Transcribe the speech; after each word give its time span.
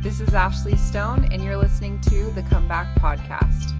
This 0.00 0.20
is 0.20 0.32
Ashley 0.32 0.76
Stone, 0.76 1.26
and 1.32 1.42
you're 1.42 1.56
listening 1.56 2.00
to 2.02 2.30
the 2.30 2.42
Comeback 2.42 2.94
Podcast. 3.00 3.74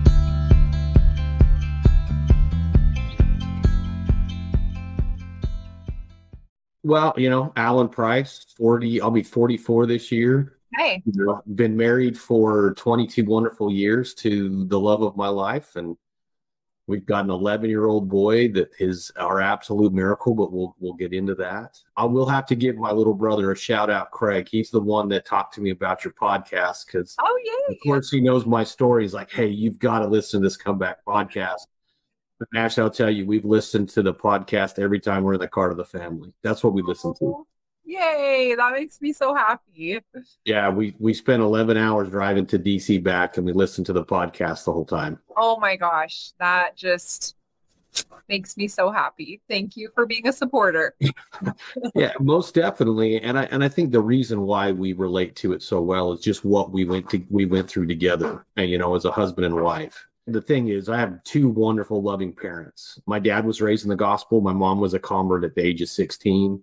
Well, 6.83 7.15
you 7.17 7.31
know, 7.31 7.53
Alan 7.55 7.89
Price, 7.89 8.47
40, 8.57 9.01
I'll 9.01 9.13
be 9.13 9.23
44 9.23 9.87
this 9.87 10.11
year. 10.11 10.59
Hey. 10.75 11.05
You 11.07 11.25
know, 11.25 11.41
been 11.55 11.77
married 11.77 12.19
for 12.19 12.75
22 12.75 13.25
wonderful 13.25 13.73
years 13.73 14.13
to 14.15 14.65
the 14.65 14.79
love 14.79 15.03
of 15.03 15.17
my 15.17 15.29
life. 15.29 15.77
And 15.77 15.97
we've 16.89 17.07
got 17.07 17.25
an 17.25 17.31
11 17.31 17.69
year 17.71 17.85
old 17.87 18.09
boy 18.09 18.49
that 18.53 18.71
is 18.81 19.13
our 19.17 19.41
absolute 19.41 19.93
miracle, 19.93 20.35
but 20.35 20.51
we'll, 20.53 20.75
we'll 20.81 20.95
get 20.95 21.13
into 21.13 21.35
that. 21.37 21.79
I 21.97 22.05
will 22.05 22.27
have 22.27 22.47
to 22.47 22.57
give 22.57 22.77
my 22.77 22.91
little 22.91 23.15
brother 23.15 23.53
a 23.53 23.57
shout 23.57 23.91
out, 23.91 24.11
Craig. 24.11 24.49
He's 24.51 24.71
the 24.71 24.81
one 24.81 25.09
that 25.11 25.25
talked 25.27 25.55
to 25.55 25.61
me 25.61 25.71
about 25.71 26.03
your 26.05 26.15
podcast 26.15 26.87
because, 26.87 27.15
Oh, 27.21 27.41
yeah. 27.45 27.75
of 27.75 27.79
course, 27.85 28.11
he 28.11 28.21
knows 28.21 28.47
my 28.47 28.65
story. 28.65 29.05
He's 29.05 29.15
like, 29.15 29.31
hey, 29.31 29.47
you've 29.49 29.79
got 29.79 30.01
to 30.01 30.07
listen 30.07 30.41
to 30.41 30.47
this 30.47 30.57
comeback 30.57 31.05
podcast. 31.05 31.67
But 32.39 32.49
Ash, 32.57 32.79
I'll 32.79 32.89
tell 32.91 33.11
you, 33.11 33.27
we've 33.27 33.45
listened 33.45 33.89
to 33.91 34.03
the 34.03 34.15
podcast 34.15 34.79
every 34.79 35.01
time 35.01 35.25
we're 35.25 35.35
in 35.35 35.41
the 35.41 35.49
car 35.49 35.69
to 35.69 35.75
the 35.75 35.85
family. 35.85 36.33
That's 36.43 36.65
what 36.65 36.73
we 36.73 36.83
listen 36.83 37.13
to. 37.15 37.25
Oh, 37.25 37.47
Yay. 37.89 38.55
That 38.55 38.75
makes 38.75 39.01
me 39.01 39.15
so 39.15 39.35
happy. 39.35 39.99
Yeah, 40.45 40.69
we 40.69 40.95
we 40.99 41.15
spent 41.15 41.43
11 41.43 41.79
hours 41.79 42.11
driving 42.11 42.45
to 42.49 42.59
DC 42.59 43.03
back 43.03 43.39
and 43.39 43.47
we 43.47 43.53
listened 43.53 43.87
to 43.87 43.95
the 43.95 44.05
podcast 44.05 44.67
the 44.67 44.75
whole 44.75 44.85
time. 44.85 45.19
Oh 45.39 45.59
my 45.59 45.75
gosh. 45.75 46.33
That 46.39 46.77
just 46.77 47.35
makes 48.29 48.59
me 48.59 48.69
so 48.69 48.91
happy. 48.91 49.41
Thank 49.49 49.75
you 49.75 49.89
for 49.95 50.05
being 50.05 50.29
a 50.29 50.33
supporter. 50.33 50.95
Yeah, 51.95 52.13
most 52.21 52.55
definitely. 52.55 53.21
And 53.23 53.39
I 53.39 53.45
and 53.45 53.65
I 53.65 53.69
think 53.69 53.91
the 53.91 54.01
reason 54.01 54.43
why 54.43 54.71
we 54.73 54.93
relate 54.93 55.35
to 55.37 55.53
it 55.53 55.63
so 55.63 55.81
well 55.81 56.13
is 56.13 56.21
just 56.21 56.45
what 56.45 56.71
we 56.71 56.85
went 56.85 57.09
to 57.11 57.25
we 57.31 57.47
went 57.47 57.71
through 57.71 57.87
together 57.87 58.45
and 58.57 58.69
you 58.69 58.77
know 58.77 58.95
as 58.97 59.07
a 59.07 59.11
husband 59.11 59.47
and 59.47 59.55
wife. 59.55 60.07
The 60.27 60.43
thing 60.43 60.69
is, 60.69 60.91
I 60.91 60.99
have 60.99 61.25
two 61.25 61.49
wonderful 61.49 62.03
loving 62.03 62.35
parents. 62.35 63.01
My 63.07 63.19
dad 63.19 63.47
was 63.47 63.63
raised 63.63 63.85
in 63.85 63.89
the 63.89 63.97
gospel. 63.97 64.43
My 64.43 64.53
mom 64.53 64.79
was 64.79 64.93
a 64.93 64.99
convert 64.99 65.43
at 65.43 65.55
the 65.55 65.65
age 65.65 65.81
of 65.81 65.89
16. 65.89 66.63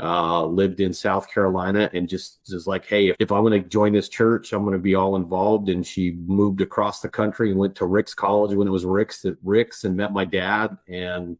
Uh, 0.00 0.44
lived 0.46 0.78
in 0.78 0.92
South 0.92 1.28
Carolina 1.28 1.90
and 1.92 2.08
just 2.08 2.38
is 2.52 2.68
like, 2.68 2.86
hey, 2.86 3.08
if, 3.08 3.16
if 3.18 3.32
I'm 3.32 3.42
going 3.42 3.60
to 3.60 3.68
join 3.68 3.92
this 3.92 4.08
church, 4.08 4.52
I'm 4.52 4.62
going 4.62 4.74
to 4.74 4.78
be 4.78 4.94
all 4.94 5.16
involved. 5.16 5.68
And 5.68 5.84
she 5.84 6.12
moved 6.12 6.60
across 6.60 7.00
the 7.00 7.08
country 7.08 7.50
and 7.50 7.58
went 7.58 7.74
to 7.76 7.86
Ricks 7.86 8.14
College 8.14 8.54
when 8.54 8.68
it 8.68 8.70
was 8.70 8.84
Ricks 8.84 9.24
at 9.24 9.34
Ricks 9.42 9.82
and 9.82 9.96
met 9.96 10.12
my 10.12 10.24
dad. 10.24 10.78
And 10.86 11.36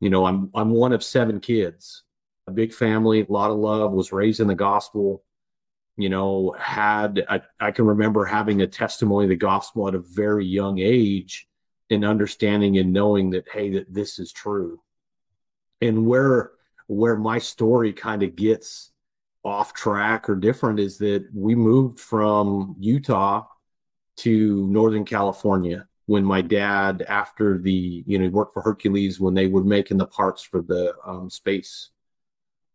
you 0.00 0.10
know, 0.10 0.26
I'm 0.26 0.50
I'm 0.54 0.70
one 0.70 0.92
of 0.92 1.02
seven 1.02 1.40
kids, 1.40 2.02
a 2.46 2.52
big 2.52 2.72
family, 2.72 3.20
a 3.20 3.32
lot 3.32 3.50
of 3.50 3.58
love. 3.58 3.92
Was 3.92 4.12
raised 4.12 4.40
in 4.40 4.46
the 4.46 4.54
gospel. 4.54 5.22
You 5.96 6.10
know, 6.10 6.54
had 6.58 7.24
I, 7.28 7.42
I 7.58 7.70
can 7.70 7.86
remember 7.86 8.24
having 8.24 8.60
a 8.60 8.66
testimony 8.66 9.24
of 9.24 9.30
the 9.30 9.36
gospel 9.36 9.88
at 9.88 9.94
a 9.94 9.98
very 10.00 10.44
young 10.44 10.78
age, 10.78 11.48
and 11.88 12.04
understanding 12.04 12.76
and 12.78 12.92
knowing 12.92 13.30
that 13.30 13.48
hey, 13.50 13.70
that 13.70 13.92
this 13.92 14.18
is 14.18 14.32
true. 14.32 14.82
And 15.80 16.06
where 16.06 16.52
where 16.86 17.16
my 17.16 17.38
story 17.38 17.92
kind 17.92 18.22
of 18.22 18.36
gets 18.36 18.92
off 19.44 19.72
track 19.72 20.28
or 20.28 20.34
different 20.34 20.80
is 20.80 20.98
that 20.98 21.26
we 21.32 21.54
moved 21.54 22.00
from 22.00 22.74
Utah 22.78 23.44
to 24.16 24.66
Northern 24.68 25.04
California 25.04 25.86
when 26.06 26.24
my 26.24 26.40
dad, 26.40 27.04
after 27.08 27.58
the, 27.58 28.04
you 28.06 28.18
know, 28.18 28.28
worked 28.28 28.54
for 28.54 28.62
Hercules 28.62 29.20
when 29.20 29.34
they 29.34 29.48
were 29.48 29.64
making 29.64 29.98
the 29.98 30.06
parts 30.06 30.42
for 30.42 30.62
the 30.62 30.94
um, 31.04 31.28
space 31.28 31.90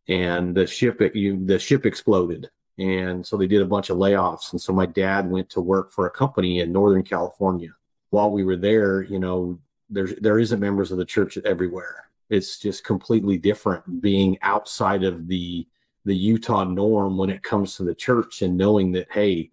and 0.08 0.56
the 0.56 0.68
ship, 0.68 1.02
you, 1.16 1.46
the 1.46 1.58
ship 1.58 1.86
exploded. 1.86 2.50
And 2.78 3.25
so 3.25 3.38
they 3.38 3.48
did 3.48 3.62
a 3.62 3.66
bunch 3.66 3.90
of 3.90 3.98
layoffs. 3.98 4.52
And 4.52 4.62
so 4.62 4.73
my 4.73 4.86
dad 4.86 5.30
went 5.30 5.50
to 5.52 5.62
work 5.62 5.92
for 5.92 6.08
a 6.08 6.12
company 6.12 6.59
in 6.59 6.72
Northern 6.72 7.03
California. 7.03 7.70
While 8.09 8.31
we 8.31 8.44
were 8.44 8.57
there, 8.57 9.02
you 9.03 9.19
know, 9.19 9.59
there's, 9.90 10.16
there 10.16 10.40
isn't 10.40 10.59
members 10.59 10.91
of 10.91 10.97
the 10.97 11.06
church 11.06 11.38
everywhere. 11.38 12.11
It's 12.31 12.58
just 12.58 12.86
completely 12.86 13.38
different 13.38 14.02
being 14.02 14.38
outside 14.42 15.03
of 15.03 15.28
the, 15.28 15.68
the 16.06 16.16
Utah 16.16 16.64
norm 16.64 17.18
when 17.18 17.30
it 17.30 17.44
comes 17.44 17.75
to 17.75 17.84
the 17.84 17.94
church 17.94 18.42
and 18.42 18.58
knowing 18.58 18.94
that, 18.94 19.12
hey, 19.12 19.52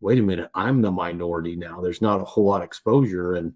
wait 0.00 0.18
a 0.18 0.22
minute, 0.22 0.50
I'm 0.52 0.82
the 0.82 0.90
minority 0.90 1.54
now. 1.54 1.80
There's 1.80 2.02
not 2.02 2.20
a 2.20 2.24
whole 2.24 2.46
lot 2.46 2.62
of 2.62 2.66
exposure. 2.66 3.34
And, 3.36 3.54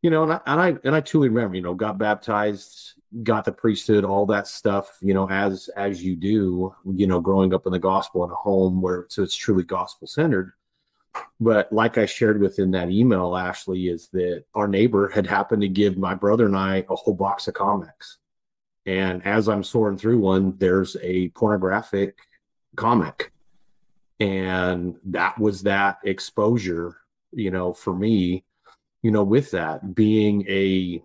you 0.00 0.10
know, 0.10 0.22
and 0.22 0.32
I, 0.32 0.40
and 0.46 0.60
I, 0.60 0.68
and 0.84 0.94
I 0.94 1.00
truly 1.00 1.28
remember, 1.28 1.56
you 1.56 1.62
know, 1.62 1.74
got 1.74 1.98
baptized, 1.98 2.94
got 3.24 3.44
the 3.44 3.52
priesthood, 3.52 4.04
all 4.04 4.26
that 4.26 4.46
stuff, 4.46 4.98
you 5.02 5.12
know, 5.12 5.28
as, 5.28 5.68
as 5.76 6.02
you 6.04 6.14
do, 6.16 6.74
you 6.94 7.08
know, 7.08 7.20
growing 7.20 7.52
up 7.52 7.66
in 7.66 7.72
the 7.72 7.78
gospel 7.78 8.24
in 8.24 8.30
a 8.30 8.34
home 8.34 8.80
where, 8.80 9.06
so 9.08 9.24
it's 9.24 9.34
truly 9.34 9.64
gospel 9.64 10.06
centered. 10.06 10.52
But 11.40 11.72
like 11.72 11.98
I 11.98 12.06
shared 12.06 12.40
within 12.40 12.70
that 12.72 12.90
email, 12.90 13.36
Ashley, 13.36 13.88
is 13.88 14.08
that 14.12 14.44
our 14.54 14.68
neighbor 14.68 15.08
had 15.08 15.26
happened 15.26 15.62
to 15.62 15.68
give 15.68 15.98
my 15.98 16.14
brother 16.14 16.46
and 16.46 16.56
I 16.56 16.84
a 16.88 16.96
whole 16.96 17.14
box 17.14 17.48
of 17.48 17.54
comics. 17.54 18.18
And 18.86 19.24
as 19.26 19.48
I'm 19.48 19.64
sorting 19.64 19.98
through 19.98 20.18
one, 20.18 20.56
there's 20.58 20.96
a 21.02 21.28
pornographic 21.30 22.18
comic 22.76 23.32
and 24.22 24.96
that 25.04 25.36
was 25.38 25.62
that 25.62 25.98
exposure 26.04 26.96
you 27.32 27.50
know 27.50 27.72
for 27.72 27.94
me 27.94 28.44
you 29.02 29.10
know 29.10 29.24
with 29.24 29.50
that 29.50 29.94
being 29.94 30.44
a 30.48 31.02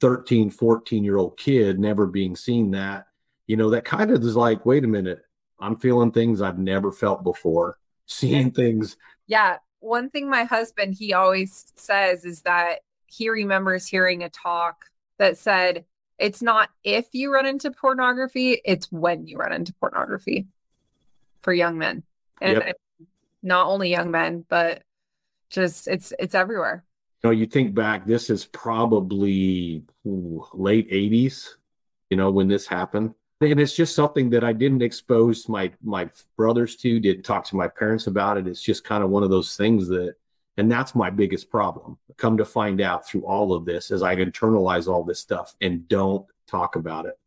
13 0.00 0.50
14 0.50 1.04
year 1.04 1.16
old 1.16 1.38
kid 1.38 1.78
never 1.78 2.06
being 2.06 2.36
seen 2.36 2.70
that 2.72 3.06
you 3.46 3.56
know 3.56 3.70
that 3.70 3.84
kind 3.84 4.10
of 4.10 4.22
is 4.22 4.36
like 4.36 4.66
wait 4.66 4.84
a 4.84 4.88
minute 4.88 5.22
i'm 5.58 5.76
feeling 5.76 6.12
things 6.12 6.42
i've 6.42 6.58
never 6.58 6.92
felt 6.92 7.24
before 7.24 7.78
seeing 8.08 8.50
things 8.50 8.96
Yeah. 9.28 9.58
One 9.80 10.10
thing 10.10 10.28
my 10.28 10.42
husband, 10.44 10.94
he 10.94 11.12
always 11.12 11.72
says 11.76 12.24
is 12.24 12.42
that 12.42 12.80
he 13.06 13.28
remembers 13.30 13.86
hearing 13.86 14.24
a 14.24 14.28
talk 14.28 14.86
that 15.18 15.38
said, 15.38 15.84
it's 16.18 16.42
not 16.42 16.70
if 16.82 17.06
you 17.12 17.32
run 17.32 17.46
into 17.46 17.70
pornography, 17.70 18.60
it's 18.64 18.90
when 18.90 19.26
you 19.28 19.36
run 19.38 19.52
into 19.52 19.72
pornography 19.74 20.48
for 21.42 21.52
young 21.52 21.78
men. 21.78 22.02
And 22.40 22.54
Yep. 22.58 22.76
not 23.42 23.66
only 23.68 23.90
young 23.90 24.10
men, 24.10 24.44
but 24.48 24.82
just 25.50 25.86
it's 25.86 26.12
it's 26.18 26.34
everywhere. 26.34 26.84
you 27.22 27.28
know 27.30 27.34
you 27.34 27.46
think 27.46 27.74
back 27.74 28.04
this 28.06 28.30
is 28.30 28.46
probably 28.46 29.82
ooh, 30.06 30.44
late 30.54 30.90
80s 30.90 31.54
you 32.10 32.16
know 32.16 32.30
when 32.30 32.48
this 32.48 32.66
happened 32.66 33.14
and 33.40 33.60
it's 33.60 33.74
just 33.74 33.94
something 33.94 34.30
that 34.30 34.42
i 34.42 34.52
didn't 34.52 34.82
expose 34.82 35.48
my 35.48 35.70
my 35.82 36.08
brothers 36.36 36.76
to 36.76 36.98
didn't 37.00 37.24
talk 37.24 37.44
to 37.44 37.56
my 37.56 37.68
parents 37.68 38.06
about 38.06 38.36
it. 38.36 38.46
It's 38.46 38.62
just 38.62 38.84
kind 38.84 39.04
of 39.04 39.10
one 39.10 39.22
of 39.22 39.30
those 39.30 39.56
things 39.56 39.88
that 39.88 40.14
and 40.56 40.70
that's 40.70 40.96
my 40.96 41.08
biggest 41.08 41.50
problem. 41.50 41.98
Come 42.16 42.36
to 42.38 42.44
find 42.44 42.80
out 42.80 43.06
through 43.06 43.22
all 43.22 43.52
of 43.54 43.64
this 43.64 43.90
as 43.90 44.02
i 44.02 44.16
internalize 44.16 44.88
all 44.88 45.04
this 45.04 45.20
stuff 45.20 45.54
and 45.60 45.86
don't 45.88 46.26
talk 46.46 46.76
about 46.76 47.06
it. 47.06 47.18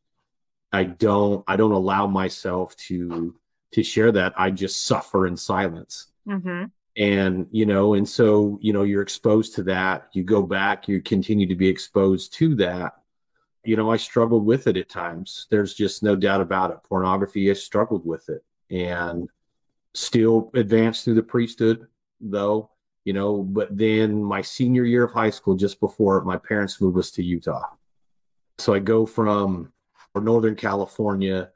I 0.74 0.84
don't 0.84 1.44
i 1.48 1.56
don't 1.56 1.72
allow 1.72 2.08
myself 2.08 2.76
to 2.88 3.36
to 3.72 3.84
share 3.84 4.12
that. 4.12 4.34
I 4.38 4.52
just 4.52 4.86
suffer 4.86 5.28
in 5.28 5.38
silence. 5.38 6.08
Mm-hmm. 6.28 6.66
and 6.98 7.48
you 7.50 7.66
know 7.66 7.96
and 7.96 8.08
so 8.08 8.60
you 8.62 8.74
know 8.74 8.84
you're 8.84 9.02
exposed 9.02 9.56
to 9.56 9.64
that. 9.64 10.10
You 10.14 10.24
go 10.24 10.44
back 10.44 10.88
you 10.88 11.02
continue 11.02 11.48
to 11.48 11.56
be 11.56 11.68
exposed 11.68 12.34
to 12.34 12.54
that 12.56 13.01
you 13.64 13.76
know 13.76 13.92
i 13.92 13.98
struggled 13.98 14.46
with 14.46 14.68
it 14.68 14.78
at 14.78 14.90
times. 14.90 15.48
There's 15.50 15.74
just 15.74 16.04
no 16.04 16.16
doubt 16.16 16.42
about 16.42 16.72
it. 16.72 16.84
Pornography 16.88 17.50
i 17.50 17.54
struggled 17.54 18.06
with 18.06 18.30
it 18.30 18.44
and 18.70 19.30
still 19.94 20.52
advanced 20.54 21.04
through 21.04 21.16
the 21.16 21.24
priesthood 21.24 21.88
though 22.22 22.70
you 23.04 23.14
know 23.14 23.44
but 23.44 23.76
then 23.76 24.24
my 24.24 24.42
senior 24.42 24.86
year 24.86 25.04
of 25.04 25.12
high 25.12 25.30
school 25.30 25.56
just 25.56 25.80
before 25.80 26.24
my 26.24 26.38
parents 26.38 26.80
moved 26.80 26.98
us 26.98 27.12
to 27.12 27.24
utah. 27.24 27.66
So 28.60 28.74
i 28.74 28.80
go 28.80 29.06
from 29.06 29.72
northern 30.16 30.56
california 30.56 31.52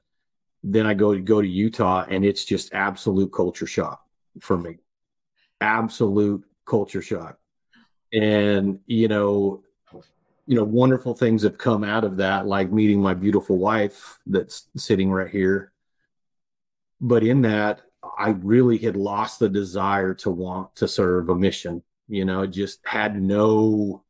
then 0.64 0.88
i 0.88 0.94
go 0.94 1.14
to 1.14 1.20
go 1.20 1.42
to 1.42 1.48
utah 1.48 2.06
and 2.10 2.26
it's 2.26 2.46
just 2.46 2.74
absolute 2.74 3.32
culture 3.32 3.68
shock 3.68 4.06
for 4.42 4.58
me. 4.58 4.78
Absolute 5.62 6.44
culture 6.66 7.02
shock. 7.02 7.38
And 8.14 8.80
you 8.86 9.08
know 9.08 9.64
you 10.48 10.56
know 10.56 10.64
wonderful 10.64 11.14
things 11.14 11.44
have 11.44 11.58
come 11.58 11.84
out 11.84 12.04
of 12.04 12.18
that 12.18 12.46
like 12.46 12.72
meeting 12.72 13.02
my 13.02 13.14
beautiful 13.14 13.58
wife 13.58 14.20
that's 14.26 14.70
sitting 14.76 15.12
right 15.12 15.30
here. 15.30 15.72
But 17.02 17.24
in 17.24 17.42
that 17.44 17.82
i 18.20 18.30
really 18.30 18.78
had 18.78 18.96
lost 18.96 19.40
the 19.40 19.50
desire 19.50 20.14
to 20.14 20.30
want 20.30 20.76
to 20.76 20.88
serve 20.88 21.28
a 21.28 21.36
mission 21.36 21.82
you 22.08 22.24
know 22.24 22.46
just 22.46 22.80
had 22.86 23.20
no 23.20 24.06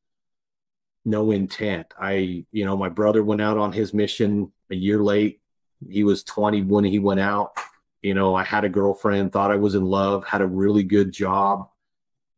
no 1.06 1.32
intent. 1.32 1.88
I 2.00 2.46
you 2.52 2.66
know 2.66 2.76
my 2.76 2.90
brother 2.90 3.24
went 3.24 3.42
out 3.42 3.58
on 3.58 3.72
his 3.72 3.94
mission 3.94 4.52
a 4.72 4.76
year 4.76 5.02
late. 5.02 5.40
He 5.88 6.04
was 6.04 6.24
20 6.24 6.64
when 6.64 6.84
he 6.84 7.00
went 7.00 7.20
out. 7.20 7.58
You 8.02 8.14
know 8.14 8.36
i 8.36 8.44
had 8.44 8.66
a 8.66 8.70
girlfriend 8.70 9.32
thought 9.32 9.52
i 9.52 9.56
was 9.56 9.74
in 9.74 9.84
love 9.84 10.26
had 10.26 10.42
a 10.42 10.48
really 10.48 10.84
good 10.84 11.12
job 11.12 11.70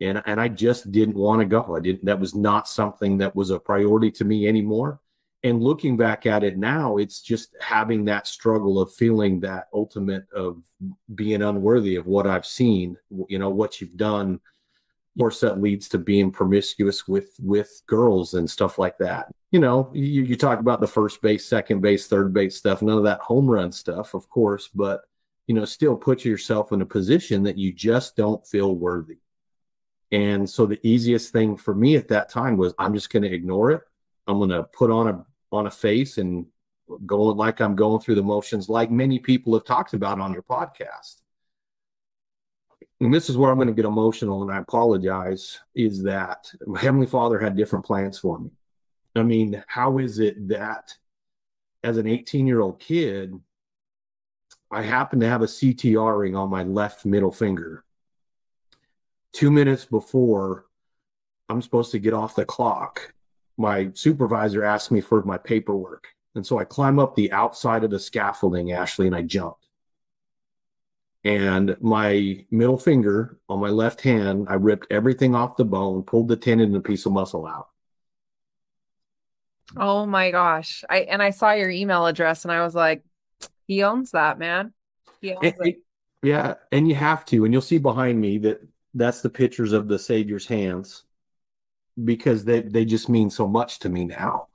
and 0.01 0.21
and 0.25 0.39
i 0.39 0.47
just 0.47 0.91
didn't 0.91 1.15
want 1.15 1.39
to 1.39 1.45
go 1.45 1.75
i 1.75 1.79
didn't 1.79 2.05
that 2.05 2.19
was 2.19 2.35
not 2.35 2.67
something 2.67 3.17
that 3.17 3.35
was 3.35 3.49
a 3.49 3.59
priority 3.59 4.11
to 4.11 4.25
me 4.25 4.47
anymore 4.47 4.99
and 5.43 5.61
looking 5.61 5.97
back 5.97 6.25
at 6.25 6.43
it 6.43 6.57
now, 6.57 6.97
it's 6.97 7.21
just 7.21 7.55
having 7.61 8.05
that 8.05 8.27
struggle 8.27 8.81
of 8.81 8.93
feeling 8.93 9.39
that 9.41 9.67
ultimate 9.71 10.25
of 10.33 10.63
being 11.13 11.41
unworthy 11.41 11.95
of 11.95 12.07
what 12.07 12.25
I've 12.25 12.45
seen, 12.45 12.97
you 13.29 13.37
know, 13.37 13.49
what 13.49 13.79
you've 13.79 13.97
done. 13.97 14.33
Of 14.33 15.19
course, 15.19 15.39
that 15.41 15.61
leads 15.61 15.89
to 15.89 15.99
being 15.99 16.31
promiscuous 16.31 17.07
with 17.07 17.35
with 17.39 17.81
girls 17.85 18.33
and 18.33 18.49
stuff 18.49 18.79
like 18.79 18.97
that. 18.97 19.27
You 19.51 19.59
know, 19.59 19.91
you, 19.93 20.23
you 20.23 20.35
talk 20.35 20.59
about 20.59 20.81
the 20.81 20.87
first 20.87 21.21
base, 21.21 21.45
second 21.45 21.81
base, 21.81 22.07
third 22.07 22.33
base 22.33 22.57
stuff, 22.57 22.81
none 22.81 22.97
of 22.97 23.03
that 23.03 23.21
home 23.21 23.49
run 23.49 23.71
stuff, 23.71 24.13
of 24.13 24.29
course, 24.29 24.67
but 24.67 25.01
you 25.45 25.55
know, 25.55 25.65
still 25.65 25.95
put 25.95 26.25
yourself 26.25 26.71
in 26.71 26.81
a 26.81 26.85
position 26.85 27.43
that 27.43 27.57
you 27.57 27.71
just 27.71 28.15
don't 28.15 28.45
feel 28.45 28.75
worthy. 28.75 29.17
And 30.11 30.49
so 30.49 30.65
the 30.65 30.79
easiest 30.87 31.33
thing 31.33 31.57
for 31.57 31.75
me 31.75 31.95
at 31.95 32.07
that 32.09 32.29
time 32.29 32.57
was 32.57 32.73
I'm 32.79 32.93
just 32.93 33.09
going 33.09 33.23
to 33.23 33.33
ignore 33.33 33.71
it. 33.71 33.81
I'm 34.27 34.37
going 34.37 34.49
to 34.49 34.63
put 34.63 34.91
on 34.91 35.07
a 35.07 35.25
on 35.51 35.67
a 35.67 35.71
face 35.71 36.17
and 36.17 36.45
going 37.05 37.37
like 37.37 37.61
I'm 37.61 37.75
going 37.75 38.01
through 38.01 38.15
the 38.15 38.23
motions, 38.23 38.69
like 38.69 38.91
many 38.91 39.19
people 39.19 39.53
have 39.53 39.65
talked 39.65 39.93
about 39.93 40.19
on 40.19 40.33
your 40.33 40.43
podcast. 40.43 41.21
And 42.99 43.13
this 43.13 43.29
is 43.29 43.37
where 43.37 43.51
I'm 43.51 43.57
going 43.57 43.67
to 43.67 43.73
get 43.73 43.85
emotional, 43.85 44.41
and 44.41 44.51
I 44.51 44.57
apologize. 44.57 45.59
Is 45.75 46.03
that 46.03 46.51
Heavenly 46.79 47.05
Father 47.05 47.37
had 47.37 47.55
different 47.55 47.85
plans 47.85 48.17
for 48.17 48.39
me? 48.39 48.49
I 49.15 49.23
mean, 49.23 49.63
how 49.67 49.99
is 49.99 50.19
it 50.19 50.47
that 50.47 50.95
as 51.83 51.97
an 51.97 52.07
18 52.07 52.47
year 52.47 52.61
old 52.61 52.79
kid, 52.79 53.39
I 54.71 54.81
happen 54.81 55.19
to 55.19 55.29
have 55.29 55.41
a 55.41 55.47
CTR 55.47 56.19
ring 56.19 56.35
on 56.35 56.49
my 56.49 56.63
left 56.63 57.05
middle 57.05 57.31
finger? 57.31 57.83
Two 59.37 59.51
minutes 59.51 59.85
before 59.85 60.65
I'm 61.47 61.61
supposed 61.61 61.91
to 61.91 61.99
get 61.99 62.15
off 62.15 62.33
the 62.33 62.43
clock, 62.43 63.13
my 63.55 63.91
supervisor 63.93 64.63
asked 64.63 64.91
me 64.91 64.99
for 64.99 65.21
my 65.21 65.37
paperwork. 65.37 66.07
And 66.33 66.43
so 66.43 66.57
I 66.57 66.63
climb 66.63 66.97
up 66.97 67.13
the 67.13 67.31
outside 67.31 67.83
of 67.83 67.91
the 67.91 67.99
scaffolding, 67.99 68.71
Ashley, 68.71 69.05
and 69.05 69.15
I 69.15 69.21
jumped. 69.21 69.67
And 71.23 71.77
my 71.79 72.47
middle 72.49 72.79
finger 72.79 73.37
on 73.47 73.59
my 73.59 73.69
left 73.69 74.01
hand, 74.01 74.47
I 74.49 74.55
ripped 74.55 74.87
everything 74.89 75.35
off 75.35 75.55
the 75.55 75.65
bone, 75.65 76.01
pulled 76.01 76.29
the 76.29 76.35
tendon 76.35 76.69
and 76.69 76.77
a 76.77 76.81
piece 76.81 77.05
of 77.05 77.11
muscle 77.11 77.45
out. 77.45 77.67
Oh 79.75 80.07
my 80.07 80.31
gosh. 80.31 80.83
I 80.89 81.01
and 81.01 81.21
I 81.21 81.29
saw 81.29 81.51
your 81.51 81.69
email 81.69 82.07
address 82.07 82.43
and 82.43 82.51
I 82.51 82.63
was 82.63 82.73
like, 82.73 83.03
he 83.67 83.83
owns 83.83 84.09
that, 84.13 84.39
man. 84.39 84.73
He 85.21 85.35
owns 85.35 85.45
it, 85.45 85.55
it. 85.59 85.75
Yeah, 86.23 86.55
and 86.71 86.89
you 86.89 86.95
have 86.95 87.23
to. 87.25 87.45
And 87.45 87.53
you'll 87.53 87.61
see 87.61 87.77
behind 87.77 88.19
me 88.19 88.39
that 88.39 88.67
that's 88.97 89.21
the 89.21 89.29
pictures 89.29 89.73
of 89.73 89.87
the 89.87 89.99
Savior's 89.99 90.47
hands 90.47 91.03
because 92.03 92.45
they 92.45 92.61
they 92.61 92.85
just 92.85 93.09
mean 93.09 93.29
so 93.29 93.47
much 93.47 93.79
to 93.79 93.89
me 93.89 94.05
now. 94.05 94.47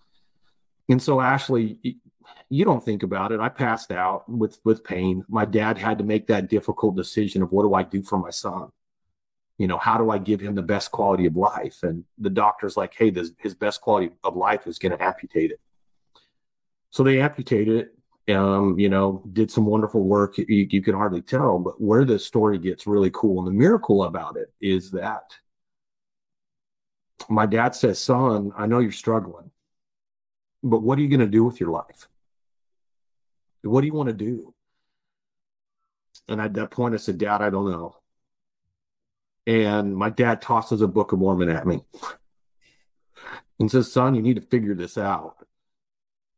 And 0.88 1.02
so 1.02 1.20
Ashley, 1.20 1.78
you 2.48 2.64
don't 2.64 2.84
think 2.84 3.02
about 3.02 3.32
it. 3.32 3.40
I 3.40 3.48
passed 3.48 3.92
out 3.92 4.28
with 4.28 4.58
with 4.64 4.84
pain. 4.84 5.24
My 5.28 5.44
dad 5.44 5.78
had 5.78 5.98
to 5.98 6.04
make 6.04 6.26
that 6.26 6.48
difficult 6.48 6.96
decision 6.96 7.42
of 7.42 7.52
what 7.52 7.62
do 7.62 7.74
I 7.74 7.82
do 7.82 8.02
for 8.02 8.18
my 8.18 8.30
son? 8.30 8.68
You 9.58 9.68
know, 9.68 9.78
how 9.78 9.96
do 9.98 10.10
I 10.10 10.18
give 10.18 10.40
him 10.40 10.54
the 10.54 10.62
best 10.62 10.90
quality 10.90 11.26
of 11.26 11.36
life? 11.36 11.82
And 11.82 12.04
the 12.18 12.30
doctor's 12.30 12.76
like, 12.76 12.94
hey, 12.94 13.10
this, 13.10 13.30
his 13.38 13.54
best 13.54 13.80
quality 13.80 14.10
of 14.24 14.34
life 14.34 14.66
is 14.66 14.78
going 14.78 14.96
to 14.96 15.02
amputate 15.02 15.52
it. 15.52 15.60
So 16.90 17.02
they 17.02 17.20
amputated 17.20 17.76
it. 17.76 17.94
Um, 18.28 18.78
you 18.78 18.88
know, 18.88 19.22
did 19.32 19.50
some 19.50 19.66
wonderful 19.66 20.02
work. 20.02 20.38
You, 20.38 20.46
you 20.48 20.80
can 20.80 20.94
hardly 20.94 21.22
tell, 21.22 21.58
but 21.58 21.80
where 21.80 22.04
the 22.04 22.18
story 22.18 22.56
gets 22.58 22.86
really 22.86 23.10
cool 23.12 23.38
and 23.40 23.48
the 23.48 23.58
miracle 23.58 24.04
about 24.04 24.36
it 24.36 24.52
is 24.60 24.92
that 24.92 25.32
my 27.28 27.46
dad 27.46 27.74
says, 27.74 27.98
Son, 28.00 28.52
I 28.56 28.66
know 28.66 28.78
you're 28.78 28.92
struggling, 28.92 29.50
but 30.62 30.82
what 30.82 30.98
are 30.98 31.02
you 31.02 31.08
going 31.08 31.20
to 31.20 31.26
do 31.26 31.44
with 31.44 31.60
your 31.60 31.70
life? 31.70 32.08
What 33.62 33.80
do 33.80 33.86
you 33.86 33.92
want 33.92 34.08
to 34.08 34.14
do? 34.14 34.54
And 36.28 36.40
at 36.40 36.54
that 36.54 36.70
point, 36.70 36.94
I 36.94 36.98
said, 36.98 37.18
Dad, 37.18 37.42
I 37.42 37.50
don't 37.50 37.70
know. 37.70 37.96
And 39.46 39.96
my 39.96 40.10
dad 40.10 40.40
tosses 40.40 40.82
a 40.82 40.88
Book 40.88 41.12
of 41.12 41.18
Mormon 41.18 41.48
at 41.48 41.66
me 41.66 41.80
and 43.58 43.70
says, 43.70 43.90
Son, 43.90 44.14
you 44.14 44.22
need 44.22 44.36
to 44.36 44.42
figure 44.42 44.74
this 44.74 44.96
out. 44.96 45.36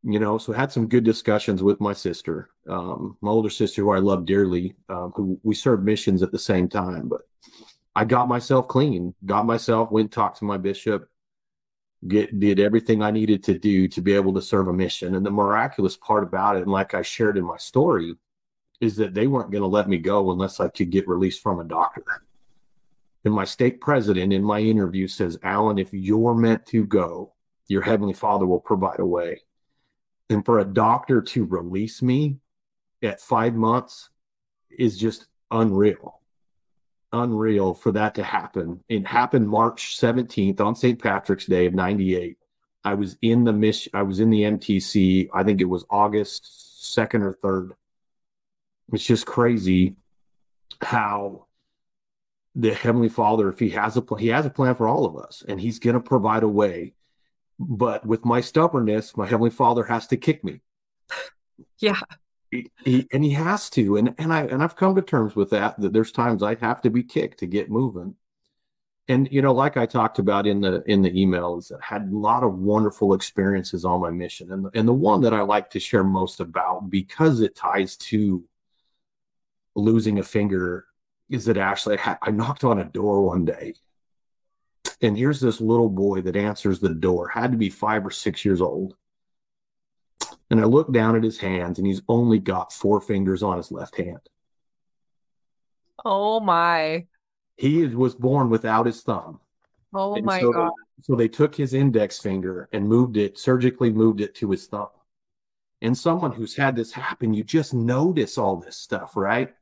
You 0.07 0.21
know, 0.21 0.37
so 0.37 0.53
had 0.53 0.71
some 0.71 0.87
good 0.87 1.03
discussions 1.03 1.63
with 1.63 1.81
my 1.81 1.95
sister, 1.95 2.51
um, 2.69 3.17
my 3.23 3.31
older 3.31 3.49
sister, 3.49 3.81
who 3.81 3.91
I 3.91 4.01
love 4.01 4.27
dearly, 4.27 4.77
um, 4.91 5.13
who 5.17 5.41
we 5.43 5.55
served 5.55 5.83
missions 5.83 6.23
at 6.23 6.31
the 6.31 6.39
same 6.39 6.69
time. 6.69 7.09
But 7.09 7.23
I 7.97 8.05
got 8.05 8.29
myself 8.29 8.69
clean, 8.69 9.15
got 9.25 9.47
myself, 9.47 9.91
went 9.91 10.13
talked 10.13 10.39
to 10.41 10.45
my 10.45 10.59
bishop, 10.59 11.09
get 12.07 12.39
did 12.39 12.61
everything 12.61 13.03
I 13.03 13.13
needed 13.13 13.43
to 13.45 13.59
do 13.59 13.89
to 13.89 14.03
be 14.03 14.13
able 14.13 14.35
to 14.35 14.43
serve 14.43 14.69
a 14.69 14.75
mission. 14.75 15.15
And 15.15 15.25
the 15.25 15.31
miraculous 15.31 15.97
part 15.97 16.23
about 16.23 16.57
it, 16.57 16.63
and 16.63 16.71
like 16.71 16.93
I 16.93 17.01
shared 17.01 17.39
in 17.39 17.45
my 17.45 17.57
story, 17.57 18.15
is 18.81 18.97
that 18.97 19.15
they 19.15 19.27
weren't 19.27 19.53
going 19.53 19.63
to 19.63 19.69
let 19.69 19.89
me 19.89 19.97
go 19.97 20.33
unless 20.33 20.61
I 20.61 20.69
could 20.69 20.91
get 20.91 21.09
released 21.09 21.43
from 21.43 21.61
a 21.61 21.65
doctor. 21.65 22.05
And 23.25 23.33
my 23.33 23.45
stake 23.45 23.81
president 23.81 24.35
in 24.35 24.45
my 24.45 24.61
interview 24.61 25.09
says, 25.09 25.39
Alan, 25.43 25.79
if 25.79 25.95
you're 25.95 26.35
meant 26.35 26.67
to 26.67 26.85
go, 26.85 27.33
your 27.69 27.81
heavenly 27.81 28.13
father 28.13 28.45
will 28.45 28.61
provide 28.61 29.01
a 29.01 29.07
way. 29.07 29.41
And 30.31 30.45
for 30.45 30.59
a 30.59 30.65
doctor 30.65 31.21
to 31.21 31.45
release 31.45 32.03
me 32.03 32.39
at 33.03 33.21
five 33.21 33.55
months 33.55 34.11
is 34.71 34.99
just 34.99 35.27
unreal 35.51 36.21
unreal 37.15 37.75
for 37.75 37.93
that 37.93 38.15
to 38.17 38.23
happen. 38.23 38.83
It 38.89 39.07
happened 39.07 39.49
March 39.49 39.99
17th 39.99 40.61
on 40.61 40.75
St. 40.75 41.01
Patrick's 41.01 41.47
Day 41.47 41.67
of 41.67 41.75
98. 41.75 42.37
I 42.85 42.95
was 42.95 43.17
in 43.23 43.45
the 43.45 43.53
mission, 43.53 43.93
I 43.95 44.03
was 44.03 44.21
in 44.21 44.31
the 44.31 44.43
MTC. 44.43 45.29
I 45.33 45.43
think 45.43 45.61
it 45.61 45.65
was 45.65 45.87
August 45.89 46.45
2nd 46.83 47.23
or 47.23 47.39
3rd. 47.43 47.71
It's 48.93 49.05
just 49.05 49.25
crazy 49.25 49.97
how 50.83 51.47
the 52.55 52.75
Heavenly 52.75 53.09
Father, 53.09 53.49
if 53.49 53.59
He 53.59 53.71
has 53.71 53.97
a 53.97 54.03
plan, 54.03 54.21
He 54.21 54.29
has 54.29 54.45
a 54.45 54.51
plan 54.51 54.75
for 54.75 54.87
all 54.87 55.07
of 55.07 55.17
us, 55.17 55.43
and 55.49 55.61
He's 55.61 55.79
going 55.79 55.95
to 55.95 56.01
provide 56.01 56.43
a 56.43 56.49
way. 56.49 56.95
But 57.59 58.05
with 58.05 58.25
my 58.25 58.41
stubbornness, 58.41 59.17
my 59.17 59.27
Heavenly 59.27 59.51
Father 59.51 59.85
has 59.85 60.07
to 60.09 60.17
kick 60.17 60.43
me. 60.45 60.61
Yeah 61.79 62.01
he, 62.85 63.09
and 63.13 63.25
he 63.25 63.31
has 63.31 63.71
to 63.71 63.97
and 63.97 64.15
and 64.19 64.33
i 64.33 64.43
and 64.43 64.63
i've 64.63 64.77
come 64.77 64.95
to 64.95 65.03
terms 65.03 65.35
with 65.35 65.51
that 65.51 65.79
that 65.81 65.93
there's 65.93 66.13
times 66.13 66.43
i 66.43 66.55
have 66.57 66.81
to 66.83 66.91
be 66.91 67.03
kicked 67.03 67.39
to 67.39 67.47
get 67.47 67.71
moving 67.71 68.15
and 69.09 69.29
you 69.31 69.43
know 69.43 69.53
like 69.53 69.77
i 69.77 69.87
talked 69.87 70.19
about 70.19 70.47
in 70.47 70.61
the 70.61 70.83
in 70.91 71.03
the 71.03 71.11
emails 71.11 71.73
i 71.73 71.85
had 71.85 72.03
a 72.03 72.17
lot 72.17 72.43
of 72.43 72.59
wonderful 72.59 73.15
experiences 73.15 73.85
on 73.85 74.01
my 74.01 74.11
mission 74.11 74.53
and, 74.53 74.67
and 74.75 74.87
the 74.87 74.93
one 74.93 75.21
that 75.21 75.35
i 75.35 75.41
like 75.41 75.71
to 75.71 75.81
share 75.81 76.05
most 76.05 76.41
about 76.41 76.91
because 76.91 77.41
it 77.41 77.57
ties 77.57 77.97
to 77.97 78.45
losing 79.75 80.19
a 80.19 80.23
finger 80.23 80.87
is 81.29 81.47
that 81.47 81.57
actually 81.57 81.99
I, 81.99 82.17
I 82.23 82.31
knocked 82.31 82.65
on 82.65 82.79
a 82.79 82.85
door 82.85 83.23
one 83.23 83.45
day 83.45 83.75
and 85.01 85.17
here's 85.17 85.41
this 85.41 85.61
little 85.61 85.89
boy 85.89 86.21
that 86.23 86.37
answers 86.37 86.81
the 86.81 86.95
door 86.95 87.29
had 87.29 87.53
to 87.53 87.59
be 87.59 87.71
five 87.71 88.07
or 88.07 88.11
six 88.11 88.45
years 88.45 88.61
old 88.61 88.95
and 90.51 90.61
I 90.61 90.65
look 90.65 90.93
down 90.93 91.17
at 91.17 91.25
his 91.25 91.39
hands, 91.39 91.79
and 91.79 91.87
he's 91.87 92.03
only 92.09 92.39
got 92.39 92.73
four 92.73 93.01
fingers 93.01 93.43
on 93.43 93.57
his 93.57 93.73
left 93.73 93.97
hand. 93.97 94.21
Oh 96.05 96.41
my. 96.41 97.07
He 97.57 97.87
was 97.87 98.15
born 98.15 98.51
without 98.51 98.87
his 98.87 99.03
thumb. 99.03 99.41
Oh 99.93 100.15
and 100.15 100.25
my 100.25 100.41
so, 100.41 100.53
God. 100.53 100.73
So 101.03 101.15
they 101.15 101.29
took 101.29 101.55
his 101.55 101.75
index 101.75 102.19
finger 102.19 102.69
and 102.73 102.89
moved 102.89 103.17
it, 103.17 103.39
surgically 103.39 103.91
moved 103.91 104.21
it 104.21 104.35
to 104.37 104.51
his 104.51 104.67
thumb. 104.67 104.89
And 105.81 105.97
someone 105.97 106.33
who's 106.33 106.57
had 106.57 106.77
this 106.77 106.93
happen, 106.93 107.35
you 107.35 107.45
just 107.45 107.75
notice 107.75 108.39
all 108.39 108.57
this 108.57 108.77
stuff, 108.77 109.17
right? 109.17 109.55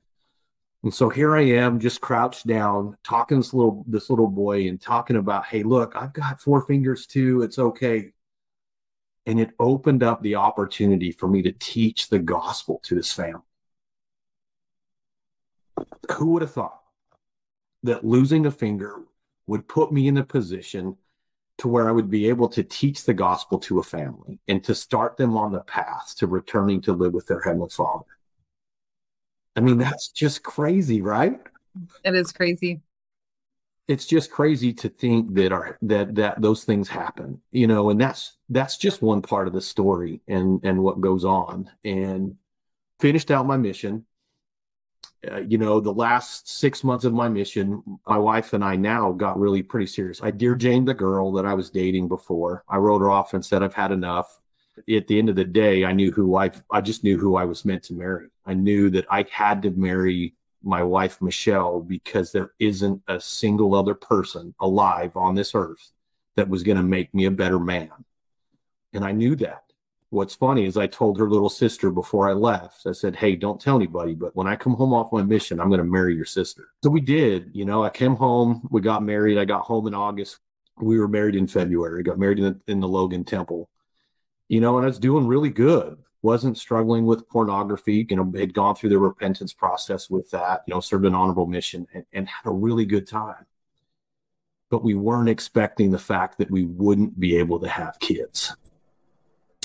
And 0.82 0.92
so 0.92 1.08
here 1.08 1.36
I 1.36 1.42
am, 1.42 1.78
just 1.78 2.00
crouched 2.00 2.46
down, 2.46 2.96
talking 3.04 3.36
to 3.36 3.40
this 3.40 3.54
little 3.54 3.84
this 3.86 4.10
little 4.10 4.26
boy 4.26 4.66
and 4.68 4.80
talking 4.80 5.16
about, 5.16 5.46
hey, 5.46 5.62
look, 5.62 5.94
I've 5.94 6.12
got 6.12 6.40
four 6.40 6.62
fingers 6.62 7.06
too. 7.06 7.42
It's 7.42 7.58
okay. 7.58 8.12
And 9.26 9.38
it 9.38 9.50
opened 9.60 10.02
up 10.02 10.22
the 10.22 10.34
opportunity 10.34 11.12
for 11.12 11.28
me 11.28 11.42
to 11.42 11.52
teach 11.52 12.08
the 12.08 12.18
gospel 12.18 12.80
to 12.84 12.96
this 12.96 13.12
family. 13.12 13.42
Who 16.16 16.32
would 16.32 16.42
have 16.42 16.50
thought 16.52 16.80
that 17.84 18.04
losing 18.04 18.46
a 18.46 18.50
finger 18.50 19.02
would 19.46 19.68
put 19.68 19.92
me 19.92 20.08
in 20.08 20.16
a 20.16 20.24
position 20.24 20.96
to 21.58 21.68
where 21.68 21.88
I 21.88 21.92
would 21.92 22.10
be 22.10 22.28
able 22.28 22.48
to 22.48 22.64
teach 22.64 23.04
the 23.04 23.14
gospel 23.14 23.58
to 23.60 23.78
a 23.78 23.84
family 23.84 24.40
and 24.48 24.64
to 24.64 24.74
start 24.74 25.16
them 25.16 25.36
on 25.36 25.52
the 25.52 25.60
path 25.60 26.14
to 26.16 26.26
returning 26.26 26.80
to 26.82 26.92
live 26.92 27.12
with 27.12 27.26
their 27.28 27.40
Heavenly 27.40 27.68
Father? 27.70 28.04
I 29.56 29.60
mean, 29.60 29.78
that's 29.78 30.08
just 30.08 30.42
crazy, 30.42 31.02
right? 31.02 31.40
It 32.04 32.14
is 32.14 32.32
crazy. 32.32 32.80
It's 33.88 34.06
just 34.06 34.30
crazy 34.30 34.72
to 34.74 34.88
think 34.88 35.34
that 35.34 35.52
our 35.52 35.78
that 35.82 36.14
that 36.14 36.40
those 36.40 36.64
things 36.64 36.88
happen 36.88 37.42
you 37.50 37.66
know 37.66 37.90
and 37.90 38.00
that's 38.00 38.36
that's 38.48 38.78
just 38.78 39.02
one 39.02 39.20
part 39.20 39.48
of 39.48 39.52
the 39.52 39.60
story 39.60 40.20
and 40.28 40.60
and 40.64 40.82
what 40.82 41.00
goes 41.00 41.24
on. 41.24 41.70
And 41.84 42.36
finished 43.00 43.30
out 43.30 43.46
my 43.46 43.56
mission. 43.56 44.06
Uh, 45.30 45.38
you 45.38 45.58
know 45.58 45.80
the 45.80 45.92
last 45.92 46.48
six 46.48 46.82
months 46.82 47.04
of 47.04 47.12
my 47.12 47.28
mission 47.28 47.80
my 48.08 48.18
wife 48.18 48.54
and 48.54 48.64
i 48.64 48.74
now 48.74 49.12
got 49.12 49.38
really 49.38 49.62
pretty 49.62 49.86
serious. 49.86 50.20
I 50.22 50.32
dear 50.32 50.56
jane 50.56 50.84
the 50.84 50.94
girl 50.94 51.32
that 51.34 51.46
i 51.46 51.54
was 51.54 51.70
dating 51.70 52.08
before 52.08 52.64
i 52.68 52.76
wrote 52.76 53.00
her 53.00 53.10
off 53.10 53.32
and 53.34 53.44
said 53.44 53.62
i've 53.62 53.74
had 53.74 53.92
enough 53.92 54.40
At 54.78 55.06
the 55.06 55.18
end 55.18 55.28
of 55.28 55.36
the 55.36 55.44
day, 55.44 55.84
I 55.84 55.92
knew 55.92 56.10
who 56.10 56.36
I 56.36 56.50
I 56.70 56.80
just 56.80 57.04
knew 57.04 57.18
who 57.18 57.36
I 57.36 57.44
was 57.44 57.64
meant 57.64 57.82
to 57.84 57.94
marry. 57.94 58.28
I 58.46 58.54
knew 58.54 58.90
that 58.90 59.06
I 59.10 59.26
had 59.30 59.62
to 59.62 59.70
marry 59.70 60.34
my 60.62 60.82
wife 60.82 61.20
Michelle 61.20 61.80
because 61.80 62.32
there 62.32 62.52
isn't 62.58 63.02
a 63.08 63.20
single 63.20 63.74
other 63.74 63.94
person 63.94 64.54
alive 64.60 65.16
on 65.16 65.34
this 65.34 65.54
earth 65.54 65.92
that 66.36 66.48
was 66.48 66.62
going 66.62 66.76
to 66.76 66.82
make 66.82 67.12
me 67.14 67.26
a 67.26 67.30
better 67.30 67.58
man. 67.58 67.90
And 68.92 69.04
I 69.04 69.12
knew 69.12 69.36
that. 69.36 69.64
What's 70.10 70.34
funny 70.34 70.66
is 70.66 70.76
I 70.76 70.86
told 70.86 71.18
her 71.18 71.28
little 71.28 71.48
sister 71.48 71.90
before 71.90 72.28
I 72.28 72.34
left, 72.34 72.86
I 72.86 72.92
said, 72.92 73.16
Hey, 73.16 73.34
don't 73.34 73.60
tell 73.60 73.76
anybody, 73.76 74.14
but 74.14 74.36
when 74.36 74.46
I 74.46 74.56
come 74.56 74.74
home 74.74 74.92
off 74.92 75.12
my 75.12 75.22
mission, 75.22 75.58
I'm 75.58 75.68
going 75.68 75.78
to 75.78 75.84
marry 75.84 76.14
your 76.14 76.26
sister. 76.26 76.68
So 76.84 76.90
we 76.90 77.00
did. 77.00 77.50
You 77.54 77.64
know, 77.64 77.82
I 77.82 77.88
came 77.88 78.14
home, 78.14 78.68
we 78.70 78.82
got 78.82 79.02
married. 79.02 79.38
I 79.38 79.46
got 79.46 79.62
home 79.62 79.86
in 79.86 79.94
August. 79.94 80.38
We 80.78 80.98
were 80.98 81.08
married 81.08 81.34
in 81.34 81.46
February, 81.46 82.02
got 82.02 82.18
married 82.18 82.38
in 82.38 82.44
the, 82.44 82.60
in 82.70 82.80
the 82.80 82.88
Logan 82.88 83.24
Temple, 83.24 83.70
you 84.52 84.60
know, 84.60 84.76
and 84.76 84.84
I 84.84 84.88
was 84.88 84.98
doing 84.98 85.26
really 85.26 85.50
good. 85.50 85.98
Wasn't 86.22 86.56
struggling 86.56 87.04
with 87.06 87.28
pornography, 87.28 88.06
you 88.08 88.16
know, 88.16 88.32
had 88.36 88.54
gone 88.54 88.76
through 88.76 88.90
the 88.90 88.98
repentance 88.98 89.52
process 89.52 90.08
with 90.08 90.30
that, 90.30 90.62
you 90.66 90.74
know, 90.74 90.80
served 90.80 91.06
an 91.06 91.14
honorable 91.14 91.46
mission 91.46 91.86
and, 91.92 92.04
and 92.12 92.28
had 92.28 92.48
a 92.48 92.52
really 92.52 92.84
good 92.84 93.08
time. 93.08 93.46
But 94.70 94.84
we 94.84 94.94
weren't 94.94 95.28
expecting 95.28 95.90
the 95.90 95.98
fact 95.98 96.38
that 96.38 96.50
we 96.50 96.64
wouldn't 96.64 97.18
be 97.18 97.36
able 97.36 97.58
to 97.60 97.68
have 97.68 97.98
kids 97.98 98.54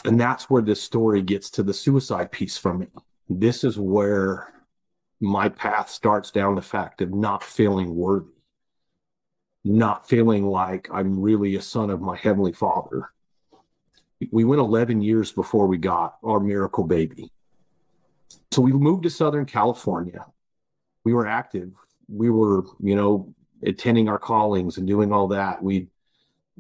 and 0.05 0.19
that's 0.19 0.49
where 0.49 0.61
this 0.61 0.81
story 0.81 1.21
gets 1.21 1.49
to 1.51 1.63
the 1.63 1.73
suicide 1.73 2.31
piece 2.31 2.57
for 2.57 2.73
me. 2.73 2.87
This 3.29 3.63
is 3.63 3.77
where 3.77 4.53
my 5.19 5.49
path 5.49 5.89
starts 5.89 6.31
down 6.31 6.55
the 6.55 6.61
fact 6.61 7.01
of 7.01 7.13
not 7.13 7.43
feeling 7.43 7.93
worthy, 7.93 8.31
not 9.63 10.07
feeling 10.07 10.45
like 10.45 10.87
I'm 10.93 11.19
really 11.19 11.55
a 11.55 11.61
son 11.61 11.89
of 11.89 12.01
my 12.01 12.15
Heavenly 12.15 12.53
Father. 12.53 13.11
We 14.31 14.43
went 14.43 14.59
11 14.59 15.01
years 15.01 15.31
before 15.31 15.67
we 15.67 15.77
got 15.77 16.17
our 16.23 16.39
miracle 16.39 16.83
baby. 16.83 17.31
So 18.51 18.61
we 18.61 18.71
moved 18.71 19.03
to 19.03 19.09
Southern 19.09 19.45
California. 19.45 20.25
We 21.03 21.13
were 21.13 21.27
active. 21.27 21.73
We 22.09 22.29
were, 22.29 22.63
you 22.79 22.95
know, 22.95 23.33
attending 23.63 24.09
our 24.09 24.19
callings 24.19 24.77
and 24.77 24.87
doing 24.87 25.13
all 25.13 25.27
that. 25.29 25.61
We'd 25.61 25.89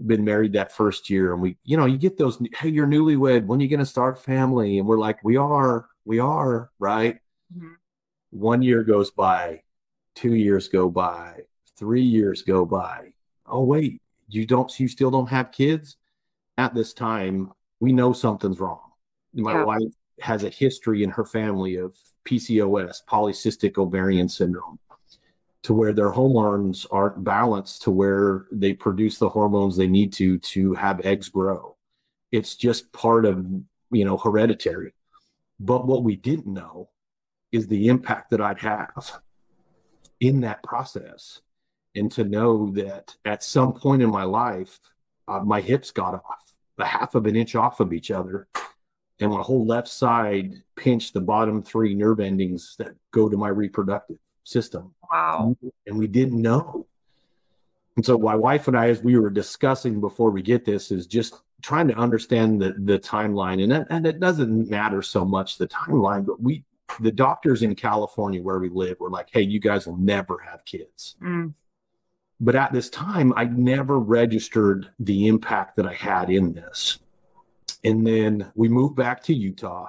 been 0.05 0.23
married 0.23 0.53
that 0.53 0.71
first 0.71 1.09
year 1.09 1.33
and 1.33 1.41
we 1.41 1.57
you 1.63 1.75
know 1.75 1.85
you 1.85 1.97
get 1.97 2.17
those 2.17 2.39
hey 2.59 2.69
you're 2.69 2.85
newlywed 2.85 3.45
when 3.47 3.59
are 3.59 3.63
you 3.63 3.67
going 3.67 3.79
to 3.79 3.85
start 3.85 4.23
family 4.23 4.77
and 4.77 4.87
we're 4.87 4.97
like 4.97 5.23
we 5.23 5.37
are 5.37 5.87
we 6.05 6.19
are 6.19 6.69
right 6.77 7.15
mm-hmm. 7.55 7.73
one 8.29 8.61
year 8.61 8.83
goes 8.83 9.09
by 9.09 9.59
two 10.13 10.35
years 10.35 10.67
go 10.67 10.87
by 10.87 11.33
three 11.75 12.03
years 12.03 12.43
go 12.43 12.63
by 12.63 13.11
oh 13.47 13.63
wait 13.63 13.99
you 14.29 14.45
don't 14.45 14.79
you 14.79 14.87
still 14.87 15.09
don't 15.09 15.29
have 15.29 15.51
kids 15.51 15.97
at 16.57 16.73
this 16.73 16.93
time 16.93 17.51
we 17.79 17.91
know 17.91 18.13
something's 18.13 18.59
wrong 18.59 18.91
my 19.33 19.53
yeah. 19.53 19.63
wife 19.63 19.93
has 20.19 20.43
a 20.43 20.49
history 20.49 21.03
in 21.03 21.09
her 21.09 21.25
family 21.25 21.75
of 21.75 21.95
pcos 22.25 23.03
polycystic 23.07 23.77
ovarian 23.77 24.27
syndrome 24.27 24.79
to 25.67 25.73
where 25.73 25.91
their 25.91 26.11
hormones 26.11 26.85
aren't 26.91 27.25
balanced 27.25 27.81
to 27.81 27.91
where 27.91 28.45
they 28.53 28.71
produce 28.71 29.17
the 29.17 29.27
hormones 29.27 29.75
they 29.75 29.85
need 29.85 30.13
to 30.13 30.37
to 30.39 30.73
have 30.73 31.05
eggs 31.05 31.27
grow. 31.27 31.75
It's 32.31 32.55
just 32.55 32.93
part 32.93 33.25
of, 33.25 33.45
you 33.91 34.05
know, 34.05 34.15
hereditary. 34.15 34.93
But 35.59 35.85
what 35.85 36.03
we 36.03 36.15
didn't 36.15 36.47
know 36.47 36.91
is 37.51 37.67
the 37.67 37.89
impact 37.89 38.29
that 38.29 38.39
I'd 38.39 38.59
have 38.59 39.19
in 40.21 40.39
that 40.39 40.63
process. 40.63 41.41
And 41.95 42.09
to 42.13 42.23
know 42.23 42.71
that 42.71 43.17
at 43.25 43.43
some 43.43 43.73
point 43.73 44.01
in 44.01 44.09
my 44.09 44.23
life, 44.23 44.79
uh, 45.27 45.39
my 45.39 45.59
hips 45.59 45.91
got 45.91 46.13
off 46.13 46.46
a 46.77 46.85
half 46.85 47.15
of 47.15 47.25
an 47.25 47.35
inch 47.35 47.55
off 47.55 47.79
of 47.79 47.93
each 47.93 48.11
other. 48.11 48.47
And 49.19 49.31
my 49.31 49.41
whole 49.41 49.65
left 49.65 49.87
side 49.87 50.61
pinched 50.75 51.13
the 51.13 51.21
bottom 51.21 51.63
three 51.63 51.95
nerve 51.95 52.19
endings 52.19 52.75
that 52.77 52.93
go 53.11 53.29
to 53.29 53.37
my 53.37 53.49
reproductive 53.49 54.17
system. 54.43 54.93
Wow. 55.11 55.55
And 55.87 55.97
we 55.97 56.07
didn't 56.07 56.41
know. 56.41 56.85
And 57.95 58.05
so 58.05 58.17
my 58.17 58.35
wife 58.35 58.67
and 58.67 58.77
I, 58.77 58.89
as 58.89 59.01
we 59.01 59.17
were 59.17 59.31
discussing 59.31 59.99
before 59.99 60.29
we 60.29 60.43
get 60.43 60.65
this, 60.65 60.91
is 60.91 61.07
just 61.07 61.41
trying 61.63 61.87
to 61.87 61.95
understand 61.95 62.61
the 62.61 62.75
the 62.77 62.99
timeline. 62.99 63.63
And 63.63 63.73
it, 63.73 63.87
and 63.89 64.05
it 64.05 64.19
doesn't 64.19 64.69
matter 64.69 65.01
so 65.01 65.25
much 65.25 65.57
the 65.57 65.67
timeline, 65.67 66.25
but 66.25 66.39
we 66.39 66.63
the 66.99 67.11
doctors 67.11 67.63
in 67.63 67.75
California 67.75 68.41
where 68.41 68.59
we 68.59 68.69
live 68.69 68.99
were 68.99 69.09
like, 69.09 69.29
hey, 69.31 69.41
you 69.41 69.59
guys 69.59 69.87
will 69.87 69.97
never 69.97 70.37
have 70.39 70.63
kids. 70.63 71.15
Mm. 71.21 71.53
But 72.39 72.55
at 72.55 72.71
this 72.71 72.89
time, 72.89 73.33
I 73.35 73.45
never 73.45 73.99
registered 73.99 74.89
the 74.99 75.27
impact 75.27 75.75
that 75.75 75.87
I 75.87 75.93
had 75.93 76.29
in 76.29 76.53
this. 76.53 76.99
And 77.83 78.05
then 78.05 78.51
we 78.55 78.67
moved 78.67 78.95
back 78.95 79.23
to 79.23 79.33
Utah 79.33 79.87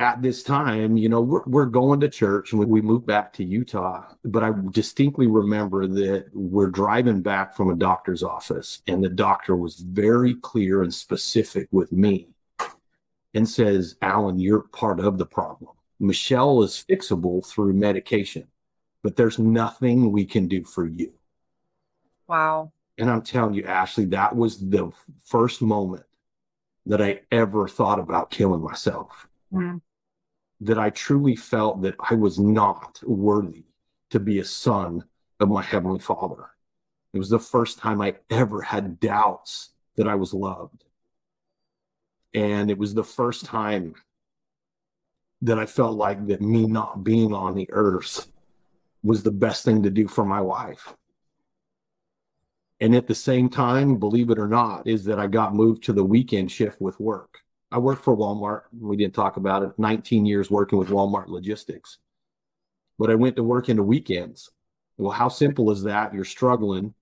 at 0.00 0.22
this 0.22 0.42
time, 0.42 0.96
you 0.96 1.10
know, 1.10 1.20
we're, 1.20 1.42
we're 1.44 1.66
going 1.66 2.00
to 2.00 2.08
church 2.08 2.52
and 2.52 2.66
we 2.66 2.80
moved 2.80 3.04
back 3.04 3.34
to 3.34 3.44
Utah. 3.44 4.06
But 4.24 4.42
I 4.42 4.52
distinctly 4.70 5.26
remember 5.26 5.86
that 5.86 6.30
we're 6.32 6.70
driving 6.70 7.20
back 7.20 7.54
from 7.54 7.70
a 7.70 7.76
doctor's 7.76 8.22
office, 8.22 8.80
and 8.86 9.04
the 9.04 9.10
doctor 9.10 9.54
was 9.54 9.76
very 9.76 10.34
clear 10.36 10.82
and 10.82 10.92
specific 10.92 11.68
with 11.70 11.92
me 11.92 12.28
and 13.34 13.46
says, 13.46 13.96
Alan, 14.00 14.40
you're 14.40 14.62
part 14.62 15.00
of 15.00 15.18
the 15.18 15.26
problem. 15.26 15.72
Michelle 16.00 16.62
is 16.62 16.82
fixable 16.88 17.46
through 17.46 17.74
medication, 17.74 18.48
but 19.02 19.16
there's 19.16 19.38
nothing 19.38 20.12
we 20.12 20.24
can 20.24 20.48
do 20.48 20.64
for 20.64 20.86
you. 20.86 21.12
Wow. 22.30 22.72
And 22.96 23.10
I'm 23.10 23.22
telling 23.22 23.54
you, 23.54 23.64
Ashley, 23.64 24.06
that 24.06 24.36
was 24.36 24.58
the 24.58 24.92
first 25.24 25.60
moment 25.60 26.04
that 26.86 27.02
I 27.02 27.20
ever 27.30 27.68
thought 27.68 27.98
about 27.98 28.30
killing 28.30 28.62
myself. 28.62 29.28
Mm 29.52 29.80
that 30.60 30.78
I 30.78 30.90
truly 30.90 31.36
felt 31.36 31.82
that 31.82 31.94
I 31.98 32.14
was 32.14 32.38
not 32.38 33.00
worthy 33.04 33.64
to 34.10 34.20
be 34.20 34.38
a 34.38 34.44
son 34.44 35.04
of 35.38 35.48
my 35.48 35.62
Heavenly 35.62 36.00
Father. 36.00 36.50
It 37.14 37.18
was 37.18 37.30
the 37.30 37.38
first 37.38 37.78
time 37.78 38.00
I 38.00 38.16
ever 38.28 38.60
had 38.60 39.00
doubts 39.00 39.70
that 39.96 40.06
I 40.06 40.14
was 40.14 40.34
loved. 40.34 40.84
And 42.34 42.70
it 42.70 42.78
was 42.78 42.94
the 42.94 43.04
first 43.04 43.46
time 43.46 43.94
that 45.42 45.58
I 45.58 45.66
felt 45.66 45.96
like 45.96 46.26
that 46.26 46.42
me 46.42 46.66
not 46.66 47.02
being 47.02 47.32
on 47.32 47.54
the 47.54 47.68
earth 47.70 48.30
was 49.02 49.22
the 49.22 49.32
best 49.32 49.64
thing 49.64 49.82
to 49.82 49.90
do 49.90 50.06
for 50.06 50.24
my 50.24 50.42
wife. 50.42 50.94
And 52.80 52.94
at 52.94 53.06
the 53.06 53.14
same 53.14 53.50
time, 53.50 53.96
believe 53.96 54.30
it 54.30 54.38
or 54.38 54.48
not, 54.48 54.86
is 54.86 55.04
that 55.04 55.18
I 55.18 55.26
got 55.26 55.54
moved 55.54 55.84
to 55.84 55.92
the 55.92 56.04
weekend 56.04 56.50
shift 56.50 56.80
with 56.80 56.98
work. 56.98 57.40
I 57.70 57.78
worked 57.78 58.02
for 58.02 58.16
Walmart. 58.16 58.62
We 58.72 58.96
didn't 58.96 59.14
talk 59.14 59.36
about 59.36 59.62
it. 59.62 59.72
19 59.78 60.24
years 60.24 60.50
working 60.50 60.78
with 60.78 60.88
Walmart 60.88 61.28
logistics. 61.28 61.98
But 62.98 63.10
I 63.10 63.14
went 63.14 63.36
to 63.36 63.42
work 63.42 63.68
in 63.68 63.76
the 63.76 63.82
weekends. 63.82 64.50
Well, 64.96 65.12
how 65.12 65.28
simple 65.28 65.70
is 65.70 65.82
that? 65.84 66.14
You're 66.14 66.24
struggling 66.24 66.94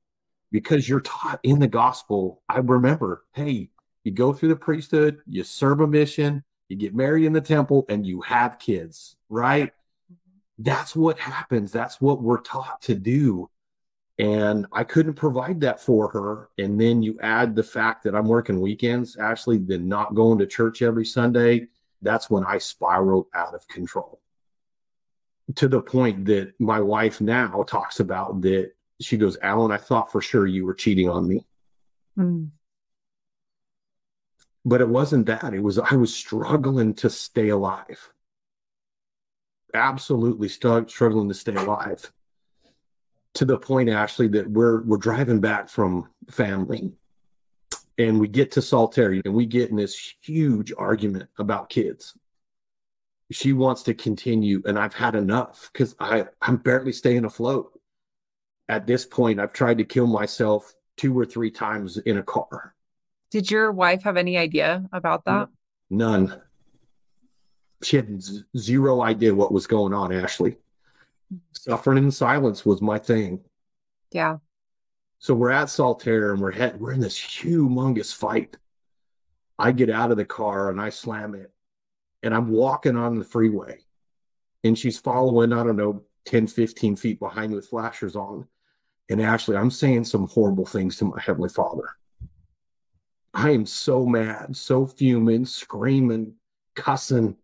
because 0.51 0.89
you're 0.89 1.01
taught 1.01 1.41
in 1.43 1.61
the 1.61 1.69
gospel. 1.69 2.43
I 2.49 2.59
remember, 2.59 3.25
hey, 3.35 3.71
you 4.05 4.13
go 4.13 4.33
through 4.33 4.51
the 4.51 4.57
priesthood, 4.57 5.21
you 5.27 5.45
serve 5.45 5.81
a 5.81 5.87
mission, 5.87 6.45
you 6.69 6.77
get 6.77 6.95
married 6.95 7.25
in 7.25 7.33
the 7.33 7.41
temple, 7.41 7.87
and 7.89 8.07
you 8.07 8.21
have 8.23 8.59
kids, 8.59 9.17
right? 9.29 9.73
Mm-hmm. 10.13 10.63
That's 10.65 10.95
what 10.95 11.19
happens. 11.19 11.73
That's 11.73 12.01
what 12.01 12.23
we're 12.23 12.41
taught 12.41 12.83
to 12.83 12.95
do 12.95 13.49
and 14.19 14.67
I 14.73 14.83
couldn't 14.83 15.15
provide 15.15 15.61
that 15.61 15.81
for 15.81 16.09
her. 16.11 16.51
And 16.59 16.81
then 16.81 17.03
you 17.03 17.19
add 17.23 17.55
the 17.55 17.63
fact 17.63 18.03
that 18.05 18.17
I'm 18.17 18.27
working 18.27 18.61
weekends, 18.61 19.17
Ashley, 19.17 19.59
then 19.59 19.89
not 19.89 20.15
going 20.15 20.39
to 20.39 20.47
church 20.47 20.83
every 20.83 21.05
Sunday. 21.05 21.69
That's 22.03 22.29
when 22.29 22.45
I 22.45 22.59
spiraled 22.59 23.27
out 23.35 23.55
of 23.55 23.67
control 23.69 24.21
to 25.55 25.69
the 25.69 25.81
point 25.81 26.25
that 26.27 26.53
my 26.59 26.81
wife 26.81 27.21
now 27.21 27.63
talks 27.63 28.01
about 28.01 28.41
that. 28.43 28.73
She 29.01 29.17
goes, 29.17 29.39
Alan, 29.41 29.71
I 29.71 29.77
thought 29.77 30.11
for 30.11 30.21
sure 30.21 30.47
you 30.47 30.67
were 30.67 30.75
cheating 30.75 31.09
on 31.09 31.29
me. 31.29 31.47
Mm. 32.19 32.51
But 34.65 34.81
it 34.81 34.89
wasn't 34.89 35.27
that. 35.27 35.55
It 35.55 35.63
was, 35.63 35.79
I 35.79 35.95
was 35.95 36.13
struggling 36.13 36.95
to 36.95 37.09
stay 37.09 37.51
alive. 37.51 38.13
Absolutely 39.73 40.49
st- 40.49 40.91
struggling 40.91 41.29
to 41.29 41.35
stay 41.35 41.55
alive 41.55 42.13
to 43.35 43.45
the 43.45 43.59
point, 43.59 43.89
Ashley, 43.89 44.29
that 44.29 44.51
we're 44.51 44.83
we're 44.83 44.97
driving 44.97 45.41
back 45.41 45.69
from 45.69 46.09
family, 46.31 46.93
and 47.97 48.19
we 48.19 48.29
get 48.29 48.51
to 48.53 48.61
Saltair, 48.61 49.21
and 49.25 49.35
we 49.35 49.47
get 49.47 49.71
in 49.71 49.77
this 49.77 50.15
huge 50.21 50.73
argument 50.77 51.29
about 51.39 51.69
kids. 51.69 52.17
She 53.31 53.53
wants 53.53 53.83
to 53.85 53.95
continue, 53.95 54.63
and 54.65 54.79
I've 54.79 54.95
had 54.95 55.15
enough 55.15 55.71
because 55.73 55.95
I 56.01 56.27
I'm 56.41 56.57
barely 56.57 56.93
staying 56.93 57.25
afloat. 57.25 57.79
At 58.69 58.87
this 58.87 59.07
point, 59.07 59.41
I've 59.41 59.53
tried 59.53 59.79
to 59.79 59.85
kill 59.85 60.07
myself 60.07 60.75
two 60.97 61.19
or 61.19 61.25
three 61.25 61.51
times 61.51 61.97
in 61.99 62.19
a 62.19 62.23
car. 62.23 62.75
Did 63.31 63.51
your 63.51 63.73
wife 63.73 64.03
have 64.03 64.17
any 64.17 64.37
idea 64.37 64.89
about 64.93 65.25
that? 65.27 65.49
None. 65.91 66.41
She 67.83 67.97
had 67.97 68.23
z- 68.23 68.45
zero 68.57 69.03
idea 69.03 69.35
what 69.35 69.53
was 69.53 69.67
going 69.67 69.95
on, 69.95 70.13
Ashley 70.13 70.57
suffering 71.53 71.99
in 71.99 72.11
silence 72.11 72.65
was 72.65 72.81
my 72.81 72.99
thing. 72.99 73.41
Yeah. 74.11 74.39
So 75.19 75.35
we're 75.35 75.51
at 75.51 75.69
Saltair 75.69 76.33
and 76.33 76.41
we're 76.41 76.53
head, 76.53 76.81
we're 76.81 76.93
in 76.93 77.01
this 77.01 77.19
humongous 77.19 78.15
fight. 78.15 78.57
I 79.59 79.73
get 79.73 79.91
out 79.91 80.11
of 80.11 80.17
the 80.17 80.25
car 80.25 80.71
and 80.71 80.81
I 80.81 80.91
slam 80.91 81.35
it. 81.35 81.51
And 82.23 82.35
I'm 82.35 82.51
walking 82.51 82.97
on 82.97 83.19
the 83.19 83.25
freeway. 83.25 83.81
And 84.65 84.79
she's 84.79 84.99
following, 84.99 85.53
I 85.53 85.63
don't 85.63 85.77
know, 85.77 86.03
10, 86.27 86.47
15 86.47 86.97
feet 86.97 87.21
behind 87.21 87.51
me 87.51 87.57
with 87.57 87.69
flashers 87.69 88.17
on. 88.17 88.47
And 89.09 89.23
actually, 89.23 89.57
I'm 89.57 89.71
saying 89.71 90.05
some 90.05 90.29
horrible 90.29 90.67
things 90.67 90.97
to 90.99 91.07
my 91.07 91.21
Heavenly 91.21 91.49
Father. 91.49 91.89
I 93.33 93.51
am 93.51 93.67
so 93.67 94.05
mad, 94.05 94.57
so 94.57 94.87
fuming, 94.87 95.45
screaming, 95.47 96.35
cussing, 96.75 97.37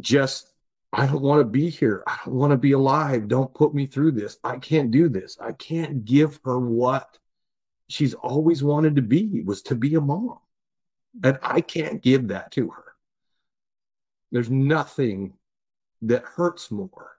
just, 0.00 0.51
I 0.92 1.06
don't 1.06 1.22
want 1.22 1.40
to 1.40 1.44
be 1.44 1.70
here. 1.70 2.02
I 2.06 2.18
don't 2.24 2.34
want 2.34 2.50
to 2.50 2.58
be 2.58 2.72
alive. 2.72 3.28
Don't 3.28 3.54
put 3.54 3.74
me 3.74 3.86
through 3.86 4.12
this. 4.12 4.36
I 4.44 4.58
can't 4.58 4.90
do 4.90 5.08
this. 5.08 5.38
I 5.40 5.52
can't 5.52 6.04
give 6.04 6.38
her 6.44 6.58
what 6.58 7.18
she's 7.88 8.14
always 8.14 8.62
wanted 8.62 8.96
to 8.96 9.02
be 9.02 9.42
was 9.42 9.62
to 9.62 9.74
be 9.74 9.94
a 9.94 10.00
mom. 10.00 10.38
And 11.22 11.38
I 11.42 11.60
can't 11.60 12.02
give 12.02 12.28
that 12.28 12.52
to 12.52 12.70
her. 12.70 12.84
There's 14.30 14.50
nothing 14.50 15.34
that 16.02 16.24
hurts 16.24 16.70
more 16.70 17.10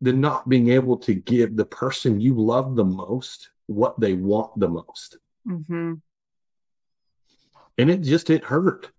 than 0.00 0.20
not 0.20 0.48
being 0.48 0.70
able 0.70 0.96
to 0.98 1.14
give 1.14 1.56
the 1.56 1.64
person 1.64 2.20
you 2.20 2.34
love 2.34 2.74
the 2.74 2.84
most 2.84 3.50
what 3.66 3.98
they 4.00 4.14
want 4.14 4.58
the 4.58 4.68
most. 4.68 5.18
Mm-hmm. 5.46 5.94
And 7.78 7.90
it 7.90 8.02
just, 8.02 8.28
it 8.30 8.44
hurt. 8.44 8.90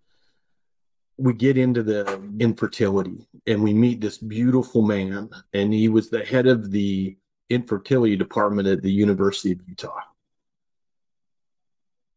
We 1.18 1.34
get 1.34 1.58
into 1.58 1.84
the 1.84 2.22
infertility 2.40 3.28
and 3.46 3.62
we 3.62 3.74
meet 3.74 4.02
this 4.02 4.18
beautiful 4.18 4.82
man, 4.82 5.30
and 5.54 5.74
he 5.74 5.90
was 5.90 6.10
the 6.10 6.24
head 6.26 6.48
of 6.48 6.72
the 6.72 7.16
infertility 7.50 8.16
department 8.16 8.68
at 8.68 8.82
the 8.82 8.92
University 8.92 9.52
of 9.52 9.62
Utah 9.68 10.02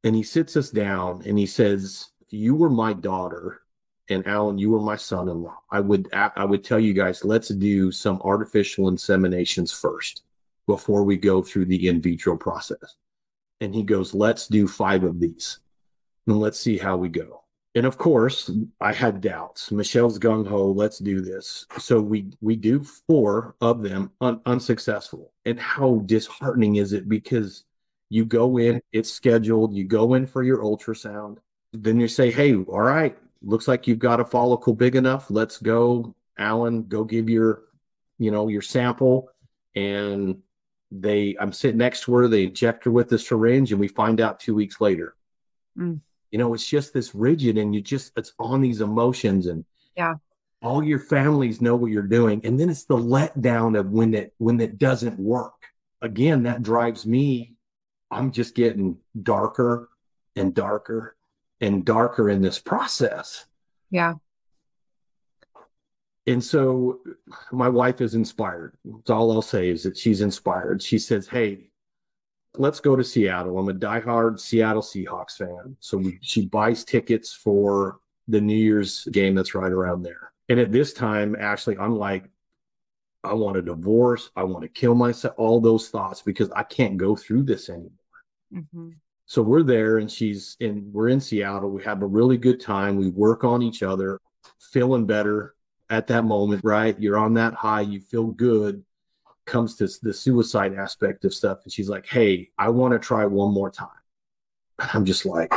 and 0.07 0.15
he 0.15 0.23
sits 0.23 0.57
us 0.57 0.71
down 0.71 1.21
and 1.27 1.37
he 1.37 1.47
says, 1.47 2.11
"If 2.21 2.33
you 2.33 2.55
were 2.55 2.71
my 2.71 2.93
daughter, 2.93 3.63
and 4.09 4.25
Alan, 4.25 4.57
you 4.57 4.71
were 4.71 4.81
my 4.81 4.95
son-in-law, 4.95 5.59
I 5.69 5.81
would 5.81 6.09
I 6.13 6.45
would 6.45 6.63
tell 6.63 6.79
you 6.79 6.95
guys, 6.95 7.25
let's 7.25 7.49
do 7.49 7.91
some 7.91 8.23
artificial 8.23 8.89
inseminations 8.89 9.75
first 9.75 10.23
before 10.69 11.03
we 11.03 11.17
go 11.17 11.43
through 11.43 11.65
the 11.65 11.89
in 11.89 12.01
vitro 12.01 12.37
process." 12.37 12.95
And 13.61 13.75
he 13.75 13.83
goes, 13.83 14.15
"Let's 14.15 14.47
do 14.47 14.69
five 14.69 15.03
of 15.03 15.19
these, 15.19 15.59
and 16.29 16.39
let's 16.39 16.61
see 16.61 16.79
how 16.79 16.97
we 16.97 17.09
go." 17.09 17.43
And 17.77 17.85
of 17.85 17.99
course, 17.99 18.51
I 18.81 18.95
had 18.95 19.21
doubts. 19.21 19.71
Michelle's 19.71 20.19
gung 20.19 20.49
ho. 20.49 20.73
Let's 20.73 20.99
do 20.99 21.21
this. 21.21 21.67
So 21.79 22.01
we 22.01 22.33
we 22.41 22.57
do 22.57 22.83
four 22.83 23.55
of 23.61 23.83
them 23.83 24.11
un- 24.23 24.41
unsuccessful. 24.47 25.35
And 25.45 25.61
how 25.61 26.03
disheartening 26.07 26.77
is 26.77 26.95
it? 26.95 27.07
Because 27.07 27.65
you 28.09 28.25
go 28.25 28.57
in, 28.57 28.81
it's 28.93 29.13
scheduled. 29.13 29.75
You 29.75 29.85
go 29.85 30.15
in 30.15 30.27
for 30.27 30.43
your 30.43 30.59
ultrasound. 30.59 31.37
Then 31.75 32.01
you 32.01 32.09
say, 32.09 32.31
hey, 32.31 32.55
all 32.55 32.81
right, 32.81 33.15
looks 33.43 33.69
like 33.69 33.87
you've 33.87 33.99
got 33.99 34.21
a 34.21 34.25
follicle 34.25 34.73
big 34.73 34.97
enough. 34.97 35.31
Let's 35.31 35.59
go, 35.59 36.15
Alan, 36.39 36.85
go 36.85 37.05
give 37.05 37.29
your, 37.29 37.65
you 38.19 38.31
know, 38.31 38.49
your 38.49 38.63
sample. 38.63 39.29
And 39.75 40.39
they, 40.91 41.37
I'm 41.39 41.53
sitting 41.53 41.77
next 41.77 42.05
to 42.05 42.15
her, 42.15 42.29
they 42.29 42.45
inject 42.45 42.85
her 42.85 42.91
with 42.91 43.11
the 43.11 43.19
syringe, 43.19 43.73
and 43.73 43.81
we 43.81 43.89
find 43.89 44.19
out 44.19 44.41
two 44.41 44.55
weeks 44.55 44.81
later. 44.81 45.15
Mm. 45.77 46.01
You 46.31 46.39
know, 46.39 46.55
it's 46.55 46.67
just 46.67 46.93
this 46.93 47.15
rigid, 47.15 47.59
and 47.59 47.75
you 47.75 47.81
just, 47.81 48.13
it's 48.17 48.33
on 48.39 48.61
these 48.61 48.81
emotions. 48.81 49.47
And 49.47 49.65
yeah, 49.97 50.15
all 50.63 50.83
your 50.83 50.99
families 50.99 51.61
know 51.61 51.77
what 51.77 51.91
you're 51.91 52.03
doing. 52.03 52.41
And 52.45 52.59
then 52.59 52.71
it's 52.71 52.85
the 52.85 52.97
letdown 52.97 53.79
of 53.79 53.91
when 53.91 54.15
it, 54.15 54.35
when 54.39 54.61
it 54.61 54.79
doesn't 54.79 55.19
work. 55.19 55.53
Again, 56.03 56.43
that 56.45 56.63
drives 56.63 57.07
me 57.07 57.57
I'm 58.11 58.33
just 58.33 58.55
getting 58.55 58.99
darker 59.23 59.89
and 60.35 60.55
darker 60.55 61.17
and 61.61 61.85
darker 61.85 62.31
in 62.31 62.43
this 62.43 62.59
process. 62.59 63.47
Yeah. 63.91 64.15
And 66.27 66.43
so 66.43 67.01
my 67.53 67.69
wife 67.69 68.01
is 68.01 68.15
inspired. 68.15 68.77
That's 68.85 69.11
all 69.11 69.33
I'll 69.33 69.43
say 69.43 69.71
is 69.71 69.85
that 69.85 69.97
she's 69.97 70.21
inspired. 70.21 70.83
She 70.83 70.99
says, 70.99 71.29
Hey, 71.29 71.71
let's 72.59 72.81
go 72.81 72.97
to 72.97 73.05
Seattle. 73.05 73.59
I'm 73.59 73.69
a 73.69 73.75
diehard 73.75 74.41
Seattle 74.41 74.83
Seahawks 74.83 75.37
fan. 75.37 75.77
So 75.81 75.99
we, 75.99 76.19
she 76.23 76.47
buys 76.47 76.85
tickets 76.85 77.33
for 77.33 77.99
the 78.29 78.41
New 78.41 78.57
Year's 78.57 79.05
game 79.13 79.35
that's 79.35 79.55
right 79.55 79.73
around 79.73 80.03
there. 80.03 80.33
And 80.49 80.61
at 80.61 80.73
this 80.73 80.93
time, 80.93 81.37
actually, 81.39 81.79
I'm 81.79 81.97
like, 81.97 82.29
I 83.25 83.35
want 83.35 83.57
a 83.57 83.63
divorce. 83.63 84.31
I 84.37 84.45
want 84.45 84.63
to 84.63 84.69
kill 84.69 84.95
myself. 84.95 85.35
All 85.37 85.61
those 85.61 85.89
thoughts 85.89 86.23
because 86.23 86.51
I 86.53 86.63
can't 86.63 86.97
go 86.97 87.17
through 87.17 87.45
this 87.45 87.69
anymore. 87.69 87.91
Mm-hmm. 88.53 88.91
So 89.27 89.43
we're 89.43 89.65
there 89.65 89.99
and 89.99 90.11
she's 90.11 90.57
in, 90.61 90.89
we're 90.93 91.09
in 91.09 91.21
Seattle. 91.21 91.71
We 91.71 91.83
have 91.83 92.03
a 92.03 92.07
really 92.07 92.39
good 92.39 92.61
time. 92.61 92.97
We 92.97 93.09
work 93.09 93.43
on 93.43 93.63
each 93.63 93.83
other, 93.83 94.21
feeling 94.73 95.07
better 95.07 95.55
at 95.91 96.07
that 96.07 96.25
moment, 96.25 96.61
right? 96.65 96.99
You're 96.99 97.19
on 97.19 97.35
that 97.35 97.55
high, 97.55 97.81
you 97.81 98.01
feel 98.01 98.27
good. 98.27 98.85
Comes 99.47 99.77
to 99.77 99.89
the 100.03 100.13
suicide 100.13 100.75
aspect 100.75 101.25
of 101.25 101.33
stuff. 101.33 101.61
And 101.65 101.73
she's 101.73 101.89
like, 101.89 102.07
Hey, 102.07 102.51
I 102.59 102.69
want 102.69 102.93
to 102.93 102.99
try 102.99 103.25
one 103.27 103.53
more 103.53 103.71
time. 103.71 103.89
I'm 104.79 105.05
just 105.05 105.25
like, 105.25 105.53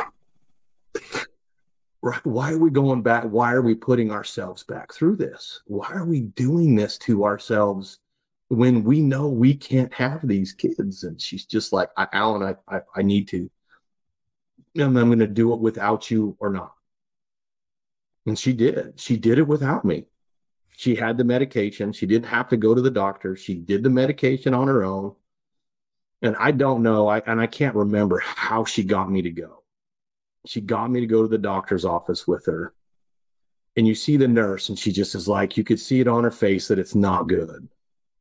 right, 2.02 2.26
why 2.26 2.54
are 2.54 2.58
we 2.58 2.70
going 2.70 3.02
back? 3.02 3.26
Why 3.26 3.54
are 3.54 3.62
we 3.62 3.76
putting 3.76 4.12
ourselves 4.12 4.64
back 4.64 4.94
through 4.94 5.18
this? 5.18 5.62
Why 5.66 5.90
are 5.92 6.06
we 6.06 6.22
doing 6.22 6.76
this 6.76 6.98
to 7.00 7.26
ourselves 7.26 8.00
when 8.48 8.84
we 8.84 9.02
know 9.02 9.28
we 9.28 9.54
can't 9.56 9.94
have 9.94 10.26
these 10.26 10.54
kids? 10.54 11.04
And 11.04 11.22
she's 11.22 11.46
just 11.46 11.74
like, 11.74 11.90
Alan, 11.98 12.44
I, 12.44 12.76
I, 12.76 12.82
I 12.96 13.02
need 13.02 13.28
to. 13.30 13.50
And 14.76 14.98
I'm 14.98 15.08
going 15.08 15.20
to 15.20 15.28
do 15.28 15.54
it 15.54 15.60
without 15.60 16.10
you 16.10 16.38
or 16.40 16.50
not. 16.50 16.74
And 18.26 18.38
she 18.38 18.54
did. 18.54 19.00
She 19.00 19.18
did 19.18 19.40
it 19.40 19.48
without 19.48 19.84
me. 19.84 20.06
She 20.80 20.96
had 20.96 21.18
the 21.18 21.26
medication. 21.26 21.92
She 21.92 22.06
didn't 22.06 22.28
have 22.28 22.48
to 22.48 22.56
go 22.56 22.74
to 22.74 22.80
the 22.80 22.90
doctor. 22.90 23.36
She 23.36 23.54
did 23.54 23.84
the 23.84 23.90
medication 23.90 24.54
on 24.54 24.70
her 24.70 24.86
own. 24.86 25.14
And 26.22 26.38
I 26.40 26.52
don't 26.52 26.84
know, 26.84 27.10
I, 27.10 27.20
and 27.20 27.42
I 27.42 27.48
can't 27.48 27.76
remember 27.76 28.20
how 28.20 28.64
she 28.64 28.86
got 28.86 29.12
me 29.12 29.22
to 29.24 29.30
go. 29.30 29.64
She 30.46 30.62
got 30.62 30.90
me 30.90 31.02
to 31.02 31.06
go 31.06 31.22
to 31.22 31.28
the 31.28 31.38
doctor's 31.38 31.84
office 31.84 32.26
with 32.26 32.46
her. 32.46 32.74
And 33.76 33.86
you 33.86 33.94
see 33.94 34.16
the 34.16 34.30
nurse, 34.30 34.70
and 34.70 34.80
she 34.80 34.94
just 34.94 35.16
is 35.16 35.28
like, 35.28 35.58
you 35.58 35.66
could 35.66 35.82
see 35.82 36.00
it 36.00 36.08
on 36.08 36.24
her 36.24 36.32
face 36.32 36.70
that 36.70 36.80
it's 36.80 36.96
not 36.96 37.28
good. 37.28 37.68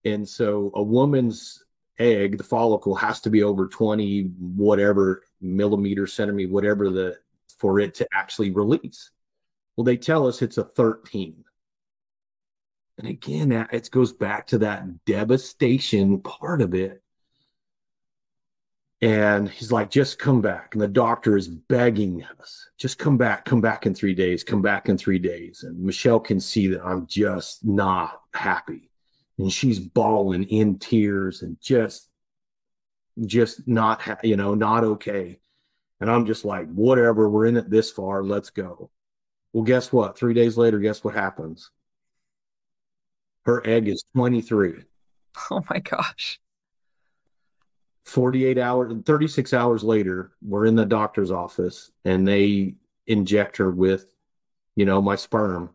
And 0.05 0.29
so 0.29 0.73
a 0.75 0.83
woman's 0.83 1.62
egg, 2.01 2.38
the 2.38 2.42
follicle 2.42 2.97
has 2.97 3.21
to 3.21 3.31
be 3.31 3.44
over 3.44 3.68
20, 3.68 4.33
whatever 4.57 5.23
millimeter, 5.40 6.09
centimeter, 6.09 6.51
whatever 6.51 6.90
the, 6.90 7.18
for 7.57 7.79
it 7.79 7.94
to 7.94 8.09
actually 8.12 8.51
release. 8.51 9.12
Well, 9.77 9.85
they 9.85 9.97
tell 9.97 10.27
us 10.27 10.42
it's 10.42 10.59
a 10.59 10.64
13. 10.64 11.44
And 12.99 13.07
again, 13.07 13.53
it 13.53 13.91
goes 13.91 14.13
back 14.13 14.49
to 14.49 14.59
that 14.59 15.05
devastation 15.05 16.21
part 16.21 16.61
of 16.61 16.75
it. 16.75 17.03
And 19.01 19.49
he's 19.49 19.71
like, 19.71 19.91
just 19.91 20.19
come 20.19 20.41
back. 20.41 20.75
And 20.75 20.83
the 20.83 20.89
doctor 20.89 21.37
is 21.37 21.47
begging 21.47 22.25
us, 22.41 22.69
just 22.77 22.99
come 22.99 23.17
back, 23.17 23.45
come 23.45 23.61
back 23.61 23.87
in 23.87 23.95
three 23.95 24.15
days, 24.15 24.43
come 24.43 24.61
back 24.61 24.89
in 24.89 24.99
three 24.99 25.21
days. 25.21 25.63
And 25.63 25.81
Michelle 25.81 26.19
can 26.19 26.41
see 26.41 26.67
that 26.69 26.85
I'm 26.85 27.07
just 27.07 27.65
not 27.65 28.21
happy 28.35 28.89
and 29.39 29.53
she's 29.53 29.79
bawling 29.79 30.45
in 30.45 30.79
tears 30.79 31.43
and 31.43 31.61
just 31.61 32.09
just 33.27 33.67
not 33.67 34.01
ha- 34.01 34.19
you 34.23 34.37
know 34.37 34.55
not 34.55 34.85
okay 34.85 35.39
and 36.01 36.11
i'm 36.11 36.27
just 36.27 36.45
like 36.45 36.69
whatever 36.73 37.29
we're 37.29 37.47
in 37.47 37.57
it 37.57 37.71
this 37.71 37.91
far 37.91 38.23
let's 38.23 38.51
go 38.51 38.91
well 39.53 39.65
guess 39.65 39.93
what 39.93 40.19
three 40.19 40.35
days 40.35 40.57
later 40.57 40.79
guess 40.79 41.03
what 41.03 41.15
happens 41.15 41.71
her 43.49 43.67
egg 43.67 43.89
is 43.89 44.05
23 44.15 44.75
oh 45.51 45.65
my 45.69 45.81
gosh 45.81 46.39
48 48.05 48.59
hours 48.59 48.93
36 49.05 49.53
hours 49.53 49.83
later 49.83 50.33
we're 50.41 50.67
in 50.67 50.77
the 50.77 50.87
doctor's 50.87 51.31
office 51.31 51.91
and 52.05 52.27
they 52.27 52.75
inject 53.07 53.57
her 53.59 53.71
with 53.71 54.15
you 54.77 54.85
know 54.85 55.03
my 55.03 55.17
sperm 55.17 55.71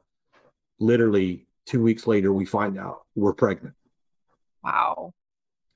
literally 0.79 1.45
two 1.65 1.81
weeks 1.81 2.07
later 2.07 2.31
we 2.31 2.45
find 2.45 2.77
out 2.77 3.05
we're 3.15 3.33
pregnant. 3.33 3.75
Wow. 4.63 5.13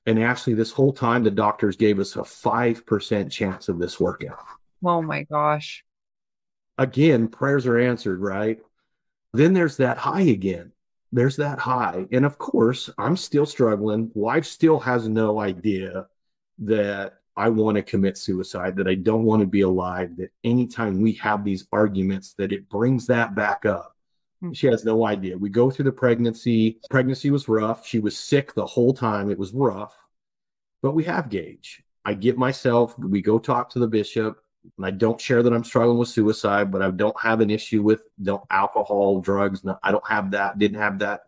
And 0.06 0.18
actually, 0.22 0.54
this 0.54 0.72
whole 0.72 0.92
time, 0.92 1.22
the 1.22 1.30
doctors 1.30 1.76
gave 1.76 1.98
us 1.98 2.16
a 2.16 2.20
5% 2.20 3.30
chance 3.30 3.68
of 3.68 3.78
this 3.78 4.00
working. 4.00 4.30
Oh 4.84 5.02
my 5.02 5.24
gosh. 5.24 5.84
Again, 6.78 7.28
prayers 7.28 7.66
are 7.66 7.78
answered, 7.78 8.20
right? 8.20 8.58
Then 9.34 9.52
there's 9.52 9.76
that 9.78 9.98
high 9.98 10.22
again. 10.22 10.72
There's 11.10 11.36
that 11.36 11.58
high. 11.58 12.06
And 12.12 12.24
of 12.24 12.38
course, 12.38 12.90
I'm 12.98 13.16
still 13.16 13.46
struggling. 13.46 14.10
Wife 14.14 14.44
still 14.44 14.78
has 14.80 15.08
no 15.08 15.40
idea 15.40 16.06
that 16.58 17.14
I 17.36 17.48
want 17.50 17.76
to 17.76 17.82
commit 17.82 18.18
suicide, 18.18 18.76
that 18.76 18.88
I 18.88 18.94
don't 18.94 19.24
want 19.24 19.40
to 19.40 19.46
be 19.46 19.60
alive, 19.60 20.16
that 20.16 20.30
anytime 20.42 21.00
we 21.00 21.12
have 21.14 21.44
these 21.44 21.66
arguments, 21.72 22.34
that 22.34 22.52
it 22.52 22.68
brings 22.68 23.06
that 23.06 23.34
back 23.34 23.64
up. 23.64 23.94
Hmm. 24.40 24.52
She 24.52 24.66
has 24.66 24.84
no 24.84 25.06
idea. 25.06 25.38
We 25.38 25.48
go 25.48 25.70
through 25.70 25.84
the 25.84 25.92
pregnancy. 25.92 26.78
Pregnancy 26.90 27.30
was 27.30 27.48
rough. 27.48 27.86
She 27.86 28.00
was 28.00 28.18
sick 28.18 28.54
the 28.54 28.66
whole 28.66 28.92
time. 28.92 29.30
It 29.30 29.38
was 29.38 29.52
rough, 29.52 29.96
but 30.82 30.94
we 30.94 31.04
have 31.04 31.30
Gage. 31.30 31.82
I 32.04 32.14
get 32.14 32.38
myself, 32.38 32.98
we 32.98 33.20
go 33.20 33.38
talk 33.38 33.70
to 33.70 33.78
the 33.78 33.88
bishop. 33.88 34.38
And 34.76 34.86
I 34.86 34.90
don't 34.90 35.20
share 35.20 35.42
that 35.42 35.52
I'm 35.52 35.64
struggling 35.64 35.98
with 35.98 36.08
suicide, 36.08 36.70
but 36.70 36.82
I 36.82 36.90
don't 36.90 37.18
have 37.20 37.40
an 37.40 37.50
issue 37.50 37.82
with 37.82 38.02
alcohol, 38.50 39.20
drugs. 39.20 39.64
No, 39.64 39.78
I 39.82 39.92
don't 39.92 40.06
have 40.06 40.32
that. 40.32 40.58
Didn't 40.58 40.80
have 40.80 40.98
that 40.98 41.22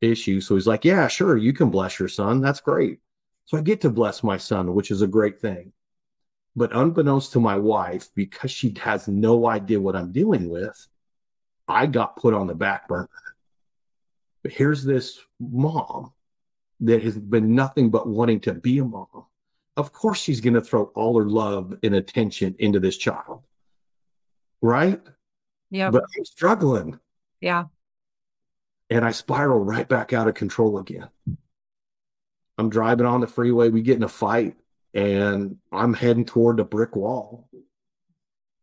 issue. 0.00 0.40
So 0.40 0.54
he's 0.54 0.66
like, 0.66 0.84
yeah, 0.84 1.08
sure, 1.08 1.36
you 1.36 1.52
can 1.52 1.70
bless 1.70 1.98
your 1.98 2.08
son. 2.08 2.40
That's 2.40 2.60
great. 2.60 3.00
So 3.46 3.56
I 3.56 3.60
get 3.60 3.80
to 3.82 3.90
bless 3.90 4.22
my 4.22 4.36
son, 4.36 4.74
which 4.74 4.90
is 4.90 5.02
a 5.02 5.06
great 5.06 5.40
thing. 5.40 5.72
But 6.54 6.74
unbeknownst 6.74 7.32
to 7.32 7.40
my 7.40 7.56
wife, 7.56 8.08
because 8.14 8.50
she 8.50 8.74
has 8.80 9.08
no 9.08 9.46
idea 9.46 9.80
what 9.80 9.96
I'm 9.96 10.12
dealing 10.12 10.48
with, 10.48 10.86
I 11.68 11.86
got 11.86 12.16
put 12.16 12.34
on 12.34 12.46
the 12.46 12.54
back 12.54 12.88
burner. 12.88 13.08
But 14.42 14.52
here's 14.52 14.84
this 14.84 15.18
mom 15.40 16.12
that 16.80 17.02
has 17.02 17.18
been 17.18 17.54
nothing 17.54 17.90
but 17.90 18.08
wanting 18.08 18.40
to 18.40 18.54
be 18.54 18.78
a 18.78 18.84
mom. 18.84 19.26
Of 19.76 19.92
course, 19.92 20.18
she's 20.20 20.40
going 20.40 20.54
to 20.54 20.60
throw 20.60 20.84
all 20.94 21.18
her 21.18 21.28
love 21.28 21.76
and 21.82 21.94
attention 21.94 22.56
into 22.58 22.80
this 22.80 22.96
child. 22.96 23.42
Right? 24.62 25.00
Yeah. 25.70 25.90
But 25.90 26.04
I'm 26.16 26.24
struggling. 26.24 26.98
Yeah. 27.40 27.64
And 28.88 29.04
I 29.04 29.10
spiral 29.10 29.58
right 29.58 29.88
back 29.88 30.12
out 30.12 30.28
of 30.28 30.34
control 30.34 30.78
again. 30.78 31.08
I'm 32.56 32.70
driving 32.70 33.06
on 33.06 33.20
the 33.20 33.26
freeway. 33.26 33.68
We 33.68 33.82
get 33.82 33.96
in 33.96 34.02
a 34.02 34.08
fight 34.08 34.56
and 34.94 35.58
I'm 35.70 35.92
heading 35.92 36.24
toward 36.24 36.56
the 36.56 36.64
brick 36.64 36.96
wall, 36.96 37.50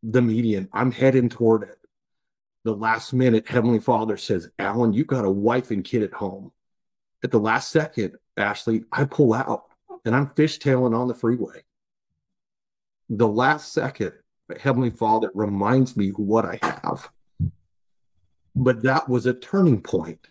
the 0.02 0.21
median. 0.21 0.69
I'm 0.73 0.91
heading 0.91 1.30
toward 1.30 1.63
it. 1.63 1.78
The 2.63 2.73
last 2.73 3.13
minute, 3.13 3.47
Heavenly 3.47 3.80
Father 3.80 4.17
says, 4.17 4.49
Alan, 4.58 4.93
you 4.93 5.04
got 5.04 5.26
a 5.26 5.30
wife 5.30 5.69
and 5.69 5.84
kid 5.84 6.02
at 6.02 6.13
home. 6.13 6.52
At 7.23 7.30
the 7.32 7.39
last 7.39 7.69
second, 7.69 8.15
Ashley, 8.36 8.86
I 8.91 9.04
pull 9.04 9.34
out 9.34 9.65
and 10.06 10.16
I'm 10.16 10.28
fishtailing 10.28 10.98
on 10.98 11.08
the 11.08 11.13
freeway. 11.13 11.63
The 13.10 13.28
last 13.28 13.74
second, 13.74 14.13
Heavenly 14.60 14.89
Father 14.89 15.30
reminds 15.34 15.96
me 15.96 16.10
what 16.10 16.46
I 16.46 16.60
have. 16.62 17.10
But 18.56 18.84
that 18.84 19.10
was 19.10 19.26
a 19.26 19.34
turning 19.34 19.82
point. 19.82 20.28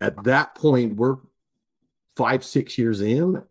At 0.00 0.24
that 0.24 0.54
point, 0.54 0.96
we're 0.96 1.16
five, 2.16 2.44
six 2.44 2.76
years 2.76 3.00
in, 3.00 3.42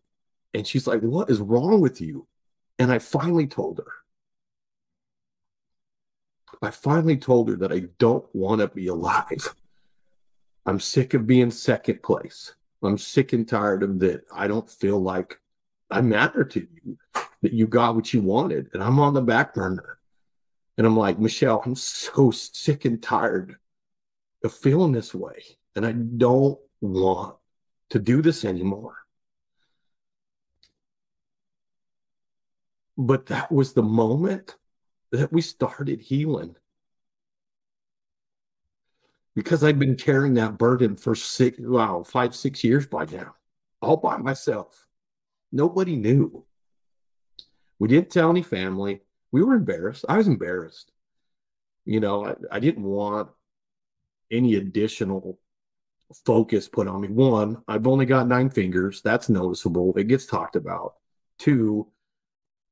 and 0.54 0.68
she's 0.68 0.88
like, 0.88 1.02
What 1.02 1.30
is 1.30 1.40
wrong 1.40 1.82
with 1.82 2.02
you? 2.02 2.28
And 2.78 2.92
I 2.92 3.00
finally 3.00 3.48
told 3.48 3.80
her. 3.80 3.92
I 6.62 6.72
finally 6.72 7.18
told 7.18 7.50
her 7.50 7.56
that 7.58 7.72
I 7.72 7.84
don't 8.00 8.26
want 8.34 8.62
to 8.62 8.68
be 8.68 8.88
alive. 8.88 9.56
I'm 10.66 10.80
sick 10.80 11.14
of 11.14 11.28
being 11.28 11.52
second 11.52 12.02
place. 12.02 12.54
I'm 12.82 12.98
sick 12.98 13.34
and 13.34 13.48
tired 13.48 13.84
of 13.84 14.00
that. 14.00 14.24
I 14.34 14.48
don't 14.48 14.70
feel 14.70 15.00
like 15.00 15.40
I 15.90 16.02
matter 16.02 16.44
to 16.44 16.60
you, 16.60 16.98
that 17.42 17.54
you 17.54 17.68
got 17.68 17.96
what 17.96 18.14
you 18.14 18.22
wanted, 18.22 18.70
and 18.74 18.84
I'm 18.84 19.00
on 19.00 19.14
the 19.14 19.22
back 19.22 19.54
burner. 19.54 20.00
And 20.78 20.86
I'm 20.86 20.98
like, 20.98 21.20
Michelle, 21.20 21.62
I'm 21.66 21.76
so 21.76 22.32
sick 22.32 22.86
and 22.86 23.02
tired 23.02 23.56
of 24.44 24.54
feeling 24.54 24.92
this 24.92 25.14
way. 25.14 25.44
And 25.76 25.86
I 25.86 25.94
don't 25.94 26.60
want 26.82 27.38
to 27.92 28.00
do 28.00 28.22
this 28.22 28.44
anymore. 28.44 28.96
But 32.98 33.28
that 33.28 33.52
was 33.52 33.74
the 33.74 33.84
moment 33.84 34.56
that 35.12 35.32
we 35.32 35.42
started 35.42 36.02
healing. 36.02 36.56
Because 39.36 39.64
I've 39.64 39.80
been 39.80 39.98
carrying 39.98 40.36
that 40.36 40.58
burden 40.58 40.96
for 40.96 41.14
six, 41.14 41.58
wow, 41.60 42.04
five, 42.04 42.34
six 42.36 42.64
years 42.64 42.88
by 42.88 43.06
now, 43.06 43.36
all 43.82 43.98
by 43.98 44.18
myself. 44.18 44.85
Nobody 45.52 45.96
knew. 45.96 46.46
We 47.80 47.88
didn't 47.88 48.10
tell 48.10 48.30
any 48.30 48.42
family. 48.42 49.02
We 49.32 49.44
were 49.44 49.56
embarrassed. 49.56 50.06
I 50.08 50.18
was 50.18 50.28
embarrassed. 50.28 50.92
You 51.86 52.00
know, 52.00 52.26
I, 52.26 52.36
I 52.52 52.60
didn't 52.60 52.84
want 52.84 53.30
any 54.32 54.56
additional 54.56 55.40
focus 56.26 56.68
put 56.68 56.88
on 56.88 57.02
me. 57.02 57.08
One, 57.10 57.62
I've 57.68 57.88
only 57.88 58.06
got 58.06 58.28
nine 58.28 58.50
fingers. 58.50 59.02
That's 59.02 59.30
noticeable. 59.30 59.94
It 59.98 60.08
gets 60.08 60.26
talked 60.26 60.56
about. 60.56 60.96
Two, 61.38 61.88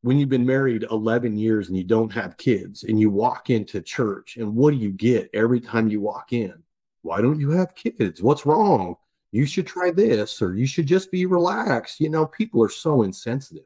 when 0.01 0.19
you've 0.19 0.29
been 0.29 0.45
married 0.45 0.85
11 0.89 1.37
years 1.37 1.69
and 1.69 1.77
you 1.77 1.83
don't 1.83 2.11
have 2.11 2.37
kids 2.37 2.83
and 2.83 2.99
you 2.99 3.09
walk 3.09 3.49
into 3.49 3.81
church 3.81 4.37
and 4.37 4.55
what 4.55 4.71
do 4.71 4.77
you 4.77 4.91
get 4.91 5.29
every 5.33 5.59
time 5.59 5.89
you 5.89 6.01
walk 6.01 6.33
in? 6.33 6.53
Why 7.01 7.21
don't 7.21 7.39
you 7.39 7.51
have 7.51 7.75
kids? 7.75 8.21
What's 8.21 8.45
wrong? 8.45 8.95
You 9.33 9.47
should 9.47 9.65
try 9.65 9.89
this 9.89 10.43
or 10.43 10.55
you 10.55 10.67
should 10.67 10.85
just 10.85 11.11
be 11.11 11.25
relaxed. 11.25 11.99
You 11.99 12.09
know, 12.09 12.27
people 12.27 12.63
are 12.63 12.69
so 12.69 13.01
insensitive. 13.01 13.65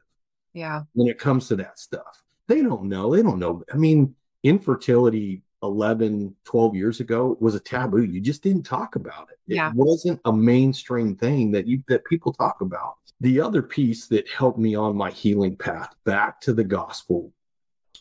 Yeah. 0.54 0.82
When 0.94 1.08
it 1.08 1.18
comes 1.18 1.46
to 1.48 1.56
that 1.56 1.78
stuff, 1.78 2.24
they 2.46 2.62
don't 2.62 2.84
know. 2.84 3.14
They 3.14 3.22
don't 3.22 3.38
know. 3.38 3.62
I 3.72 3.76
mean, 3.76 4.14
infertility 4.42 5.42
11, 5.62 6.34
12 6.44 6.74
years 6.74 7.00
ago 7.00 7.36
was 7.38 7.54
a 7.54 7.60
taboo. 7.60 8.02
You 8.02 8.18
just 8.18 8.42
didn't 8.42 8.62
talk 8.62 8.96
about 8.96 9.28
it. 9.30 9.52
It 9.52 9.56
yeah. 9.56 9.70
wasn't 9.74 10.20
a 10.24 10.32
mainstream 10.32 11.14
thing 11.14 11.50
that 11.52 11.66
you 11.66 11.82
that 11.88 12.06
people 12.06 12.32
talk 12.32 12.62
about. 12.62 12.94
The 13.20 13.38
other 13.38 13.60
piece 13.60 14.06
that 14.06 14.26
helped 14.26 14.58
me 14.58 14.74
on 14.74 14.96
my 14.96 15.10
healing 15.10 15.54
path 15.54 15.94
back 16.04 16.40
to 16.42 16.54
the 16.54 16.64
gospel 16.64 17.30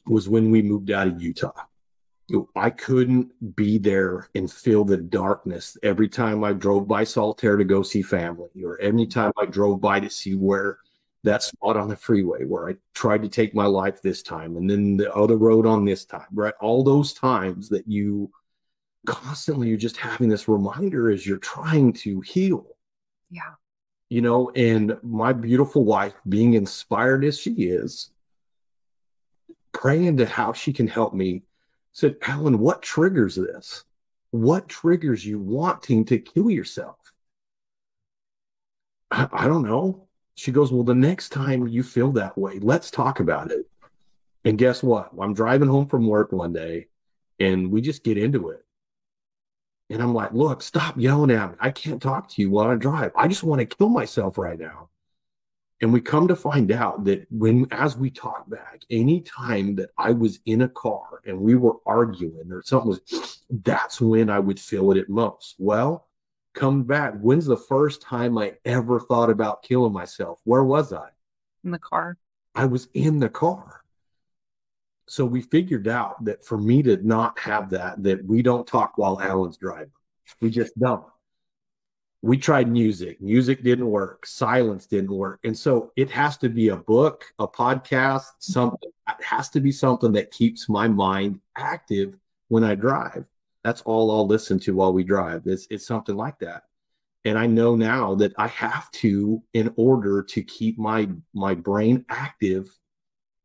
was 0.06 0.30
when 0.30 0.51
we 0.51 0.62
moved 0.62 0.89
out 0.89 1.08
of 1.08 1.21
Utah. 1.21 1.51
I 2.55 2.69
couldn't 2.69 3.55
be 3.55 3.77
there 3.77 4.29
and 4.35 4.51
feel 4.51 4.83
the 4.83 4.97
darkness 4.97 5.77
every 5.81 6.09
time 6.09 6.43
I 6.43 6.53
drove 6.53 6.87
by 6.87 7.03
Saltair 7.03 7.57
to 7.57 7.63
go 7.63 7.83
see 7.83 8.01
family, 8.01 8.49
or 8.63 8.79
any 8.81 9.05
mm-hmm. 9.05 9.19
time 9.19 9.31
I 9.37 9.45
drove 9.45 9.79
by 9.79 9.99
to 9.99 10.09
see 10.09 10.35
where 10.35 10.79
that 11.23 11.43
spot 11.43 11.77
on 11.77 11.89
the 11.89 11.95
freeway 11.95 12.45
where 12.45 12.69
I 12.69 12.75
tried 12.93 13.21
to 13.23 13.29
take 13.29 13.55
my 13.55 13.65
life 13.65 14.01
this 14.01 14.21
time, 14.21 14.57
and 14.57 14.69
then 14.69 14.97
the 14.97 15.13
other 15.13 15.37
road 15.37 15.65
on 15.65 15.85
this 15.85 16.05
time, 16.05 16.27
right? 16.33 16.53
All 16.59 16.83
those 16.83 17.13
times 17.13 17.69
that 17.69 17.87
you 17.87 18.31
constantly 19.05 19.69
you're 19.69 19.77
just 19.77 19.97
having 19.97 20.27
this 20.27 20.47
reminder 20.47 21.09
as 21.09 21.25
you're 21.25 21.37
trying 21.37 21.93
to 21.93 22.21
heal. 22.21 22.65
Yeah 23.29 23.53
you 24.09 24.21
know, 24.21 24.51
and 24.55 24.97
my 25.03 25.33
beautiful 25.33 25.83
wife, 25.83 26.13
being 26.27 26.53
inspired 26.53 27.25
as 27.25 27.39
she 27.39 27.51
is, 27.51 28.09
praying 29.73 30.17
to 30.17 30.25
how 30.25 30.53
she 30.53 30.71
can 30.71 30.87
help 30.87 31.13
me, 31.13 31.43
said, 31.97 32.15
Alan, 32.21 32.60
what 32.60 32.83
triggers 32.83 33.33
this? 33.33 33.83
What 34.29 34.69
triggers 34.69 35.25
you 35.25 35.39
wanting 35.39 36.05
to 36.05 36.19
kill 36.19 36.51
yourself? 36.51 36.97
I, 39.10 39.27
I 39.33 39.47
don't 39.47 39.63
know. 39.63 40.07
She 40.36 40.51
goes, 40.51 40.71
Well, 40.71 40.83
the 40.83 40.93
next 40.93 41.29
time 41.29 41.67
you 41.67 41.81
feel 41.81 42.12
that 42.12 42.38
way, 42.38 42.60
let's 42.60 42.91
talk 42.91 43.19
about 43.19 43.49
it. 43.49 43.65
And 44.45 44.60
guess 44.60 44.83
what? 44.83 45.10
I'm 45.19 45.33
driving 45.33 45.69
home 45.69 45.88
from 45.88 46.05
work 46.05 46.31
one 46.31 46.53
day 46.53 46.86
and 47.39 47.71
we 47.71 47.81
just 47.81 48.03
get 48.03 48.19
into 48.19 48.49
it. 48.49 48.63
And 49.89 49.99
I'm 49.99 50.13
like, 50.13 50.33
look, 50.33 50.62
stop 50.62 50.95
yelling 50.97 51.31
at 51.31 51.51
me. 51.51 51.57
I 51.60 51.71
can't 51.71 52.01
talk 52.01 52.29
to 52.29 52.41
you 52.41 52.51
while 52.51 52.69
I 52.69 52.75
drive. 52.75 53.12
I 53.15 53.27
just 53.27 53.43
want 53.43 53.60
to 53.60 53.65
kill 53.65 53.89
myself 53.89 54.38
right 54.38 54.60
now. 54.60 54.89
And 55.79 55.93
we 55.93 56.01
come 56.01 56.27
to 56.27 56.35
find 56.35 56.71
out 56.71 57.03
that 57.05 57.27
when, 57.29 57.67
as 57.71 57.95
we 57.95 58.09
talk 58.09 58.49
back, 58.49 58.81
anytime 58.89 59.75
that 59.75 59.91
I 59.97 60.11
was 60.11 60.39
in 60.45 60.63
a 60.63 60.69
car 60.69 61.21
and 61.25 61.39
we 61.39 61.55
were 61.55 61.75
arguing 61.85 62.51
or 62.51 62.63
something 62.63 62.89
was, 62.89 63.43
that's 63.49 64.01
when 64.01 64.29
I 64.29 64.39
would 64.39 64.59
feel 64.59 64.91
it 64.91 64.97
at 64.97 65.09
most. 65.09 65.55
Well, 65.59 66.07
come 66.53 66.83
back. 66.83 67.13
When's 67.19 67.45
the 67.45 67.57
first 67.57 68.01
time 68.01 68.37
I 68.37 68.53
ever 68.65 68.99
thought 68.99 69.29
about 69.29 69.63
killing 69.63 69.93
myself? 69.93 70.39
Where 70.45 70.63
was 70.63 70.91
I? 70.93 71.09
In 71.63 71.71
the 71.71 71.79
car. 71.79 72.17
I 72.55 72.65
was 72.65 72.87
in 72.93 73.19
the 73.19 73.29
car 73.29 73.83
so 75.07 75.25
we 75.25 75.41
figured 75.41 75.87
out 75.87 76.23
that 76.25 76.45
for 76.45 76.57
me 76.57 76.83
to 76.83 76.97
not 76.97 77.39
have 77.39 77.69
that, 77.69 78.03
that 78.03 78.25
we 78.25 78.41
don't 78.41 78.67
talk 78.67 78.97
while 78.97 79.21
Alan's 79.21 79.57
driving. 79.57 79.91
We 80.41 80.49
just 80.49 80.77
don't. 80.77 81.05
We 82.21 82.38
tried 82.38 82.67
music. 82.67 83.21
Music 83.21 83.63
didn't 83.63 83.88
work. 83.88 84.25
Silence 84.25 84.88
didn't 84.88 85.12
work. 85.12 85.39
And 85.43 85.58
so 85.58 85.91
it 85.95 86.10
has 86.10 86.38
to 86.38 86.49
be 86.49 86.69
a 86.69 86.75
book, 86.75 87.25
a 87.39 87.47
podcast, 87.47 88.23
mm-hmm. 88.23 88.51
something. 88.51 88.89
It 89.08 89.23
has 89.23 89.49
to 89.49 89.60
be 89.60 89.71
something 89.71 90.12
that 90.13 90.32
keeps 90.32 90.67
my 90.67 90.88
mind 90.88 91.39
active 91.56 92.17
when 92.47 92.63
I 92.63 92.75
drive. 92.75 93.27
That's 93.63 93.82
all 93.82 94.12
I'll 94.12 94.27
listen 94.27 94.60
to 94.62 94.75
while 94.75 94.93
we 94.93 95.03
drive. 95.03 95.43
It's, 95.45 95.67
it's 95.69 95.86
something 95.86 96.15
like 96.15 96.39
that. 96.39 96.63
And 97.25 97.38
I 97.38 97.45
know 97.45 97.75
now 97.75 98.15
that 98.15 98.34
I 98.38 98.47
have 98.47 98.89
to, 98.91 99.43
in 99.53 99.73
order 99.75 100.23
to 100.23 100.41
keep 100.41 100.77
my 100.77 101.10
my 101.34 101.56
brain 101.56 102.06
active 102.10 102.69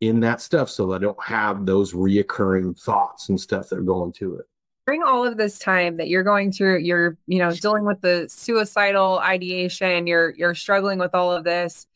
in 0.00 0.20
that 0.20 0.40
stuff 0.40 0.68
so 0.70 0.92
I 0.92 0.98
don't 0.98 1.22
have 1.22 1.66
those 1.66 1.92
reoccurring 1.92 2.80
thoughts 2.80 3.28
and 3.28 3.40
stuff 3.40 3.68
that 3.68 3.78
are 3.78 3.82
going 3.82 4.12
to 4.14 4.36
it. 4.36 4.46
During 4.86 5.02
all 5.04 5.24
of 5.24 5.36
this 5.36 5.58
time 5.58 5.96
that 5.96 6.08
you're 6.08 6.24
going 6.24 6.50
through, 6.50 6.78
you're, 6.78 7.16
you 7.26 7.38
know, 7.38 7.52
dealing 7.52 7.84
with 7.84 8.00
the 8.00 8.26
suicidal 8.28 9.18
ideation, 9.20 10.06
you're 10.06 10.30
you're 10.30 10.54
struggling 10.56 10.98
with 10.98 11.14
all 11.14 11.32
of 11.32 11.44
this. 11.44 11.86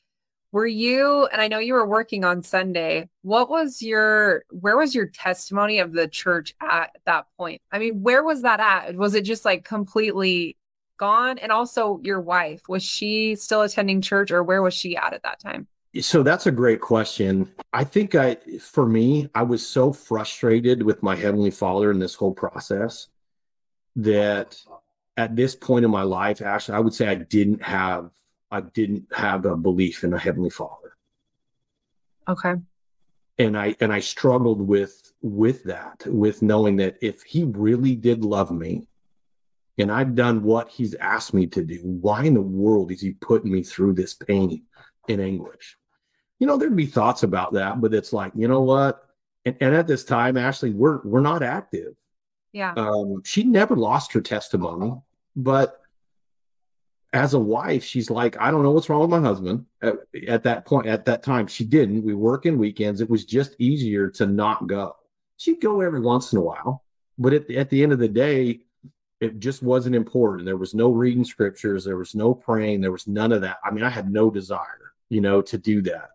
Were 0.52 0.66
you, 0.66 1.26
and 1.26 1.40
I 1.40 1.48
know 1.48 1.58
you 1.58 1.74
were 1.74 1.86
working 1.86 2.24
on 2.24 2.42
Sunday, 2.42 3.08
what 3.22 3.50
was 3.50 3.82
your 3.82 4.44
where 4.50 4.76
was 4.76 4.94
your 4.94 5.06
testimony 5.06 5.80
of 5.80 5.92
the 5.92 6.08
church 6.08 6.54
at 6.62 6.96
that 7.06 7.26
point? 7.36 7.60
I 7.72 7.78
mean, 7.78 8.02
where 8.02 8.22
was 8.22 8.42
that 8.42 8.60
at? 8.60 8.96
Was 8.96 9.14
it 9.14 9.22
just 9.22 9.44
like 9.44 9.64
completely 9.64 10.56
gone? 10.96 11.38
And 11.38 11.52
also 11.52 12.00
your 12.04 12.20
wife, 12.20 12.62
was 12.68 12.82
she 12.82 13.34
still 13.36 13.62
attending 13.62 14.00
church 14.00 14.30
or 14.30 14.42
where 14.42 14.62
was 14.62 14.74
she 14.74 14.96
at 14.96 15.12
at 15.12 15.24
that 15.24 15.40
time? 15.40 15.66
So 16.00 16.22
that's 16.22 16.46
a 16.46 16.50
great 16.50 16.80
question. 16.80 17.52
I 17.72 17.84
think 17.84 18.14
I, 18.14 18.36
for 18.60 18.86
me, 18.86 19.28
I 19.34 19.42
was 19.42 19.66
so 19.66 19.92
frustrated 19.92 20.82
with 20.82 21.02
my 21.02 21.14
Heavenly 21.14 21.50
Father 21.50 21.90
in 21.90 21.98
this 21.98 22.14
whole 22.14 22.34
process 22.34 23.08
that 23.96 24.58
at 25.16 25.36
this 25.36 25.54
point 25.54 25.84
in 25.84 25.90
my 25.90 26.02
life, 26.02 26.42
Ashley, 26.42 26.74
I 26.74 26.80
would 26.80 26.94
say 26.94 27.08
I 27.08 27.14
didn't 27.14 27.62
have, 27.62 28.10
I 28.50 28.60
didn't 28.60 29.06
have 29.14 29.44
a 29.44 29.56
belief 29.56 30.04
in 30.04 30.12
a 30.12 30.18
Heavenly 30.18 30.50
Father. 30.50 30.96
Okay. 32.28 32.54
And 33.38 33.56
I, 33.56 33.76
and 33.80 33.92
I 33.92 34.00
struggled 34.00 34.60
with, 34.60 35.12
with 35.22 35.64
that, 35.64 36.04
with 36.06 36.42
knowing 36.42 36.76
that 36.76 36.96
if 37.00 37.22
he 37.22 37.44
really 37.44 37.94
did 37.94 38.24
love 38.24 38.50
me 38.50 38.88
and 39.78 39.92
I've 39.92 40.14
done 40.14 40.42
what 40.42 40.68
he's 40.68 40.94
asked 40.94 41.34
me 41.34 41.46
to 41.48 41.62
do, 41.62 41.80
why 41.82 42.24
in 42.24 42.34
the 42.34 42.40
world 42.40 42.90
is 42.90 43.00
he 43.00 43.12
putting 43.12 43.52
me 43.52 43.62
through 43.62 43.94
this 43.94 44.14
pain 44.14 44.64
and 45.08 45.20
anguish? 45.20 45.76
You 46.38 46.46
know, 46.46 46.56
there'd 46.56 46.76
be 46.76 46.86
thoughts 46.86 47.22
about 47.22 47.54
that, 47.54 47.80
but 47.80 47.94
it's 47.94 48.12
like, 48.12 48.32
you 48.34 48.48
know 48.48 48.60
what? 48.60 49.08
And, 49.44 49.56
and 49.60 49.74
at 49.74 49.86
this 49.86 50.04
time, 50.04 50.36
Ashley, 50.36 50.70
we're 50.70 51.00
we're 51.02 51.20
not 51.20 51.42
active. 51.42 51.94
Yeah. 52.52 52.72
Um, 52.76 53.22
she 53.24 53.44
never 53.44 53.76
lost 53.76 54.12
her 54.12 54.20
testimony, 54.20 54.94
but 55.34 55.80
as 57.12 57.34
a 57.34 57.38
wife, 57.38 57.84
she's 57.84 58.10
like, 58.10 58.38
I 58.40 58.50
don't 58.50 58.62
know 58.62 58.72
what's 58.72 58.88
wrong 58.88 59.00
with 59.00 59.10
my 59.10 59.20
husband. 59.20 59.64
At, 59.80 59.94
at 60.28 60.42
that 60.42 60.66
point, 60.66 60.86
at 60.86 61.04
that 61.06 61.22
time, 61.22 61.46
she 61.46 61.64
didn't. 61.64 62.02
We 62.02 62.14
work 62.14 62.44
in 62.44 62.58
weekends. 62.58 63.00
It 63.00 63.08
was 63.08 63.24
just 63.24 63.56
easier 63.58 64.10
to 64.10 64.26
not 64.26 64.66
go. 64.66 64.96
She'd 65.38 65.60
go 65.60 65.80
every 65.80 66.00
once 66.00 66.32
in 66.32 66.38
a 66.38 66.42
while, 66.42 66.82
but 67.18 67.32
at 67.32 67.46
the, 67.46 67.58
at 67.58 67.70
the 67.70 67.82
end 67.82 67.92
of 67.92 67.98
the 67.98 68.08
day, 68.08 68.60
it 69.20 69.38
just 69.38 69.62
wasn't 69.62 69.94
important. 69.94 70.44
There 70.44 70.58
was 70.58 70.74
no 70.74 70.90
reading 70.90 71.24
scriptures. 71.24 71.84
There 71.84 71.96
was 71.96 72.14
no 72.14 72.34
praying. 72.34 72.80
There 72.80 72.92
was 72.92 73.06
none 73.06 73.32
of 73.32 73.42
that. 73.42 73.58
I 73.64 73.70
mean, 73.70 73.84
I 73.84 73.88
had 73.88 74.10
no 74.10 74.30
desire, 74.30 74.92
you 75.08 75.22
know, 75.22 75.40
to 75.42 75.56
do 75.56 75.80
that 75.82 76.10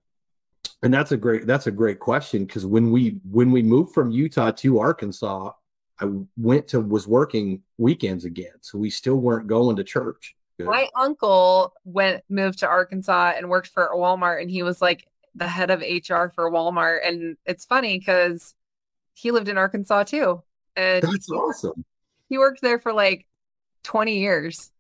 and 0.84 0.94
that's 0.94 1.12
a 1.12 1.18
great 1.18 1.46
that's 1.46 1.68
a 1.68 1.72
great 1.72 2.00
question 2.00 2.46
because 2.46 2.66
when 2.66 2.92
we 2.92 3.20
when 3.30 3.52
we 3.52 3.62
moved 3.62 3.94
from 3.94 4.12
Utah 4.12 4.52
to 4.52 4.80
Arkansas, 4.80 5.52
I 6.00 6.10
went 6.38 6.68
to 6.70 6.82
was 6.82 7.08
working 7.08 7.62
weekends 7.78 8.26
again, 8.26 8.54
so 8.62 8.78
we 8.78 8.90
still 8.90 9.18
weren't 9.18 9.48
going 9.48 9.76
to 9.76 9.84
church. 9.84 10.36
My 10.60 10.90
uncle 10.96 11.74
went 11.84 12.24
moved 12.30 12.60
to 12.60 12.68
Arkansas 12.68 13.34
and 13.36 13.50
worked 13.50 13.70
for 13.70 13.90
Walmart, 13.94 14.42
and 14.42 14.50
he 14.50 14.64
was 14.64 14.82
like 14.82 15.08
the 15.36 15.48
head 15.48 15.72
of 15.72 15.82
HR 15.82 16.28
for 16.28 16.52
Walmart. 16.52 17.08
And 17.08 17.38
it's 17.46 17.66
funny 17.66 17.98
because 17.98 18.54
he 19.14 19.32
lived 19.32 19.50
in 19.50 19.58
Arkansas 19.58 20.04
too, 20.04 20.44
and 20.76 21.04
that's 21.04 21.30
awesome. 21.30 21.86
He 22.30 22.38
worked 22.38 22.62
there 22.62 22.80
for 22.80 22.94
like 22.94 23.28
twenty 23.84 24.20
years, 24.20 24.72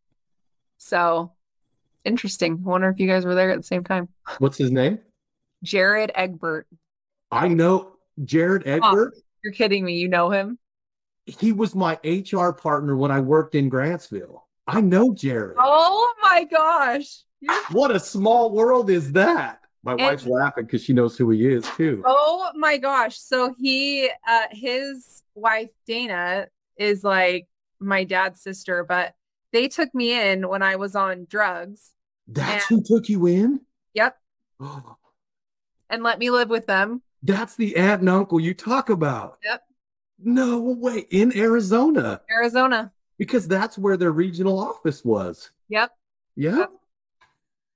so 0.77 1.33
interesting. 2.05 2.63
I 2.65 2.69
wonder 2.69 2.89
if 2.89 2.99
you 2.99 3.07
guys 3.07 3.25
were 3.25 3.35
there 3.35 3.51
at 3.51 3.57
the 3.57 3.63
same 3.63 3.83
time. 3.83 4.09
What's 4.39 4.57
his 4.57 4.71
name? 4.71 4.99
Jared 5.63 6.11
Egbert. 6.15 6.67
I 7.31 7.47
know 7.47 7.93
Jared 8.23 8.67
Egbert. 8.67 9.13
Oh, 9.15 9.21
you're 9.43 9.53
kidding 9.53 9.85
me. 9.85 9.97
You 9.97 10.07
know 10.07 10.29
him? 10.29 10.57
He 11.25 11.51
was 11.51 11.75
my 11.75 11.99
HR 12.03 12.51
partner 12.51 12.95
when 12.95 13.11
I 13.11 13.19
worked 13.19 13.55
in 13.55 13.69
Grantsville. 13.69 14.41
I 14.67 14.81
know 14.81 15.13
Jared. 15.13 15.57
Oh 15.59 16.13
my 16.21 16.43
gosh. 16.45 17.23
what 17.71 17.91
a 17.91 17.99
small 17.99 18.51
world 18.51 18.89
is 18.89 19.11
that? 19.13 19.59
My 19.83 19.93
and, 19.93 20.01
wife's 20.01 20.25
laughing 20.25 20.65
because 20.65 20.83
she 20.83 20.93
knows 20.93 21.17
who 21.17 21.29
he 21.31 21.47
is 21.47 21.65
too. 21.75 22.03
Oh 22.05 22.51
my 22.55 22.77
gosh. 22.77 23.17
So 23.17 23.55
he 23.57 24.09
uh 24.27 24.47
his 24.51 25.23
wife 25.33 25.69
Dana 25.87 26.47
is 26.77 27.03
like 27.03 27.47
my 27.79 28.03
dad's 28.03 28.41
sister, 28.41 28.83
but 28.83 29.15
they 29.53 29.67
took 29.67 29.93
me 29.95 30.19
in 30.19 30.47
when 30.47 30.61
I 30.61 30.75
was 30.75 30.95
on 30.95 31.25
drugs. 31.29 31.93
That's 32.27 32.69
and, 32.69 32.79
who 32.79 32.83
took 32.83 33.09
you 33.09 33.25
in? 33.25 33.61
Yep. 33.93 34.17
and 35.91 36.01
let 36.01 36.17
me 36.17 36.31
live 36.31 36.49
with 36.49 36.65
them. 36.65 37.01
That's 37.21 37.55
the 37.55 37.75
aunt 37.75 38.01
and 38.01 38.09
uncle 38.09 38.39
you 38.39 38.55
talk 38.55 38.89
about. 38.89 39.37
Yep. 39.43 39.61
No 40.23 40.59
way. 40.59 41.05
In 41.11 41.37
Arizona. 41.37 42.21
Arizona. 42.31 42.91
Because 43.19 43.47
that's 43.47 43.77
where 43.77 43.97
their 43.97 44.11
regional 44.11 44.57
office 44.57 45.05
was. 45.05 45.51
Yep. 45.69 45.91
Yep. 46.35 46.55
yep. 46.57 46.69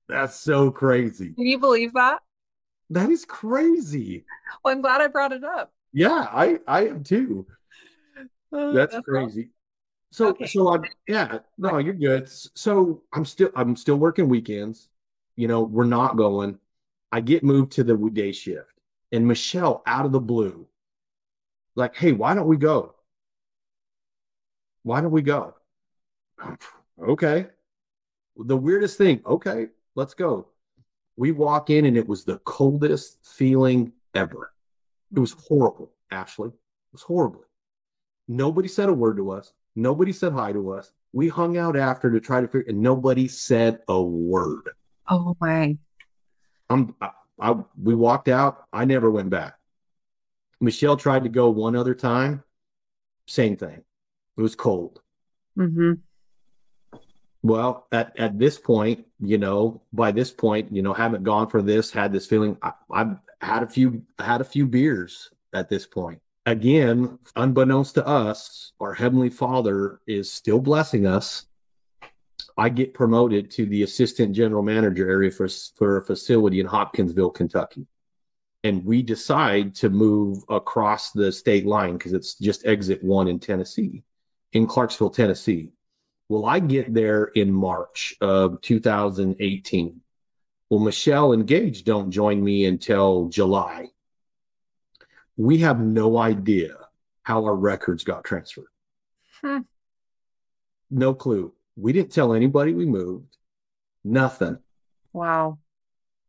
That's 0.07 0.35
so 0.35 0.71
crazy. 0.71 1.33
Can 1.33 1.45
you 1.45 1.59
believe 1.59 1.93
that? 1.93 2.19
That 2.89 3.09
is 3.09 3.25
crazy. 3.25 4.25
Well, 4.63 4.73
I'm 4.73 4.81
glad 4.81 5.01
I 5.01 5.07
brought 5.07 5.31
it 5.31 5.43
up. 5.43 5.73
Yeah, 5.91 6.27
I 6.29 6.59
I 6.67 6.87
am 6.87 7.03
too. 7.03 7.47
Uh, 8.53 8.71
that's, 8.71 8.93
that's, 8.93 9.05
crazy. 9.05 9.41
Awesome. 9.41 9.51
So 10.11 10.27
okay. 10.27 10.45
so 10.45 10.73
I'm 10.73 10.83
yeah, 11.07 11.39
no, 11.57 11.79
you're 11.79 11.93
good. 11.93 12.29
So 12.29 13.01
I'm 13.11 13.25
still 13.25 13.49
I'm 13.55 13.75
still 13.75 13.95
working 13.95 14.29
weekends. 14.29 14.89
You 15.35 15.47
know, 15.47 15.63
we're 15.63 15.85
not 15.85 16.15
going. 16.15 16.59
I 17.15 17.21
get 17.21 17.45
moved 17.45 17.71
to 17.71 17.83
the 17.85 17.95
day 18.09 18.33
shift, 18.33 18.73
and 19.13 19.25
Michelle, 19.25 19.81
out 19.85 20.05
of 20.05 20.11
the 20.11 20.19
blue, 20.19 20.67
like, 21.73 21.95
hey, 21.95 22.11
why 22.11 22.33
don't 22.33 22.45
we 22.45 22.57
go? 22.57 22.93
Why 24.83 24.99
don't 24.99 25.13
we 25.13 25.21
go? 25.21 25.53
okay. 27.01 27.47
The 28.35 28.57
weirdest 28.57 28.97
thing, 28.97 29.21
okay, 29.25 29.67
let's 29.95 30.13
go. 30.13 30.49
We 31.15 31.31
walk 31.31 31.69
in, 31.69 31.85
and 31.85 31.95
it 31.95 32.05
was 32.05 32.25
the 32.25 32.39
coldest 32.39 33.25
feeling 33.25 33.93
ever. 34.13 34.51
It 35.15 35.19
was 35.19 35.37
horrible, 35.47 35.93
Ashley. 36.11 36.49
It 36.49 36.91
was 36.91 37.03
horrible. 37.03 37.45
Nobody 38.27 38.67
said 38.67 38.89
a 38.89 38.93
word 38.93 39.15
to 39.15 39.31
us. 39.31 39.53
Nobody 39.73 40.11
said 40.11 40.33
hi 40.33 40.51
to 40.51 40.73
us. 40.73 40.91
We 41.13 41.29
hung 41.29 41.55
out 41.55 41.77
after 41.77 42.11
to 42.11 42.19
try 42.19 42.41
to 42.41 42.47
figure, 42.49 42.67
and 42.67 42.81
nobody 42.81 43.29
said 43.29 43.79
a 43.87 44.01
word. 44.01 44.71
Oh 45.07 45.37
my! 45.39 45.77
I'm 46.69 46.95
I, 47.01 47.11
I 47.39 47.55
we 47.81 47.95
walked 47.95 48.27
out. 48.27 48.65
I 48.73 48.85
never 48.85 49.09
went 49.11 49.29
back. 49.29 49.57
Michelle 50.61 50.97
tried 50.97 51.23
to 51.23 51.29
go 51.29 51.49
one 51.49 51.75
other 51.75 51.93
time. 51.93 52.43
Same 53.27 53.57
thing. 53.57 53.83
It 54.37 54.41
was 54.41 54.55
cold. 54.55 55.01
Mm-hmm. 55.57 55.93
Well, 57.43 57.85
at, 57.91 58.17
at 58.19 58.39
this 58.39 58.57
point, 58.57 59.05
you 59.19 59.37
know, 59.37 59.81
by 59.93 60.11
this 60.11 60.31
point, 60.31 60.71
you 60.71 60.81
know, 60.81 60.93
haven't 60.93 61.23
gone 61.23 61.47
for 61.47 61.61
this, 61.61 61.91
had 61.91 62.11
this 62.11 62.25
feeling. 62.25 62.57
I, 62.61 62.71
I've 62.91 63.17
had 63.39 63.63
a 63.63 63.67
few, 63.67 64.03
had 64.17 64.41
a 64.41 64.45
few 64.45 64.65
beers 64.65 65.29
at 65.53 65.69
this 65.69 65.85
point. 65.85 66.21
Again, 66.47 67.19
unbeknownst 67.35 67.95
to 67.95 68.07
us, 68.07 68.73
our 68.79 68.93
Heavenly 68.93 69.29
Father 69.29 69.99
is 70.07 70.31
still 70.31 70.59
blessing 70.59 71.05
us 71.05 71.45
I 72.57 72.69
get 72.69 72.93
promoted 72.93 73.51
to 73.51 73.65
the 73.65 73.83
assistant 73.83 74.33
general 74.35 74.63
manager 74.63 75.09
area 75.09 75.29
for, 75.31 75.47
for 75.75 75.97
a 75.97 76.05
facility 76.05 76.59
in 76.59 76.65
Hopkinsville, 76.65 77.31
Kentucky. 77.31 77.85
And 78.63 78.85
we 78.85 79.03
decide 79.03 79.75
to 79.75 79.89
move 79.89 80.43
across 80.49 81.11
the 81.11 81.31
state 81.31 81.65
line 81.65 81.97
because 81.97 82.13
it's 82.13 82.35
just 82.35 82.65
exit 82.65 83.03
one 83.03 83.27
in 83.27 83.39
Tennessee, 83.39 84.03
in 84.53 84.65
Clarksville, 84.67 85.11
Tennessee. 85.11 85.71
Well, 86.29 86.45
I 86.45 86.59
get 86.59 86.93
there 86.93 87.25
in 87.25 87.51
March 87.51 88.15
of 88.21 88.61
2018. 88.61 90.01
Well, 90.69 90.79
Michelle 90.79 91.33
and 91.33 91.45
Gage 91.45 91.83
don't 91.83 92.09
join 92.09 92.43
me 92.43 92.65
until 92.65 93.27
July. 93.27 93.89
We 95.37 95.59
have 95.59 95.79
no 95.79 96.17
idea 96.17 96.75
how 97.21 97.45
our 97.45 97.55
records 97.55 98.03
got 98.03 98.23
transferred. 98.23 98.65
Hmm. 99.41 99.59
No 100.89 101.13
clue. 101.13 101.53
We 101.75 101.93
didn't 101.93 102.11
tell 102.11 102.33
anybody 102.33 102.73
we 102.73 102.85
moved. 102.85 103.37
Nothing. 104.03 104.59
Wow. 105.11 105.59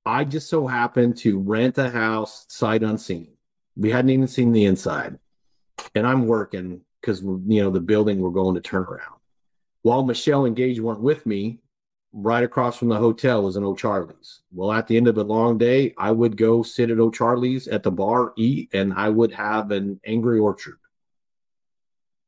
I 0.04 0.24
just 0.24 0.48
so 0.48 0.66
happened 0.66 1.16
to 1.18 1.38
rent 1.38 1.78
a 1.78 1.90
house 1.90 2.46
sight 2.48 2.82
unseen. 2.82 3.32
We 3.76 3.90
hadn't 3.90 4.10
even 4.10 4.28
seen 4.28 4.52
the 4.52 4.64
inside. 4.64 5.18
And 5.94 6.06
I'm 6.06 6.26
working 6.26 6.82
because 7.00 7.20
you 7.22 7.62
know 7.62 7.70
the 7.70 7.80
building 7.80 8.20
we're 8.20 8.30
going 8.30 8.54
to 8.54 8.60
turn 8.60 8.84
around. 8.84 9.20
While 9.82 10.04
Michelle 10.04 10.46
and 10.46 10.56
Gage 10.56 10.80
weren't 10.80 11.00
with 11.00 11.26
me, 11.26 11.60
right 12.12 12.42
across 12.42 12.76
from 12.76 12.88
the 12.88 12.96
hotel 12.96 13.42
was 13.42 13.56
an 13.56 13.64
O'Charlie's. 13.64 14.40
Well, 14.52 14.72
at 14.72 14.86
the 14.86 14.96
end 14.96 15.06
of 15.06 15.18
a 15.18 15.22
long 15.22 15.58
day, 15.58 15.94
I 15.98 16.10
would 16.10 16.36
go 16.36 16.62
sit 16.62 16.90
at 16.90 16.98
O'Charlie's 16.98 17.68
at 17.68 17.82
the 17.82 17.90
bar, 17.90 18.32
eat, 18.36 18.70
and 18.72 18.94
I 18.94 19.10
would 19.10 19.32
have 19.32 19.70
an 19.70 20.00
Angry 20.04 20.38
Orchard. 20.38 20.78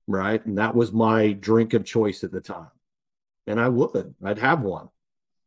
Right. 0.06 0.44
And 0.44 0.58
that 0.58 0.74
was 0.74 0.92
my 0.92 1.32
drink 1.32 1.74
of 1.74 1.84
choice 1.84 2.22
at 2.22 2.32
the 2.32 2.40
time 2.40 2.68
and 3.48 3.60
I 3.60 3.68
would. 3.68 4.14
I'd 4.22 4.38
have 4.38 4.62
one, 4.62 4.88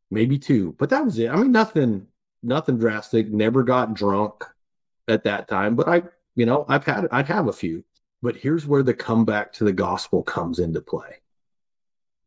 maybe 0.10 0.38
two, 0.38 0.76
but 0.78 0.90
that 0.90 1.06
was 1.06 1.18
it. 1.20 1.30
I 1.30 1.36
mean, 1.36 1.52
nothing, 1.52 2.08
nothing 2.44 2.78
drastic. 2.78 3.30
Never 3.30 3.64
got 3.64 3.94
drunk 3.94 4.44
at 5.08 5.24
that 5.24 5.48
time, 5.48 5.76
but 5.76 5.88
I, 5.88 6.04
you 6.36 6.46
know, 6.46 6.66
I've 6.68 6.86
had, 6.86 7.08
I'd 7.12 7.28
have 7.28 7.48
a 7.48 7.54
few. 7.54 7.84
But 8.24 8.36
here's 8.36 8.68
where 8.68 8.84
the 8.84 8.94
comeback 8.94 9.54
to 9.54 9.64
the 9.64 9.74
gospel 9.74 10.22
comes 10.22 10.60
into 10.60 10.82
play. 10.82 11.22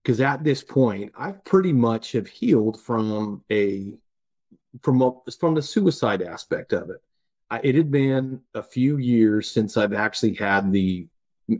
Because 0.02 0.20
at 0.20 0.44
this 0.44 0.62
point, 0.62 1.12
I 1.16 1.32
pretty 1.32 1.72
much 1.72 2.12
have 2.12 2.26
healed 2.26 2.80
from 2.80 3.42
a 3.50 3.94
from 4.82 5.00
a, 5.02 5.12
from 5.38 5.54
the 5.54 5.62
suicide 5.62 6.20
aspect 6.20 6.72
of 6.72 6.90
it. 6.90 7.00
I, 7.48 7.60
it 7.62 7.76
had 7.76 7.90
been 7.90 8.40
a 8.54 8.62
few 8.62 8.96
years 8.98 9.50
since 9.50 9.76
I've 9.76 9.92
actually 9.92 10.34
had 10.34 10.72
the 10.72 11.06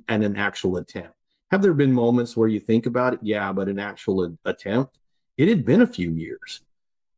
and 0.09 0.25
an 0.25 0.37
actual 0.37 0.77
attempt. 0.79 1.14
Have 1.55 1.63
there 1.63 1.73
been 1.73 1.93
moments 1.93 2.37
where 2.37 2.49
you 2.49 2.59
think 2.59 2.87
about 2.87 3.15
it? 3.15 3.21
Yeah, 3.23 3.53
but 3.53 3.69
an 3.69 3.79
actual 3.79 4.37
attempt, 4.45 4.99
it 5.37 5.47
had 5.47 5.65
been 5.65 5.83
a 5.83 5.87
few 5.87 6.11
years. 6.11 6.63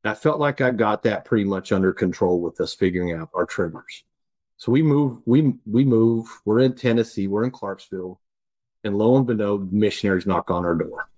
I 0.04 0.12
felt 0.12 0.38
like 0.38 0.60
I 0.60 0.72
got 0.72 1.04
that 1.04 1.24
pretty 1.24 1.46
much 1.46 1.72
under 1.72 1.90
control 1.90 2.42
with 2.42 2.60
us 2.60 2.74
figuring 2.74 3.12
out 3.14 3.30
our 3.32 3.46
triggers. 3.46 4.04
So 4.58 4.72
we 4.72 4.82
move, 4.82 5.22
we 5.24 5.54
we 5.64 5.86
move. 5.86 6.28
We're 6.44 6.60
in 6.60 6.74
Tennessee. 6.74 7.28
We're 7.28 7.44
in 7.44 7.50
Clarksville, 7.50 8.20
and 8.84 8.98
lo 8.98 9.16
and 9.16 9.26
behold, 9.26 9.72
missionaries 9.72 10.26
knock 10.26 10.50
on 10.50 10.66
our 10.66 10.74
door. 10.74 11.08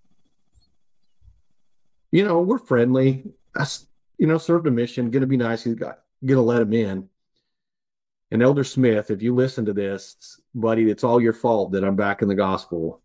You 2.13 2.25
know, 2.25 2.41
we're 2.41 2.61
friendly. 2.61 3.25
I, 3.57 3.67
you 4.19 4.29
know, 4.29 4.39
served 4.39 4.69
a 4.69 4.71
mission. 4.71 5.11
To 5.11 5.27
be 5.27 5.37
nice. 5.37 5.65
He's 5.65 5.75
got 5.75 5.99
to 6.25 6.41
let 6.41 6.63
him 6.63 6.73
in. 6.73 7.09
And 8.31 8.45
Elder 8.45 8.63
Smith, 8.63 9.11
if 9.11 9.23
you 9.23 9.35
listen 9.35 9.65
to 9.65 9.73
this, 9.73 10.41
buddy, 10.55 10.89
it's 10.89 11.03
all 11.03 11.21
your 11.21 11.33
fault 11.33 11.73
that 11.73 11.83
I'm 11.83 11.97
back 11.97 12.23
in 12.23 12.29
the 12.29 12.37
gospel. 12.37 13.03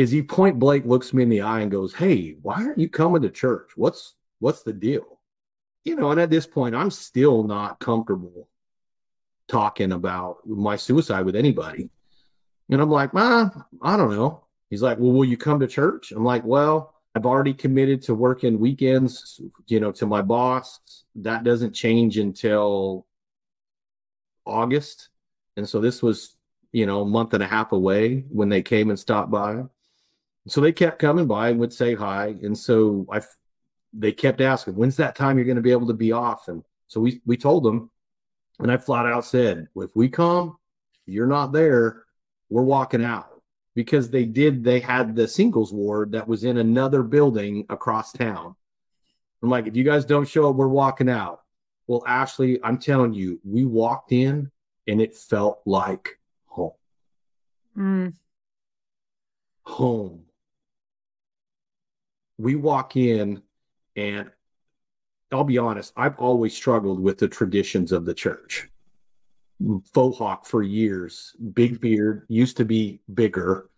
Is 0.00 0.10
he 0.10 0.22
point 0.22 0.58
blank 0.58 0.86
looks 0.86 1.12
me 1.12 1.24
in 1.24 1.28
the 1.28 1.42
eye 1.42 1.60
and 1.60 1.70
goes, 1.70 1.92
"Hey, 1.92 2.38
why 2.40 2.54
aren't 2.54 2.78
you 2.78 2.88
coming 2.88 3.20
to 3.20 3.28
church? 3.28 3.72
What's 3.76 4.14
what's 4.38 4.62
the 4.62 4.72
deal?" 4.72 5.20
You 5.84 5.94
know, 5.94 6.10
and 6.10 6.18
at 6.18 6.30
this 6.30 6.46
point, 6.46 6.74
I'm 6.74 6.90
still 6.90 7.42
not 7.44 7.80
comfortable 7.80 8.48
talking 9.46 9.92
about 9.92 10.38
my 10.46 10.76
suicide 10.76 11.26
with 11.26 11.36
anybody. 11.36 11.90
And 12.70 12.80
I'm 12.80 12.88
like, 12.88 13.12
"Ma, 13.12 13.50
I 13.82 13.98
don't 13.98 14.16
know." 14.16 14.46
He's 14.70 14.80
like, 14.80 14.98
"Well, 14.98 15.12
will 15.12 15.26
you 15.26 15.36
come 15.36 15.60
to 15.60 15.66
church?" 15.66 16.12
I'm 16.12 16.24
like, 16.24 16.46
"Well, 16.46 16.94
I've 17.14 17.26
already 17.26 17.52
committed 17.52 18.00
to 18.04 18.14
working 18.14 18.58
weekends, 18.58 19.38
you 19.66 19.80
know, 19.80 19.92
to 19.92 20.06
my 20.06 20.22
boss. 20.22 20.80
That 21.16 21.44
doesn't 21.44 21.74
change 21.74 22.16
until 22.16 23.06
August. 24.46 25.10
And 25.58 25.68
so 25.68 25.78
this 25.78 26.02
was, 26.02 26.36
you 26.72 26.86
know, 26.86 27.02
a 27.02 27.06
month 27.06 27.34
and 27.34 27.42
a 27.42 27.46
half 27.46 27.72
away 27.72 28.24
when 28.30 28.48
they 28.48 28.62
came 28.62 28.88
and 28.88 28.98
stopped 28.98 29.30
by. 29.30 29.64
So 30.50 30.60
they 30.60 30.72
kept 30.72 30.98
coming 30.98 31.28
by 31.28 31.50
and 31.50 31.60
would 31.60 31.72
say 31.72 31.94
hi. 31.94 32.34
And 32.42 32.58
so 32.58 33.06
I, 33.12 33.20
they 33.92 34.10
kept 34.10 34.40
asking, 34.40 34.74
when's 34.74 34.96
that 34.96 35.14
time 35.14 35.38
you're 35.38 35.44
going 35.44 35.54
to 35.54 35.62
be 35.62 35.70
able 35.70 35.86
to 35.86 35.94
be 35.94 36.10
off? 36.10 36.48
And 36.48 36.64
so 36.88 37.00
we, 37.00 37.20
we 37.24 37.36
told 37.36 37.62
them, 37.62 37.88
and 38.58 38.70
I 38.70 38.76
flat 38.76 39.06
out 39.06 39.24
said, 39.24 39.68
if 39.76 39.94
we 39.94 40.08
come, 40.08 40.58
you're 41.06 41.28
not 41.28 41.52
there, 41.52 42.02
we're 42.48 42.64
walking 42.64 43.04
out 43.04 43.42
because 43.76 44.10
they 44.10 44.24
did, 44.24 44.64
they 44.64 44.80
had 44.80 45.14
the 45.14 45.28
singles 45.28 45.72
ward 45.72 46.10
that 46.12 46.26
was 46.26 46.42
in 46.42 46.58
another 46.58 47.04
building 47.04 47.64
across 47.70 48.10
town. 48.10 48.56
I'm 49.44 49.50
like, 49.50 49.68
if 49.68 49.76
you 49.76 49.84
guys 49.84 50.04
don't 50.04 50.28
show 50.28 50.50
up, 50.50 50.56
we're 50.56 50.66
walking 50.66 51.08
out. 51.08 51.42
Well, 51.86 52.02
Ashley, 52.08 52.58
I'm 52.64 52.78
telling 52.78 53.14
you, 53.14 53.40
we 53.44 53.64
walked 53.64 54.10
in 54.10 54.50
and 54.88 55.00
it 55.00 55.16
felt 55.16 55.60
like 55.64 56.18
home. 56.46 56.72
Mm. 57.78 58.14
Home. 59.62 60.24
We 62.40 62.54
walk 62.54 62.96
in 62.96 63.42
and 63.96 64.30
I'll 65.32 65.44
be 65.44 65.58
honest, 65.58 65.92
I've 65.96 66.18
always 66.18 66.56
struggled 66.56 67.00
with 67.00 67.18
the 67.18 67.28
traditions 67.28 67.92
of 67.92 68.04
the 68.04 68.14
church. 68.14 68.68
Faux 69.92 70.18
hawk 70.18 70.46
for 70.46 70.62
years, 70.62 71.36
big 71.52 71.80
beard, 71.80 72.24
used 72.28 72.56
to 72.56 72.64
be 72.64 73.00
bigger. 73.12 73.68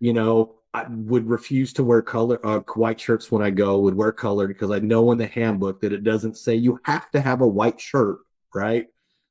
You 0.00 0.12
know, 0.12 0.56
I 0.74 0.86
would 0.88 1.28
refuse 1.28 1.72
to 1.74 1.84
wear 1.84 2.02
color 2.02 2.44
uh, 2.44 2.60
white 2.74 3.00
shirts 3.00 3.30
when 3.30 3.42
I 3.42 3.50
go. 3.50 3.78
Would 3.78 3.94
wear 3.94 4.12
colored 4.12 4.48
because 4.48 4.70
I 4.70 4.80
know 4.80 5.12
in 5.12 5.18
the 5.18 5.26
handbook 5.26 5.80
that 5.80 5.92
it 5.92 6.04
doesn't 6.04 6.36
say 6.36 6.56
you 6.56 6.78
have 6.84 7.10
to 7.12 7.20
have 7.20 7.40
a 7.40 7.46
white 7.46 7.80
shirt, 7.80 8.18
right? 8.54 8.86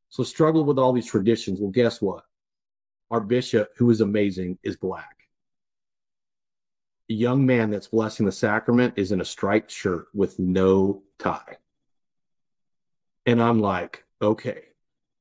So 0.10 0.24
struggle 0.24 0.63
with 0.63 0.80
all 0.80 0.93
these 0.93 1.06
traditions. 1.06 1.60
Well, 1.60 1.72
guess 1.72 2.02
what? 2.02 2.24
Our 3.12 3.20
bishop, 3.20 3.70
who 3.78 3.89
is 3.91 4.02
amazing, 4.02 4.58
is 4.63 4.78
black. 4.78 5.16
Young 7.08 7.46
man 7.46 7.70
that's 7.70 7.88
blessing 7.88 8.26
the 8.26 8.32
sacrament 8.32 8.93
is 8.98 9.12
in 9.12 9.22
a 9.22 9.26
striped 9.26 9.72
shirt 9.72 10.08
with 10.13 10.39
no 10.39 11.04
tie. 11.20 11.58
And 13.26 13.41
I'm 13.41 13.60
like, 13.60 14.04
okay, 14.22 14.63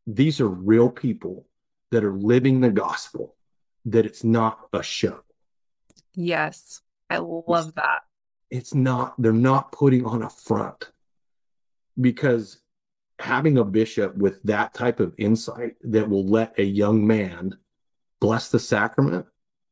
these 0.06 0.40
are 0.40 0.48
real 0.48 0.88
people 0.90 1.46
that 1.90 2.04
are 2.04 2.14
living 2.14 2.60
the 2.60 2.70
gospel, 2.70 3.36
that 3.84 4.06
it's 4.06 4.24
not 4.24 4.58
a 4.72 4.82
show. 4.82 5.20
Yes. 6.14 6.80
I 7.08 7.18
love 7.18 7.74
that. 7.76 8.02
It's 8.50 8.74
not, 8.74 9.14
they're 9.18 9.32
not 9.32 9.72
putting 9.72 10.04
on 10.06 10.22
a 10.22 10.30
front 10.30 10.90
because 12.00 12.60
having 13.18 13.58
a 13.58 13.64
bishop 13.64 14.16
with 14.16 14.42
that 14.42 14.74
type 14.74 15.00
of 15.00 15.14
insight 15.18 15.76
that 15.82 16.08
will 16.08 16.26
let 16.26 16.58
a 16.58 16.64
young 16.64 17.06
man 17.06 17.56
bless 18.20 18.50
the 18.50 18.58
sacrament 18.58 19.26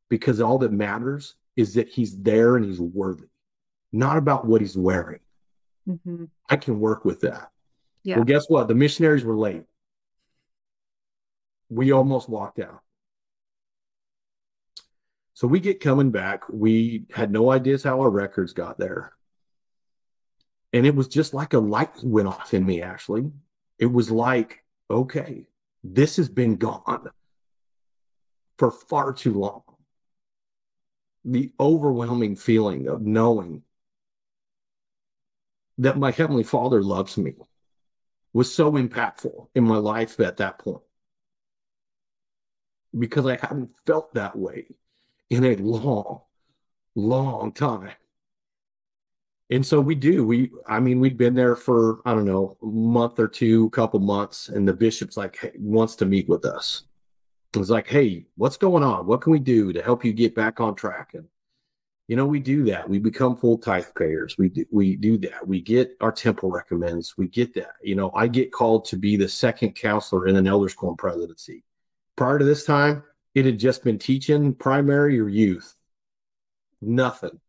because 0.09 0.41
all 0.41 0.59
that 0.59 0.73
matters 0.73 1.35
is 1.57 1.75
that 1.75 1.89
he's 1.89 2.21
there 2.21 2.57
and 2.57 2.65
he's 2.65 2.81
worthy, 2.81 3.29
not 3.93 4.17
about 4.17 4.47
what 4.47 4.61
he's 4.61 4.77
wearing. 4.77 5.21
Mm-hmm. 5.89 6.25
I 6.49 6.57
can 6.57 6.81
work 6.81 7.05
with 7.05 7.21
that. 7.21 7.51
Yeah. 8.03 8.17
Well, 8.17 8.25
guess 8.25 8.47
what? 8.49 8.69
The 8.69 8.75
missionaries 8.75 9.25
were 9.25 9.37
late. 9.37 9.65
We 11.71 11.93
almost 11.93 12.29
walked 12.29 12.59
out. 12.59 12.81
So 15.35 15.49
we 15.49 15.59
get 15.59 15.81
coming 15.81 16.11
back. 16.11 16.45
We 16.49 17.07
had 17.13 17.33
no 17.33 17.51
ideas 17.51 17.83
how 17.83 18.01
our 18.01 18.11
records 18.11 18.53
got 18.53 18.79
there. 18.79 19.13
And 20.73 20.87
it 20.87 20.95
was 20.95 21.09
just 21.09 21.35
like 21.35 21.55
a 21.55 21.59
light 21.59 21.91
went 22.03 22.29
off 22.29 22.55
in 22.55 22.65
me, 22.65 22.83
Ashley. 22.83 23.31
It 23.79 23.87
was 23.87 24.11
like, 24.11 24.65
okay, 24.91 25.47
this 25.83 26.17
has 26.17 26.29
been 26.29 26.57
gone 26.57 27.09
for 28.59 28.71
far 28.71 29.13
too 29.13 29.35
long. 29.35 29.63
The 31.25 31.53
overwhelming 31.59 32.37
feeling 32.37 32.87
of 32.87 33.03
knowing 33.03 33.63
that 35.79 35.99
my 35.99 36.11
Heavenly 36.11 36.45
Father 36.45 36.83
loves 36.83 37.17
me 37.17 37.35
was 38.33 38.53
so 38.53 38.73
impactful 38.73 39.49
in 39.55 39.65
my 39.65 39.77
life 39.77 40.21
at 40.21 40.37
that 40.39 40.59
point 40.59 40.83
because 42.97 43.27
I 43.27 43.39
hadn't 43.41 43.71
felt 43.87 44.15
that 44.15 44.37
way 44.37 44.67
in 45.31 45.45
a 45.45 45.57
long, 45.57 46.23
long 46.95 47.53
time. 47.53 47.93
And 49.51 49.65
so 49.65 49.81
we 49.81 49.95
do. 49.95 50.25
We, 50.27 50.51
I 50.67 50.81
mean, 50.81 51.01
we'd 51.01 51.19
been 51.19 51.35
there 51.35 51.55
for, 51.57 52.01
I 52.05 52.15
don't 52.15 52.25
know, 52.25 52.57
a 52.63 52.67
month 52.67 53.19
or 53.19 53.29
two, 53.29 53.71
couple 53.71 54.01
months, 54.01 54.49
and 54.49 54.67
the 54.67 54.73
bishop's 54.73 55.17
like, 55.17 55.37
hey, 55.37 55.53
wants 55.59 55.97
to 55.97 56.07
meet 56.07 56.29
with 56.29 56.45
us. 56.45 56.85
It 57.55 57.59
was 57.59 57.71
like, 57.71 57.87
hey, 57.87 58.27
what's 58.37 58.57
going 58.57 58.83
on? 58.83 59.07
What 59.07 59.21
can 59.21 59.33
we 59.33 59.39
do 59.39 59.73
to 59.73 59.83
help 59.83 60.05
you 60.05 60.13
get 60.13 60.35
back 60.35 60.61
on 60.61 60.75
track? 60.75 61.15
And, 61.15 61.27
you 62.09 62.17
know, 62.17 62.27
we 62.27 62.41
do 62.41 62.65
that. 62.65 62.89
We 62.89 62.99
become 62.99 63.37
full 63.37 63.59
tithe 63.59 63.87
payers. 63.97 64.37
We 64.37 64.49
do, 64.49 64.65
we 64.71 64.97
do 64.97 65.19
that. 65.19 65.47
We 65.47 65.61
get 65.61 65.97
our 66.01 66.13
temple 66.13 66.51
recommends. 66.51 67.17
We 67.17 67.29
get 67.29 67.55
that. 67.55 67.75
You 67.83 67.95
know, 67.95 68.11
I 68.15 68.27
get 68.27 68.53
called 68.53 68.87
to 68.87 68.97
be 68.97 69.17
the 69.17 69.29
second 69.29 69.75
counselor 69.75 70.27
in 70.27 70.37
an 70.37 70.47
elders 70.47 70.75
quorum 70.75 70.97
presidency. 70.97 71.65
Prior 72.17 72.39
to 72.39 72.45
this 72.45 72.65
time, 72.65 73.03
it 73.35 73.47
had 73.47 73.59
just 73.59 73.85
been 73.85 73.99
teaching 73.99 74.55
primary 74.55 75.19
or 75.21 75.29
youth. 75.29 75.75
Nothing. 76.81 77.41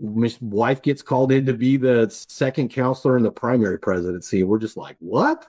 My 0.00 0.30
wife 0.40 0.82
gets 0.82 1.02
called 1.02 1.32
in 1.32 1.46
to 1.46 1.54
be 1.54 1.76
the 1.76 2.08
second 2.10 2.68
counselor 2.68 3.16
in 3.16 3.24
the 3.24 3.32
primary 3.32 3.78
presidency. 3.78 4.44
We're 4.44 4.58
just 4.58 4.76
like, 4.76 4.96
what? 5.00 5.46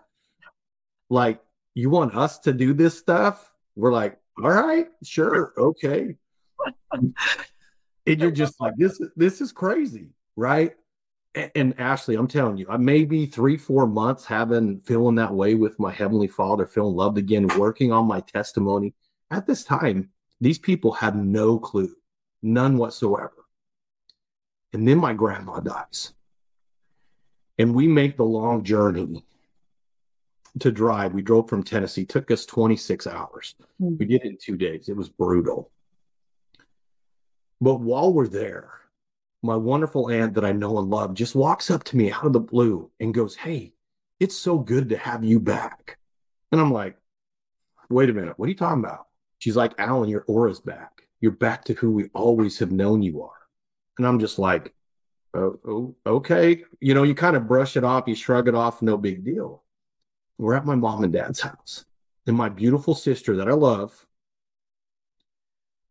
Like, 1.09 1.41
you 1.75 1.89
want 1.89 2.15
us 2.15 2.39
to 2.39 2.53
do 2.53 2.73
this 2.73 2.97
stuff? 2.97 3.53
We're 3.79 3.93
like, 3.93 4.17
all 4.41 4.49
right, 4.49 4.87
sure, 5.03 5.53
okay. 5.57 6.15
and 6.91 7.13
you're 8.05 8.31
just 8.31 8.59
like, 8.59 8.73
this, 8.77 9.01
this 9.15 9.41
is 9.41 9.51
crazy, 9.51 10.09
right? 10.35 10.75
And, 11.35 11.51
and 11.55 11.79
Ashley, 11.79 12.15
I'm 12.15 12.27
telling 12.27 12.57
you, 12.57 12.65
I 12.69 12.77
maybe 12.77 13.25
three, 13.25 13.57
four 13.57 13.87
months 13.87 14.25
having 14.25 14.81
feeling 14.81 15.15
that 15.15 15.33
way 15.33 15.55
with 15.55 15.79
my 15.79 15.91
heavenly 15.91 16.27
Father, 16.27 16.65
feeling 16.65 16.95
loved 16.95 17.17
again, 17.17 17.47
working 17.57 17.91
on 17.91 18.05
my 18.05 18.21
testimony 18.21 18.93
at 19.31 19.45
this 19.45 19.63
time, 19.63 20.09
these 20.41 20.57
people 20.57 20.91
have 20.93 21.15
no 21.15 21.59
clue, 21.59 21.95
none 22.41 22.77
whatsoever. 22.77 23.45
And 24.73 24.87
then 24.87 24.97
my 24.97 25.13
grandma 25.13 25.59
dies. 25.59 26.13
And 27.57 27.75
we 27.75 27.87
make 27.87 28.17
the 28.17 28.23
long 28.23 28.63
journey 28.63 29.25
to 30.59 30.71
drive. 30.71 31.13
We 31.13 31.21
drove 31.21 31.49
from 31.49 31.63
Tennessee, 31.63 32.01
it 32.01 32.09
took 32.09 32.31
us 32.31 32.45
26 32.45 33.07
hours. 33.07 33.55
Mm-hmm. 33.81 33.97
We 33.97 34.05
did 34.05 34.25
it 34.25 34.27
in 34.27 34.37
two 34.41 34.57
days. 34.57 34.89
It 34.89 34.95
was 34.95 35.09
brutal. 35.09 35.71
But 37.61 37.75
while 37.75 38.13
we're 38.13 38.27
there, 38.27 38.71
my 39.41 39.55
wonderful 39.55 40.09
aunt 40.09 40.33
that 40.35 40.45
I 40.45 40.51
know 40.51 40.79
and 40.79 40.89
love 40.89 41.13
just 41.13 41.35
walks 41.35 41.69
up 41.69 41.83
to 41.85 41.97
me 41.97 42.11
out 42.11 42.25
of 42.25 42.33
the 42.33 42.39
blue 42.39 42.91
and 42.99 43.13
goes, 43.13 43.35
Hey, 43.35 43.73
it's 44.19 44.35
so 44.35 44.57
good 44.57 44.89
to 44.89 44.97
have 44.97 45.23
you 45.23 45.39
back. 45.39 45.97
And 46.51 46.59
I'm 46.59 46.71
like, 46.71 46.97
Wait 47.89 48.09
a 48.09 48.13
minute, 48.13 48.37
what 48.37 48.45
are 48.45 48.49
you 48.49 48.55
talking 48.55 48.83
about? 48.83 49.07
She's 49.39 49.55
like, 49.55 49.73
Alan, 49.79 50.09
your 50.09 50.25
aura's 50.27 50.59
back. 50.59 51.03
You're 51.21 51.31
back 51.31 51.65
to 51.65 51.73
who 51.73 51.91
we 51.91 52.09
always 52.13 52.59
have 52.59 52.71
known 52.71 53.01
you 53.01 53.23
are. 53.23 53.31
And 53.97 54.05
I'm 54.07 54.19
just 54.19 54.37
like, 54.39 54.73
oh, 55.33 55.59
oh, 55.67 55.95
okay. 56.05 56.63
You 56.79 56.93
know, 56.93 57.03
you 57.03 57.15
kind 57.15 57.35
of 57.35 57.47
brush 57.47 57.75
it 57.77 57.83
off, 57.83 58.07
you 58.07 58.15
shrug 58.15 58.47
it 58.47 58.55
off, 58.55 58.81
no 58.81 58.97
big 58.97 59.25
deal. 59.25 59.63
We're 60.39 60.55
at 60.55 60.65
my 60.65 60.75
mom 60.75 61.03
and 61.03 61.11
dad's 61.11 61.41
house. 61.41 61.85
And 62.25 62.35
my 62.35 62.47
beautiful 62.47 62.95
sister 62.95 63.35
that 63.37 63.49
I 63.49 63.53
love 63.53 64.07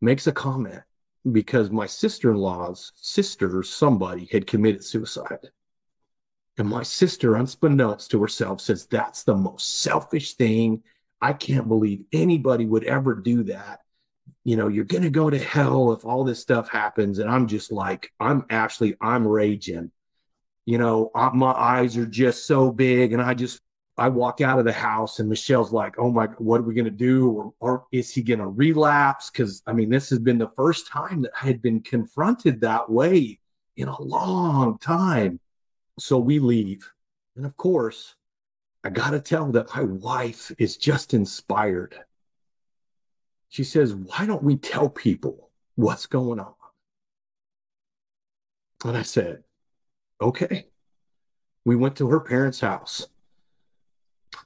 makes 0.00 0.26
a 0.26 0.32
comment 0.32 0.82
because 1.30 1.70
my 1.70 1.84
sister 1.84 2.30
in 2.30 2.38
law's 2.38 2.92
sister, 2.96 3.58
or 3.58 3.62
somebody 3.62 4.26
had 4.32 4.46
committed 4.46 4.82
suicide. 4.82 5.50
And 6.56 6.66
my 6.66 6.82
sister, 6.82 7.36
unbeknownst 7.36 8.10
to 8.12 8.22
herself, 8.22 8.62
says, 8.62 8.86
That's 8.86 9.22
the 9.22 9.36
most 9.36 9.82
selfish 9.82 10.34
thing. 10.34 10.82
I 11.20 11.34
can't 11.34 11.68
believe 11.68 12.04
anybody 12.12 12.64
would 12.64 12.84
ever 12.84 13.14
do 13.14 13.42
that. 13.44 13.80
You 14.44 14.56
know, 14.56 14.68
you're 14.68 14.84
going 14.84 15.02
to 15.02 15.10
go 15.10 15.28
to 15.28 15.38
hell 15.38 15.92
if 15.92 16.06
all 16.06 16.24
this 16.24 16.40
stuff 16.40 16.70
happens. 16.70 17.18
And 17.18 17.28
I'm 17.28 17.48
just 17.48 17.70
like, 17.70 18.12
I'm 18.18 18.46
actually, 18.48 18.96
I'm 19.00 19.26
raging. 19.26 19.90
You 20.64 20.78
know, 20.78 21.10
I, 21.14 21.30
my 21.30 21.52
eyes 21.52 21.96
are 21.96 22.06
just 22.06 22.46
so 22.46 22.72
big. 22.72 23.12
And 23.12 23.20
I 23.20 23.34
just, 23.34 23.60
I 23.98 24.08
walk 24.08 24.40
out 24.40 24.58
of 24.58 24.64
the 24.64 24.72
house 24.72 25.18
and 25.18 25.28
Michelle's 25.28 25.72
like, 25.72 25.98
oh 25.98 26.10
my, 26.10 26.26
what 26.38 26.60
are 26.60 26.64
we 26.64 26.74
to 26.84 26.90
do? 26.90 27.30
Or, 27.30 27.54
or 27.60 27.86
is 27.90 28.10
he 28.12 28.22
to 28.38 28.46
relapse? 28.46 29.30
Because, 29.30 29.62
I 29.66 29.72
mean, 29.72 29.90
this 29.90 30.10
has 30.10 30.18
been 30.18 30.38
the 30.38 30.50
first 30.54 30.86
time 30.86 31.22
that 31.22 31.32
I 31.40 31.46
had 31.46 31.60
been 31.60 31.80
confronted 31.80 32.60
that 32.60 32.90
way 32.90 33.40
in 33.76 33.88
a 33.88 34.02
long 34.02 34.78
time. 34.78 35.40
So 35.98 36.18
we 36.18 36.38
leave. 36.38 36.90
And 37.36 37.44
of 37.44 37.56
course, 37.56 38.14
I 38.84 38.90
got 38.90 39.10
to 39.10 39.20
tell 39.20 39.50
that 39.52 39.74
my 39.74 39.82
wife 39.82 40.52
is 40.58 40.76
just 40.76 41.12
inspired. 41.12 41.94
She 43.48 43.64
says, 43.64 43.94
Why 43.94 44.26
don't 44.26 44.42
we 44.42 44.56
tell 44.56 44.88
people 44.88 45.50
what's 45.74 46.06
going 46.06 46.38
on? 46.38 46.54
And 48.84 48.96
I 48.96 49.02
said, 49.02 49.42
Okay. 50.20 50.66
We 51.64 51.76
went 51.76 51.96
to 51.96 52.08
her 52.08 52.20
parents' 52.20 52.60
house. 52.60 53.08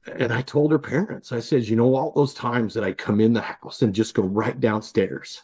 And 0.06 0.32
I 0.32 0.42
told 0.42 0.72
her 0.72 0.78
parents, 0.78 1.30
I 1.30 1.40
said, 1.40 1.66
You 1.66 1.76
know, 1.76 1.94
all 1.94 2.12
those 2.12 2.34
times 2.34 2.74
that 2.74 2.84
I 2.84 2.92
come 2.92 3.20
in 3.20 3.32
the 3.32 3.40
house 3.40 3.82
and 3.82 3.94
just 3.94 4.14
go 4.14 4.22
right 4.22 4.58
downstairs 4.58 5.42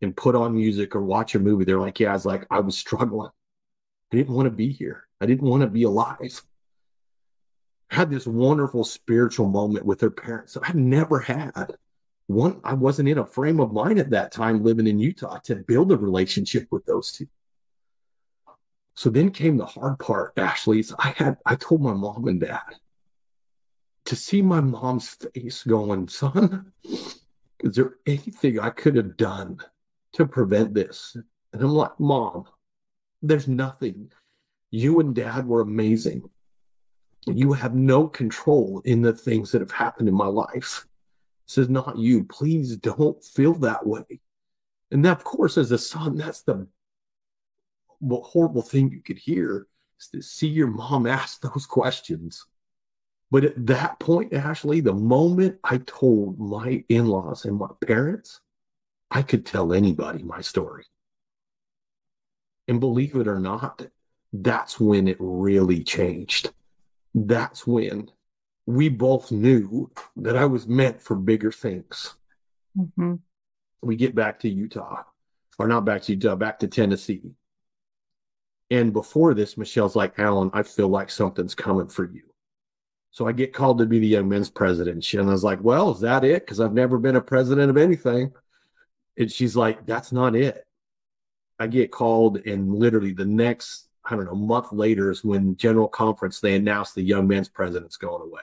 and 0.00 0.16
put 0.16 0.34
on 0.34 0.56
music 0.56 0.96
or 0.96 1.02
watch 1.02 1.34
a 1.34 1.38
movie, 1.38 1.64
they're 1.64 1.78
like, 1.78 2.00
Yeah, 2.00 2.10
I 2.10 2.14
was 2.14 2.26
like, 2.26 2.46
I 2.50 2.60
was 2.60 2.76
struggling. 2.76 3.30
I 4.12 4.16
didn't 4.16 4.34
want 4.34 4.46
to 4.46 4.50
be 4.50 4.72
here. 4.72 5.06
I 5.20 5.26
didn't 5.26 5.48
want 5.48 5.62
to 5.62 5.68
be 5.68 5.84
alive. 5.84 6.42
I 7.90 7.94
had 7.94 8.10
this 8.10 8.26
wonderful 8.26 8.84
spiritual 8.84 9.48
moment 9.48 9.86
with 9.86 10.00
her 10.00 10.10
parents 10.10 10.54
that 10.54 10.64
I've 10.68 10.74
never 10.74 11.20
had. 11.20 11.76
One, 12.26 12.60
I 12.64 12.74
wasn't 12.74 13.08
in 13.08 13.18
a 13.18 13.26
frame 13.26 13.60
of 13.60 13.72
mind 13.72 13.98
at 13.98 14.10
that 14.10 14.32
time 14.32 14.64
living 14.64 14.86
in 14.86 14.98
Utah 14.98 15.38
to 15.44 15.56
build 15.56 15.92
a 15.92 15.96
relationship 15.96 16.66
with 16.70 16.84
those 16.86 17.12
two. 17.12 17.26
So 18.94 19.10
then 19.10 19.30
came 19.30 19.56
the 19.56 19.66
hard 19.66 19.98
part, 19.98 20.32
Ashley. 20.36 20.80
Is 20.80 20.94
I 20.98 21.14
had 21.16 21.36
I 21.46 21.54
told 21.54 21.82
my 21.82 21.94
mom 21.94 22.26
and 22.28 22.40
dad 22.40 22.60
to 24.04 24.16
see 24.16 24.42
my 24.42 24.60
mom's 24.60 25.14
face 25.34 25.62
going, 25.62 26.08
son, 26.08 26.72
is 27.60 27.74
there 27.74 27.94
anything 28.06 28.58
I 28.58 28.70
could 28.70 28.96
have 28.96 29.16
done 29.16 29.58
to 30.14 30.26
prevent 30.26 30.74
this? 30.74 31.16
And 31.52 31.62
I'm 31.62 31.70
like, 31.70 31.98
Mom, 32.00 32.44
there's 33.22 33.48
nothing. 33.48 34.10
You 34.70 35.00
and 35.00 35.14
dad 35.14 35.46
were 35.46 35.60
amazing. 35.60 36.28
You 37.26 37.52
have 37.52 37.74
no 37.74 38.08
control 38.08 38.82
in 38.84 39.02
the 39.02 39.12
things 39.12 39.52
that 39.52 39.60
have 39.60 39.70
happened 39.70 40.08
in 40.08 40.14
my 40.14 40.26
life. 40.26 40.86
This 41.46 41.58
is 41.58 41.68
not 41.68 41.98
you. 41.98 42.24
Please 42.24 42.76
don't 42.76 43.22
feel 43.22 43.54
that 43.54 43.86
way. 43.86 44.20
And 44.90 45.04
that, 45.04 45.18
of 45.18 45.24
course, 45.24 45.56
as 45.56 45.70
a 45.70 45.78
son, 45.78 46.16
that's 46.16 46.42
the 46.42 46.66
horrible 48.10 48.62
thing 48.62 48.90
you 48.90 49.00
could 49.00 49.18
hear 49.18 49.68
is 50.00 50.08
to 50.08 50.20
see 50.20 50.48
your 50.48 50.66
mom 50.66 51.06
ask 51.06 51.40
those 51.40 51.66
questions. 51.66 52.44
But 53.32 53.44
at 53.44 53.66
that 53.66 53.98
point, 53.98 54.34
Ashley, 54.34 54.80
the 54.80 54.92
moment 54.92 55.58
I 55.64 55.78
told 55.78 56.38
my 56.38 56.84
in 56.90 57.06
laws 57.06 57.46
and 57.46 57.56
my 57.56 57.70
parents, 57.80 58.42
I 59.10 59.22
could 59.22 59.46
tell 59.46 59.72
anybody 59.72 60.22
my 60.22 60.42
story. 60.42 60.84
And 62.68 62.78
believe 62.78 63.16
it 63.16 63.26
or 63.26 63.40
not, 63.40 63.86
that's 64.34 64.78
when 64.78 65.08
it 65.08 65.16
really 65.18 65.82
changed. 65.82 66.52
That's 67.14 67.66
when 67.66 68.10
we 68.66 68.90
both 68.90 69.32
knew 69.32 69.90
that 70.16 70.36
I 70.36 70.44
was 70.44 70.66
meant 70.66 71.00
for 71.00 71.16
bigger 71.16 71.50
things. 71.50 72.12
Mm-hmm. 72.76 73.14
We 73.80 73.96
get 73.96 74.14
back 74.14 74.40
to 74.40 74.50
Utah, 74.50 75.04
or 75.58 75.68
not 75.68 75.86
back 75.86 76.02
to 76.02 76.12
Utah, 76.12 76.36
back 76.36 76.58
to 76.58 76.68
Tennessee. 76.68 77.30
And 78.70 78.92
before 78.92 79.32
this, 79.32 79.56
Michelle's 79.56 79.96
like, 79.96 80.18
Alan, 80.18 80.50
I 80.52 80.64
feel 80.64 80.88
like 80.88 81.08
something's 81.08 81.54
coming 81.54 81.88
for 81.88 82.04
you. 82.04 82.24
So 83.12 83.28
I 83.28 83.32
get 83.32 83.52
called 83.52 83.78
to 83.78 83.86
be 83.86 83.98
the 83.98 84.06
young 84.06 84.28
men's 84.28 84.50
president. 84.50 85.12
And 85.12 85.28
I 85.28 85.32
was 85.32 85.44
like, 85.44 85.62
well, 85.62 85.92
is 85.92 86.00
that 86.00 86.24
it? 86.24 86.44
Because 86.44 86.60
I've 86.60 86.72
never 86.72 86.98
been 86.98 87.16
a 87.16 87.20
president 87.20 87.70
of 87.70 87.76
anything. 87.76 88.32
And 89.18 89.30
she's 89.30 89.54
like, 89.54 89.86
that's 89.86 90.12
not 90.12 90.34
it. 90.34 90.66
I 91.58 91.66
get 91.68 91.92
called, 91.92 92.38
and 92.46 92.74
literally 92.74 93.12
the 93.12 93.26
next 93.26 93.88
I 94.04 94.16
don't 94.16 94.24
know, 94.24 94.34
month 94.34 94.72
later 94.72 95.10
is 95.10 95.24
when 95.24 95.56
General 95.56 95.88
Conference 95.88 96.40
they 96.40 96.56
announced 96.56 96.94
the 96.94 97.02
young 97.02 97.28
men's 97.28 97.48
president's 97.48 97.96
going 97.96 98.22
away. 98.22 98.42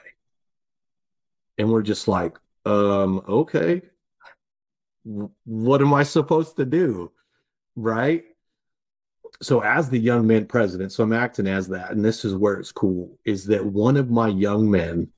And 1.58 1.70
we're 1.70 1.82
just 1.82 2.08
like, 2.08 2.38
um, 2.64 3.22
okay. 3.28 3.82
What 5.04 5.82
am 5.82 5.92
I 5.92 6.02
supposed 6.02 6.56
to 6.56 6.64
do? 6.64 7.12
Right? 7.76 8.24
So 9.42 9.60
as 9.60 9.88
the 9.88 9.98
young 9.98 10.26
men 10.26 10.46
president, 10.46 10.92
so 10.92 11.02
I'm 11.02 11.12
acting 11.12 11.46
as 11.46 11.68
that, 11.68 11.92
and 11.92 12.04
this 12.04 12.24
is 12.24 12.34
where 12.34 12.54
it's 12.54 12.72
cool, 12.72 13.18
is 13.24 13.46
that 13.46 13.64
one 13.64 13.96
of 13.96 14.10
my 14.10 14.28
young 14.28 14.70
men, 14.70 15.08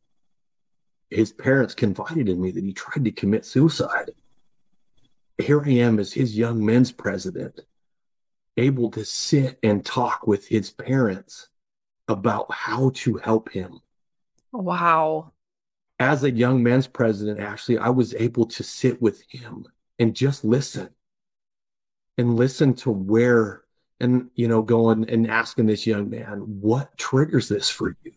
his 1.11 1.33
parents 1.33 1.75
confided 1.75 2.29
in 2.29 2.41
me 2.41 2.53
that 2.53 2.65
he 2.65 2.73
tried 2.73 3.05
to 3.05 3.11
commit 3.11 3.45
suicide. 3.45 4.13
Here 5.39 5.61
I 5.65 5.71
am 5.71 5.99
as 5.99 6.13
his 6.13 6.37
young 6.37 6.65
men's 6.65 6.93
president 6.93 7.61
able 8.57 8.91
to 8.91 9.05
sit 9.05 9.59
and 9.63 9.85
talk 9.85 10.27
with 10.27 10.47
his 10.47 10.71
parents 10.71 11.49
about 12.07 12.53
how 12.53 12.91
to 12.95 13.17
help 13.17 13.51
him. 13.51 13.81
Wow. 14.53 15.33
As 15.99 16.23
a 16.25 16.31
young 16.31 16.63
men's 16.63 16.87
president, 16.87 17.41
actually, 17.41 17.79
I 17.79 17.89
was 17.89 18.15
able 18.15 18.47
to 18.47 18.63
sit 18.63 19.01
with 19.01 19.23
him 19.29 19.67
and 19.99 20.15
just 20.15 20.45
listen 20.45 20.91
and 22.19 22.37
listen 22.37 22.75
to 22.75 22.91
where, 22.91 23.62
and, 24.03 24.31
you 24.35 24.49
know, 24.49 24.61
going 24.61 25.09
and 25.09 25.31
asking 25.31 25.67
this 25.67 25.87
young 25.87 26.11
man, 26.11 26.41
what 26.61 26.97
triggers 26.99 27.49
this 27.49 27.71
for 27.71 27.97
you? 28.03 28.13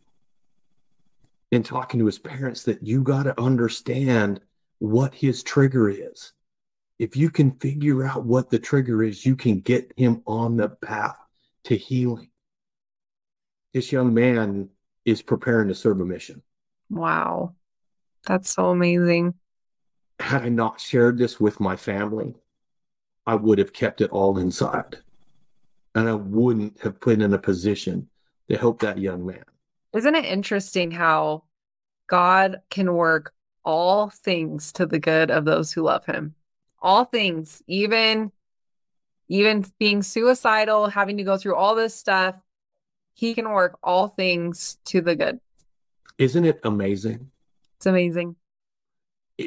And 1.52 1.64
talking 1.64 2.00
to 2.00 2.06
his 2.06 2.20
parents 2.20 2.64
that 2.64 2.84
you 2.84 3.02
got 3.02 3.24
to 3.24 3.40
understand 3.40 4.42
what 4.80 5.14
his 5.14 5.44
trigger 5.44 5.90
is 5.90 6.34
if 6.98 7.16
you 7.16 7.30
can 7.30 7.52
figure 7.52 8.06
out 8.06 8.26
what 8.26 8.50
the 8.50 8.60
trigger 8.60 9.04
is, 9.04 9.26
you 9.26 9.36
can 9.36 9.60
get 9.60 9.92
him 9.98 10.22
on 10.26 10.58
the 10.58 10.70
path 10.70 11.18
to 11.66 11.76
healing. 11.76 12.30
This 13.74 13.92
young 13.92 14.14
man 14.14 14.70
is 15.04 15.22
preparing 15.22 15.68
to 15.68 15.76
serve 15.76 16.00
a 16.00 16.06
mission. 16.06 16.42
Wow. 16.90 17.56
That's 18.26 18.50
so 18.50 18.70
amazing. 18.70 19.34
Had 20.20 20.44
I 20.44 20.50
not 20.50 20.80
shared 20.80 21.18
this 21.18 21.40
with 21.40 21.60
my 21.60 21.76
family, 21.76 22.36
I 23.26 23.36
would 23.36 23.60
have 23.60 23.74
kept 23.74 24.00
it 24.00 24.12
all 24.12 24.38
inside. 24.38 25.00
And 25.96 26.10
I 26.10 26.14
wouldn't 26.14 26.82
have 26.82 27.00
put 27.00 27.22
in 27.22 27.34
a 27.34 27.40
position 27.40 28.10
to 28.50 28.58
help 28.58 28.82
that 28.82 29.00
young 29.00 29.26
man. 29.26 29.44
Isn't 29.94 30.16
it 30.16 30.26
interesting 30.26 30.92
how 30.92 31.46
God 32.08 32.62
can 32.70 32.94
work 32.94 33.34
all 33.64 34.10
things 34.10 34.72
to 34.74 34.86
the 34.86 35.00
good 35.00 35.32
of 35.32 35.46
those 35.46 35.72
who 35.72 35.82
love 35.84 36.06
him? 36.06 36.36
all 36.86 37.04
things, 37.04 37.64
even 37.68 38.32
even 39.28 39.66
being 39.80 40.04
suicidal, 40.04 40.88
having 40.88 41.18
to 41.18 41.24
go 41.24 41.36
through 41.36 41.56
all 41.56 41.74
this 41.74 41.96
stuff, 41.96 42.36
he 43.16 43.34
can 43.34 43.50
work 43.50 43.80
all 43.82 44.08
things 44.08 44.78
to 44.86 45.02
the 45.02 45.16
good. 45.16 45.40
Isn't 46.20 46.46
it 46.46 46.60
amazing? 46.64 47.32
It's 47.78 47.88
amazing. 47.88 48.36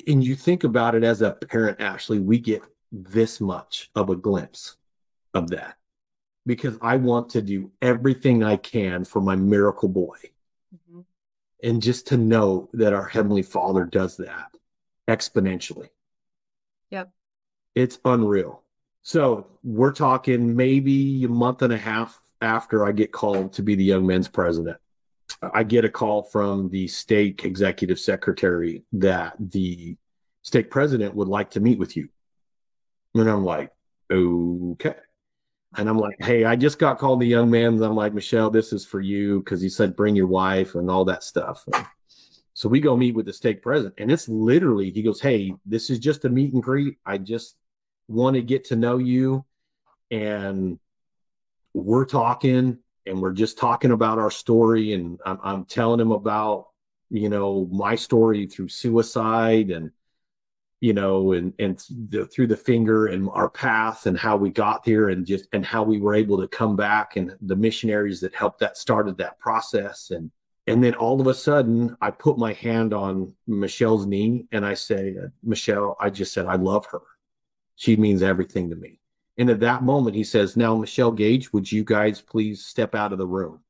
And 0.09 0.25
you 0.25 0.35
think 0.35 0.65
about 0.65 0.97
it 0.97 1.05
as 1.05 1.23
a 1.23 1.31
parent, 1.31 1.81
Ashley, 1.81 2.19
we 2.19 2.41
get 2.41 2.63
this 2.91 3.41
much 3.41 3.89
of 3.95 4.11
a 4.11 4.17
glimpse 4.17 4.77
of 5.33 5.49
that 5.51 5.77
because 6.49 6.79
I 6.81 6.97
want 6.97 7.29
to 7.31 7.43
do 7.43 7.71
everything 7.83 8.43
I 8.43 8.57
can 8.57 9.05
for 9.05 9.21
my 9.21 9.37
miracle 9.37 9.89
boy. 9.89 10.17
Mm-hmm. 10.75 11.01
And 11.63 11.83
just 11.83 12.07
to 12.07 12.17
know 12.17 12.71
that 12.73 12.95
our 12.95 13.05
Heavenly 13.05 13.43
Father 13.43 13.85
does 13.85 14.17
that 14.17 14.49
exponentially. 15.07 15.91
Yep. 16.89 17.13
It's 17.75 17.99
unreal. 18.03 18.63
So 19.03 19.47
we're 19.63 19.93
talking 19.93 20.57
maybe 20.57 21.23
a 21.25 21.29
month 21.29 21.61
and 21.61 21.73
a 21.73 21.79
half 21.79 22.19
after 22.41 22.87
I 22.87 22.93
get 22.93 23.13
called 23.13 23.53
to 23.55 23.63
be 23.63 23.75
the 23.75 23.85
young 23.85 24.07
men's 24.07 24.29
president. 24.29 24.79
I 25.43 25.65
get 25.65 25.85
a 25.85 25.91
call 25.91 26.23
from 26.23 26.71
the 26.71 26.89
stake 26.89 27.45
executive 27.45 28.01
secretary 28.01 28.85
that 28.93 29.35
the 29.39 29.99
stake 30.41 30.71
president 30.71 31.15
would 31.15 31.29
like 31.29 31.51
to 31.51 31.61
meet 31.61 31.79
with 31.79 31.95
you. 31.95 32.09
And 33.15 33.29
I'm 33.29 33.45
like, 33.45 33.71
okay. 34.11 34.95
And 35.79 35.89
I'm 35.89 35.99
like, 35.99 36.17
hey, 36.19 36.45
I 36.45 36.57
just 36.57 36.81
got 36.81 36.99
called 36.99 37.21
the 37.21 37.27
young 37.27 37.51
man. 37.51 37.81
I'm 37.83 37.95
like, 37.95 38.13
Michelle, 38.13 38.51
this 38.51 38.73
is 38.73 38.85
for 38.85 39.01
you 39.01 39.39
because 39.39 39.61
he 39.61 39.69
said 39.69 39.95
bring 39.95 40.17
your 40.17 40.27
wife 40.27 40.75
and 40.75 40.91
all 40.91 41.05
that 41.05 41.23
stuff. 41.23 41.65
And 41.73 41.87
so 42.53 42.69
we 42.69 42.81
go 42.81 42.97
meet 42.97 43.15
with 43.15 43.27
the 43.27 43.33
stake 43.33 43.63
president, 43.63 43.95
and 43.99 44.11
it's 44.11 44.29
literally 44.29 44.91
he 44.91 45.03
goes, 45.03 45.21
hey, 45.21 45.55
this 45.65 45.89
is 45.91 46.01
just 46.01 46.25
a 46.25 46.29
meet 46.29 46.53
and 46.53 46.63
greet. 46.63 46.99
I 47.07 47.19
just 47.19 47.57
want 48.09 48.35
to 48.35 48.43
get 48.43 48.65
to 48.65 48.77
know 48.77 48.99
you 48.99 49.45
and 50.11 50.79
we're 51.75 52.07
talking 52.07 52.79
and 53.07 53.23
we're 53.23 53.33
just 53.33 53.59
talking 53.59 53.93
about 53.93 54.19
our 54.19 54.31
story 54.31 54.95
and 54.95 55.21
I'm, 55.25 55.39
I'm 55.43 55.65
telling 55.67 56.01
him 56.01 56.11
about 56.11 56.69
you 57.11 57.29
know 57.29 57.69
my 57.71 57.95
story 57.95 58.47
through 58.47 58.69
suicide 58.69 59.71
and 59.71 59.91
you 60.81 60.93
know 60.93 61.33
and 61.33 61.53
and 61.59 61.85
the, 62.11 62.27
through 62.27 62.47
the 62.47 62.57
finger 62.57 63.07
and 63.07 63.29
our 63.33 63.49
path 63.49 64.07
and 64.07 64.17
how 64.17 64.37
we 64.37 64.51
got 64.51 64.85
here 64.85 65.09
and 65.09 65.27
just 65.27 65.49
and 65.53 65.65
how 65.65 65.83
we 65.83 65.99
were 65.99 66.15
able 66.15 66.41
to 66.41 66.49
come 66.49 66.77
back 66.77 67.17
and 67.17 67.35
the 67.43 67.57
missionaries 67.57 68.21
that 68.21 68.35
helped 68.35 68.61
that 68.61 68.77
started 68.77 69.19
that 69.19 69.39
process. 69.39 70.11
And 70.11 70.31
and 70.67 70.85
then 70.85 70.95
all 70.95 71.21
of 71.21 71.27
a 71.27 71.35
sudden 71.35 71.97
i 72.01 72.11
put 72.11 72.39
my 72.39 72.53
hand 72.53 72.95
on 72.95 73.35
michelle's 73.47 74.07
knee 74.07 74.47
and 74.53 74.65
i 74.65 74.75
say 74.75 75.17
uh, 75.21 75.29
michelle 75.43 75.97
i 75.99 76.11
just 76.11 76.33
said 76.33 76.47
i 76.47 76.55
love 76.55 76.87
her. 76.87 77.03
She 77.77 77.95
means 77.97 78.23
everything 78.23 78.71
to 78.71 78.77
me. 78.77 78.99
And 79.37 79.51
at 79.51 79.61
that 79.61 79.83
moment 79.83 80.15
he 80.15 80.25
says 80.25 80.57
now 80.57 80.77
michelle 80.77 81.13
gage 81.13 81.53
would 81.53 81.71
you 81.71 81.83
guys 81.83 82.21
please 82.21 82.65
step 82.65 82.95
out 82.95 83.13
of 83.13 83.19
the 83.19 83.27
room? 83.27 83.61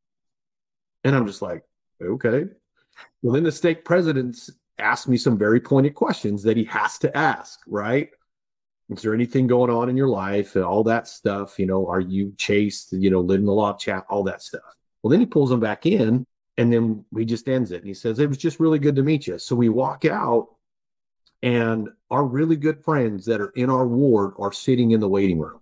And 1.05 1.17
i'm 1.17 1.27
just 1.27 1.41
like 1.41 1.65
okay. 2.03 2.45
Well 3.23 3.33
then 3.33 3.45
the 3.45 3.53
stake 3.53 3.85
presidents 3.85 4.51
asked 4.79 5.09
me 5.09 5.17
some 5.17 5.39
very 5.39 5.61
pointed 5.61 5.95
questions 5.95 6.43
that 6.45 6.57
he 6.57 6.65
has 6.65 6.99
to 6.99 7.17
ask, 7.17 7.61
right? 7.67 8.11
Is 8.91 9.03
there 9.03 9.15
anything 9.15 9.47
going 9.47 9.71
on 9.71 9.89
in 9.89 9.97
your 9.97 10.09
life 10.09 10.57
and 10.57 10.65
all 10.65 10.85
that 10.85 11.07
stuff? 11.07 11.59
You 11.59 11.67
know, 11.67 11.87
are 11.89 12.01
you 12.01 12.33
chaste, 12.39 12.93
you 12.93 13.11
know, 13.11 13.21
living 13.21 13.47
the 13.47 13.53
law 13.53 13.71
of 13.71 13.79
chat, 13.79 14.05
all 14.09 14.23
that 14.25 14.43
stuff. 14.43 14.63
Well, 15.03 15.11
then 15.11 15.21
he 15.21 15.27
pulls 15.27 15.53
him 15.53 15.61
back 15.61 15.85
in 15.85 16.27
and 16.57 16.73
then 16.73 17.05
he 17.17 17.25
just 17.25 17.49
ends 17.49 17.71
it. 17.71 17.79
And 17.79 17.87
he 17.87 17.95
says, 17.95 18.19
It 18.19 18.29
was 18.29 18.39
just 18.39 18.61
really 18.61 18.79
good 18.79 18.97
to 18.97 19.03
meet 19.03 19.27
you. 19.27 19.39
So 19.39 19.55
we 19.55 19.69
walk 19.69 20.05
out 20.05 20.49
and 21.43 21.89
our 22.11 22.25
really 22.25 22.57
good 22.57 22.83
friends 22.83 23.27
that 23.27 23.41
are 23.41 23.51
in 23.51 23.71
our 23.71 23.87
ward 23.87 24.35
are 24.39 24.53
sitting 24.53 24.91
in 24.91 25.01
the 25.01 25.09
waiting 25.09 25.39
room 25.39 25.61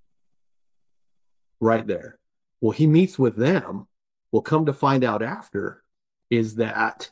right 1.61 1.87
there. 1.87 2.19
Well, 2.61 2.73
he 2.73 2.87
meets 2.87 3.19
with 3.19 3.37
them. 3.37 3.89
We'll 4.33 4.43
come 4.43 4.67
to 4.67 4.73
find 4.73 5.05
out 5.05 5.23
after 5.23 5.83
is 6.31 6.57
that 6.57 7.11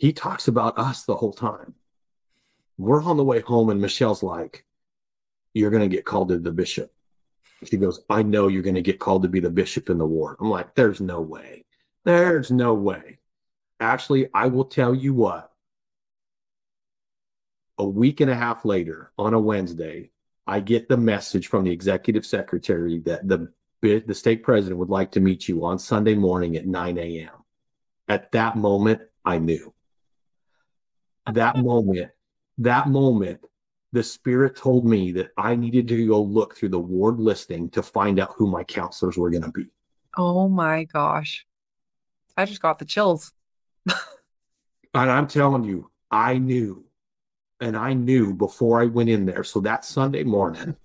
he 0.00 0.14
talks 0.14 0.48
about 0.48 0.78
us 0.78 1.04
the 1.04 1.14
whole 1.14 1.34
time. 1.34 1.74
We're 2.78 3.02
on 3.02 3.18
the 3.18 3.24
way 3.24 3.40
home, 3.40 3.68
and 3.68 3.82
Michelle's 3.82 4.22
like, 4.22 4.64
You're 5.52 5.70
going 5.70 5.88
to 5.88 5.94
get 5.94 6.06
called 6.06 6.30
to 6.30 6.38
the 6.38 6.52
bishop. 6.52 6.90
She 7.64 7.76
goes, 7.76 8.00
I 8.08 8.22
know 8.22 8.48
you're 8.48 8.62
going 8.62 8.76
to 8.76 8.82
get 8.82 8.98
called 8.98 9.24
to 9.24 9.28
be 9.28 9.40
the 9.40 9.50
bishop 9.50 9.90
in 9.90 9.98
the 9.98 10.06
ward. 10.06 10.38
I'm 10.40 10.48
like, 10.48 10.74
There's 10.74 11.02
no 11.02 11.20
way. 11.20 11.66
There's 12.04 12.50
no 12.50 12.72
way. 12.72 13.18
Actually, 13.78 14.28
I 14.32 14.46
will 14.46 14.64
tell 14.64 14.94
you 14.94 15.12
what. 15.12 15.52
A 17.76 17.84
week 17.84 18.22
and 18.22 18.30
a 18.30 18.34
half 18.34 18.64
later, 18.64 19.12
on 19.18 19.34
a 19.34 19.38
Wednesday, 19.38 20.12
I 20.46 20.60
get 20.60 20.88
the 20.88 20.96
message 20.96 21.48
from 21.48 21.64
the 21.64 21.72
executive 21.72 22.24
secretary 22.24 23.00
that 23.00 23.28
the 23.28 23.52
the 23.82 24.14
stake 24.14 24.44
president 24.44 24.78
would 24.78 24.90
like 24.90 25.10
to 25.12 25.20
meet 25.20 25.46
you 25.48 25.64
on 25.64 25.78
Sunday 25.78 26.14
morning 26.14 26.56
at 26.56 26.66
9 26.66 26.98
a.m. 26.98 27.30
At 28.08 28.32
that 28.32 28.56
moment, 28.56 29.00
I 29.24 29.38
knew 29.38 29.74
that 31.32 31.56
moment, 31.56 32.10
that 32.58 32.88
moment, 32.88 33.40
the 33.92 34.02
spirit 34.02 34.56
told 34.56 34.86
me 34.86 35.12
that 35.12 35.30
I 35.36 35.56
needed 35.56 35.88
to 35.88 36.06
go 36.06 36.22
look 36.22 36.56
through 36.56 36.68
the 36.70 36.78
ward 36.78 37.18
listing 37.18 37.70
to 37.70 37.82
find 37.82 38.20
out 38.20 38.34
who 38.36 38.46
my 38.46 38.62
counselors 38.64 39.16
were 39.16 39.30
going 39.30 39.42
to 39.42 39.50
be. 39.50 39.66
Oh 40.16 40.48
my 40.48 40.84
gosh. 40.84 41.46
I 42.36 42.44
just 42.44 42.62
got 42.62 42.78
the 42.78 42.84
chills. 42.84 43.32
and 43.86 45.10
I'm 45.10 45.26
telling 45.26 45.64
you, 45.64 45.90
I 46.10 46.38
knew. 46.38 46.84
And 47.60 47.76
I 47.76 47.92
knew 47.92 48.32
before 48.32 48.80
I 48.80 48.86
went 48.86 49.10
in 49.10 49.26
there. 49.26 49.44
So 49.44 49.60
that 49.60 49.84
Sunday 49.84 50.22
morning, 50.22 50.76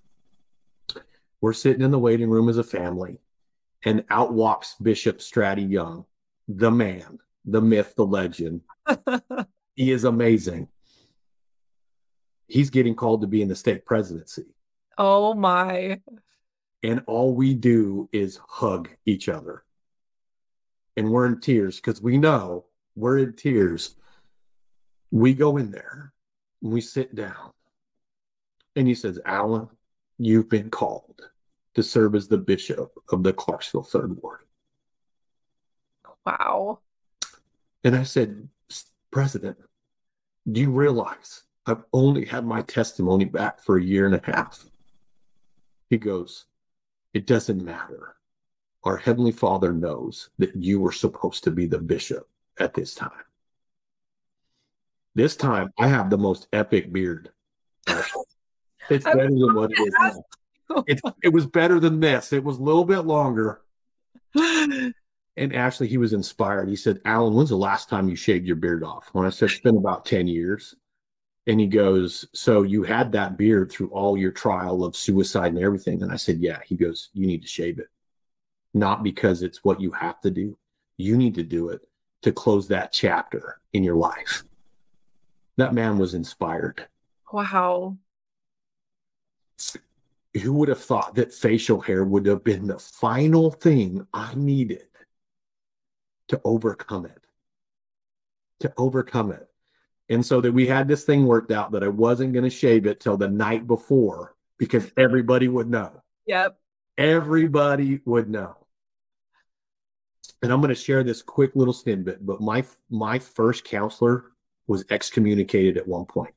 we're 1.40 1.54
sitting 1.54 1.82
in 1.82 1.90
the 1.90 1.98
waiting 1.98 2.28
room 2.28 2.48
as 2.48 2.58
a 2.58 2.64
family, 2.64 3.18
and 3.84 4.04
out 4.10 4.32
walks 4.32 4.74
Bishop 4.82 5.18
Stratty 5.18 5.70
Young, 5.70 6.04
the 6.48 6.70
man, 6.70 7.18
the 7.44 7.62
myth, 7.62 7.94
the 7.96 8.04
legend. 8.04 8.62
He 9.76 9.92
is 9.92 10.04
amazing. 10.04 10.68
He's 12.48 12.70
getting 12.70 12.94
called 12.94 13.20
to 13.20 13.26
be 13.26 13.42
in 13.42 13.48
the 13.48 13.54
stake 13.54 13.84
presidency. 13.84 14.46
Oh 14.98 15.34
my. 15.34 16.00
And 16.82 17.02
all 17.06 17.34
we 17.34 17.54
do 17.54 18.08
is 18.12 18.40
hug 18.48 18.88
each 19.04 19.28
other. 19.28 19.64
And 20.96 21.10
we're 21.10 21.26
in 21.26 21.40
tears 21.40 21.76
because 21.76 22.00
we 22.00 22.16
know 22.16 22.64
we're 22.94 23.18
in 23.18 23.34
tears. 23.34 23.96
We 25.10 25.34
go 25.34 25.58
in 25.58 25.70
there 25.70 26.12
and 26.62 26.72
we 26.72 26.80
sit 26.80 27.14
down. 27.14 27.52
And 28.76 28.88
he 28.88 28.94
says, 28.94 29.20
Alan, 29.26 29.68
you've 30.18 30.48
been 30.48 30.70
called 30.70 31.20
to 31.74 31.82
serve 31.82 32.14
as 32.14 32.28
the 32.28 32.38
bishop 32.38 32.92
of 33.10 33.22
the 33.22 33.34
Clarksville 33.34 33.82
Third 33.82 34.16
Ward. 34.22 34.40
Wow. 36.24 36.78
And 37.84 37.94
I 37.94 38.04
said, 38.04 38.48
President, 39.10 39.56
do 40.50 40.60
you 40.60 40.70
realize 40.70 41.42
I've 41.66 41.84
only 41.92 42.24
had 42.24 42.44
my 42.44 42.62
testimony 42.62 43.24
back 43.24 43.60
for 43.60 43.76
a 43.76 43.82
year 43.82 44.06
and 44.06 44.14
a 44.14 44.20
half? 44.24 44.64
He 45.90 45.98
goes, 45.98 46.46
It 47.12 47.26
doesn't 47.26 47.64
matter. 47.64 48.16
Our 48.84 48.96
Heavenly 48.96 49.32
Father 49.32 49.72
knows 49.72 50.30
that 50.38 50.54
you 50.54 50.80
were 50.80 50.92
supposed 50.92 51.44
to 51.44 51.50
be 51.50 51.66
the 51.66 51.78
bishop 51.78 52.28
at 52.60 52.74
this 52.74 52.94
time. 52.94 53.10
This 55.14 55.34
time, 55.34 55.72
I 55.78 55.88
have 55.88 56.10
the 56.10 56.18
most 56.18 56.46
epic 56.52 56.92
beard. 56.92 57.30
It's 58.88 59.04
better 59.04 59.24
than 59.24 59.52
what 59.52 59.72
it 59.72 59.80
is 59.80 59.94
now. 59.98 60.84
It, 60.86 61.00
it 61.24 61.32
was 61.32 61.44
better 61.44 61.80
than 61.80 61.98
this. 61.98 62.32
It 62.32 62.44
was 62.44 62.58
a 62.58 62.62
little 62.62 62.84
bit 62.84 63.00
longer. 63.00 63.60
And 65.36 65.54
actually, 65.54 65.88
he 65.88 65.98
was 65.98 66.14
inspired. 66.14 66.68
He 66.68 66.76
said, 66.76 67.00
Alan, 67.04 67.34
when's 67.34 67.50
the 67.50 67.56
last 67.56 67.90
time 67.90 68.08
you 68.08 68.16
shaved 68.16 68.46
your 68.46 68.56
beard 68.56 68.82
off? 68.82 69.10
When 69.12 69.26
I 69.26 69.30
said, 69.30 69.50
it's 69.50 69.60
been 69.60 69.76
about 69.76 70.06
10 70.06 70.26
years. 70.26 70.74
And 71.46 71.60
he 71.60 71.66
goes, 71.66 72.26
So 72.32 72.62
you 72.62 72.82
had 72.82 73.12
that 73.12 73.36
beard 73.36 73.70
through 73.70 73.88
all 73.88 74.16
your 74.16 74.32
trial 74.32 74.84
of 74.84 74.96
suicide 74.96 75.52
and 75.52 75.62
everything? 75.62 76.02
And 76.02 76.10
I 76.10 76.16
said, 76.16 76.38
Yeah. 76.38 76.58
He 76.64 76.74
goes, 76.74 77.10
You 77.12 77.26
need 77.26 77.42
to 77.42 77.48
shave 77.48 77.78
it. 77.78 77.88
Not 78.74 79.02
because 79.02 79.42
it's 79.42 79.62
what 79.62 79.80
you 79.80 79.92
have 79.92 80.20
to 80.22 80.30
do, 80.30 80.58
you 80.96 81.16
need 81.16 81.34
to 81.36 81.44
do 81.44 81.68
it 81.68 81.82
to 82.22 82.32
close 82.32 82.66
that 82.68 82.92
chapter 82.92 83.60
in 83.72 83.84
your 83.84 83.94
life. 83.94 84.42
That 85.56 85.74
man 85.74 85.98
was 85.98 86.14
inspired. 86.14 86.86
Wow. 87.32 87.96
Who 90.42 90.52
would 90.54 90.68
have 90.68 90.82
thought 90.82 91.14
that 91.14 91.32
facial 91.32 91.80
hair 91.80 92.04
would 92.04 92.26
have 92.26 92.44
been 92.44 92.66
the 92.66 92.78
final 92.78 93.50
thing 93.50 94.06
I 94.12 94.34
needed 94.34 94.86
to 96.28 96.40
overcome 96.44 97.06
it. 97.06 97.20
To 98.60 98.72
overcome 98.76 99.32
it. 99.32 99.48
And 100.08 100.24
so 100.24 100.40
that 100.40 100.52
we 100.52 100.66
had 100.66 100.86
this 100.86 101.04
thing 101.04 101.26
worked 101.26 101.50
out 101.50 101.72
that 101.72 101.82
I 101.82 101.88
wasn't 101.88 102.32
going 102.32 102.44
to 102.44 102.50
shave 102.50 102.86
it 102.86 103.00
till 103.00 103.16
the 103.16 103.28
night 103.28 103.66
before 103.66 104.34
because 104.58 104.90
everybody 104.96 105.48
would 105.48 105.68
know. 105.68 106.02
Yep. 106.26 106.56
Everybody 106.96 108.00
would 108.04 108.30
know. 108.30 108.56
And 110.42 110.52
I'm 110.52 110.60
going 110.60 110.68
to 110.68 110.74
share 110.74 111.02
this 111.02 111.22
quick 111.22 111.56
little 111.56 111.72
snippet, 111.72 112.24
but 112.24 112.40
my 112.40 112.64
my 112.90 113.18
first 113.18 113.64
counselor 113.64 114.32
was 114.66 114.84
excommunicated 114.90 115.76
at 115.76 115.88
one 115.88 116.04
point. 116.04 116.34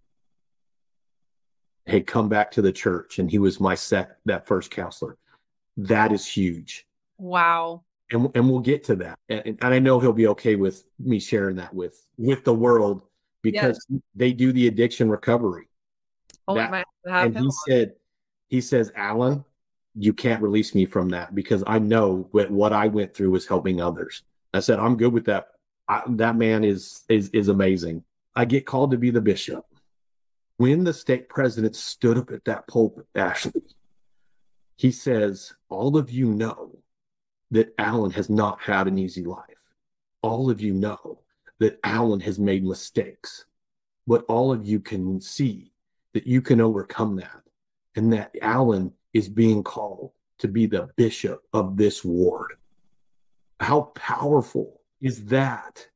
Had 1.85 2.07
come 2.07 2.29
back 2.29 2.51
to 2.51 2.61
the 2.61 2.71
church 2.71 3.19
and 3.19 3.29
he 3.29 3.39
was 3.39 3.59
my 3.59 3.75
sec 3.75 4.17
that 4.25 4.47
first 4.47 4.71
counselor. 4.71 5.17
That 5.77 6.11
is 6.11 6.25
huge. 6.25 6.87
Wow 7.17 7.83
and 8.11 8.29
and 8.35 8.49
we'll 8.49 8.59
get 8.59 8.83
to 8.85 8.95
that. 8.97 9.19
And, 9.29 9.57
and 9.61 9.73
I 9.73 9.79
know 9.79 9.99
he'll 9.99 10.13
be 10.13 10.27
okay 10.27 10.55
with 10.55 10.85
me 10.99 11.19
sharing 11.19 11.57
that 11.57 11.73
with 11.73 12.01
with 12.17 12.43
the 12.43 12.53
world 12.53 13.03
because 13.41 13.85
yes. 13.89 14.01
they 14.15 14.33
do 14.33 14.51
the 14.51 14.67
addiction 14.67 15.09
recovery. 15.09 15.67
Oh, 16.47 16.55
that, 16.55 16.85
and 17.05 17.37
he 17.37 17.49
said, 17.67 17.93
he 18.47 18.61
says, 18.61 18.91
Alan, 18.95 19.45
you 19.95 20.13
can't 20.13 20.41
release 20.41 20.73
me 20.73 20.85
from 20.85 21.09
that 21.09 21.35
because 21.35 21.63
I 21.67 21.79
know 21.79 22.27
what, 22.31 22.49
what 22.49 22.73
I 22.73 22.87
went 22.87 23.13
through 23.13 23.31
was 23.31 23.45
helping 23.45 23.81
others. 23.81 24.23
I 24.53 24.59
said, 24.59 24.79
I'm 24.79 24.97
good 24.97 25.13
with 25.13 25.25
that. 25.25 25.49
I, 25.87 26.03
that 26.07 26.35
man 26.35 26.63
is 26.63 27.03
is 27.09 27.29
is 27.29 27.47
amazing. 27.47 28.03
I 28.35 28.45
get 28.45 28.65
called 28.65 28.91
to 28.91 28.97
be 28.97 29.09
the 29.09 29.21
bishop. 29.21 29.65
When 30.57 30.83
the 30.83 30.93
stake 30.93 31.29
president 31.29 31.75
stood 31.75 32.17
up 32.17 32.31
at 32.31 32.45
that 32.45 32.67
pulpit, 32.67 33.05
Ashley, 33.15 33.61
he 34.75 34.91
says, 34.91 35.53
All 35.69 35.97
of 35.97 36.11
you 36.11 36.27
know 36.27 36.79
that 37.51 37.73
Alan 37.77 38.11
has 38.11 38.29
not 38.29 38.59
had 38.61 38.87
an 38.87 38.97
easy 38.97 39.23
life. 39.23 39.43
All 40.21 40.49
of 40.49 40.61
you 40.61 40.73
know 40.73 41.19
that 41.59 41.79
Alan 41.83 42.19
has 42.21 42.39
made 42.39 42.63
mistakes, 42.63 43.45
but 44.07 44.23
all 44.27 44.51
of 44.51 44.65
you 44.65 44.79
can 44.79 45.19
see 45.19 45.71
that 46.13 46.27
you 46.27 46.41
can 46.41 46.61
overcome 46.61 47.15
that 47.17 47.41
and 47.95 48.13
that 48.13 48.35
Alan 48.41 48.93
is 49.13 49.29
being 49.29 49.63
called 49.63 50.11
to 50.39 50.47
be 50.47 50.65
the 50.65 50.89
bishop 50.95 51.43
of 51.53 51.75
this 51.77 52.03
ward. 52.03 52.53
How 53.59 53.91
powerful 53.95 54.81
is 55.01 55.25
that? 55.25 55.87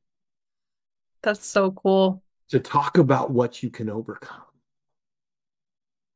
That's 1.22 1.46
so 1.46 1.70
cool. 1.70 2.22
To 2.50 2.60
talk 2.60 2.98
about 2.98 3.30
what 3.30 3.62
you 3.62 3.70
can 3.70 3.88
overcome. 3.88 4.42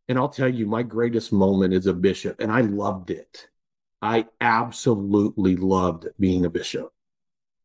And 0.09 0.19
I'll 0.19 0.29
tell 0.29 0.49
you, 0.49 0.67
my 0.67 0.83
greatest 0.83 1.33
moment 1.33 1.75
as 1.75 1.87
a 1.87 1.95
bishop, 1.95 2.41
and 2.41 2.51
I 2.51 2.63
loved 2.63 3.11
it 3.11 3.49
I 4.01 4.27
absolutely 4.41 5.57
loved 5.57 6.09
being 6.19 6.45
a 6.45 6.51
bishop. 6.51 6.93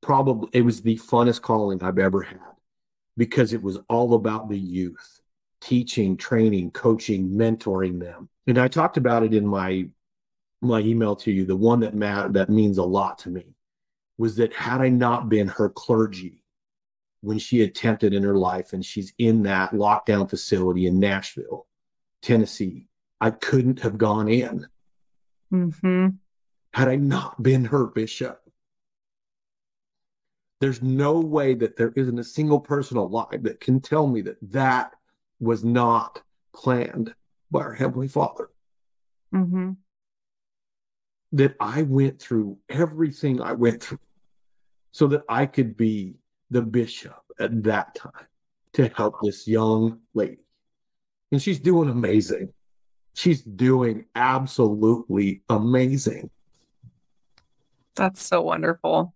Probably 0.01 0.49
it 0.53 0.61
was 0.61 0.81
the 0.81 0.97
funnest 0.97 1.41
calling 1.41 1.81
I've 1.84 1.99
ever 1.99 2.21
had 2.21 2.39
because 3.15 3.53
it 3.53 3.61
was 3.61 3.79
all 3.88 4.15
about 4.15 4.49
the 4.49 4.59
youth, 4.59 5.21
teaching, 5.61 6.17
training, 6.17 6.71
coaching, 6.71 7.29
mentoring 7.29 7.99
them. 7.99 8.29
And 8.47 8.57
I 8.57 8.67
talked 8.67 8.97
about 8.97 9.23
it 9.23 9.34
in 9.34 9.45
my 9.45 9.88
my 10.61 10.79
email 10.79 11.15
to 11.17 11.31
you. 11.31 11.45
The 11.45 11.55
one 11.55 11.81
that 11.81 11.93
Matt 11.93 12.34
that 12.34 12.49
means 12.49 12.77
a 12.77 12.84
lot 12.84 13.19
to 13.19 13.29
me 13.29 13.55
was 14.17 14.36
that 14.38 14.53
had 14.53 14.81
I 14.81 14.89
not 14.89 15.29
been 15.29 15.47
her 15.47 15.69
clergy 15.69 16.43
when 17.21 17.39
she 17.39 17.61
attempted 17.61 18.13
in 18.13 18.23
her 18.23 18.36
life 18.36 18.73
and 18.73 18.86
she's 18.86 19.13
in 19.17 19.43
that 19.43 19.71
lockdown 19.71 20.29
facility 20.29 20.88
in 20.88 20.99
Nashville, 20.99 21.67
Tennessee, 22.21 22.88
I 23.21 23.31
couldn't 23.31 23.79
have 23.79 23.97
gone 23.97 24.27
in. 24.27 24.67
Mm-hmm. 25.51 26.07
Had 26.74 26.88
I 26.88 26.95
not 26.95 27.41
been 27.41 27.65
her 27.65 27.86
bishop, 27.86 28.41
there's 30.59 30.82
no 30.82 31.19
way 31.19 31.53
that 31.55 31.76
there 31.76 31.91
isn't 31.95 32.17
a 32.17 32.24
single 32.24 32.59
person 32.59 32.97
alive 32.97 33.43
that 33.43 33.59
can 33.59 33.80
tell 33.80 34.07
me 34.07 34.21
that 34.21 34.38
that 34.51 34.93
was 35.39 35.63
not 35.63 36.21
planned 36.53 37.13
by 37.51 37.61
our 37.61 37.74
Heavenly 37.74 38.07
Father. 38.07 38.49
Mm-hmm. 39.34 39.71
That 41.34 41.55
I 41.59 41.82
went 41.82 42.21
through 42.21 42.57
everything 42.69 43.41
I 43.41 43.53
went 43.53 43.84
through 43.84 43.99
so 44.91 45.07
that 45.07 45.24
I 45.28 45.47
could 45.47 45.76
be 45.76 46.15
the 46.49 46.61
bishop 46.61 47.19
at 47.39 47.63
that 47.63 47.95
time 47.95 48.28
to 48.74 48.88
help 48.89 49.15
this 49.21 49.47
young 49.47 49.99
lady. 50.13 50.45
And 51.32 51.41
she's 51.41 51.59
doing 51.59 51.89
amazing. 51.89 52.53
She's 53.15 53.41
doing 53.41 54.05
absolutely 54.15 55.41
amazing. 55.49 56.30
That's 57.95 58.23
so 58.23 58.41
wonderful. 58.41 59.13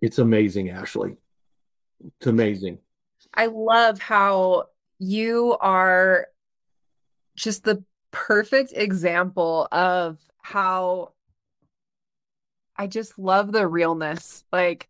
It's 0.00 0.18
amazing, 0.18 0.70
Ashley. 0.70 1.16
It's 2.18 2.26
amazing. 2.26 2.78
I 3.32 3.46
love 3.46 3.98
how 3.98 4.64
you 4.98 5.56
are 5.60 6.28
just 7.36 7.64
the 7.64 7.82
perfect 8.10 8.72
example 8.74 9.66
of 9.72 10.18
how 10.38 11.12
I 12.76 12.86
just 12.86 13.18
love 13.18 13.52
the 13.52 13.66
realness. 13.66 14.44
Like, 14.52 14.88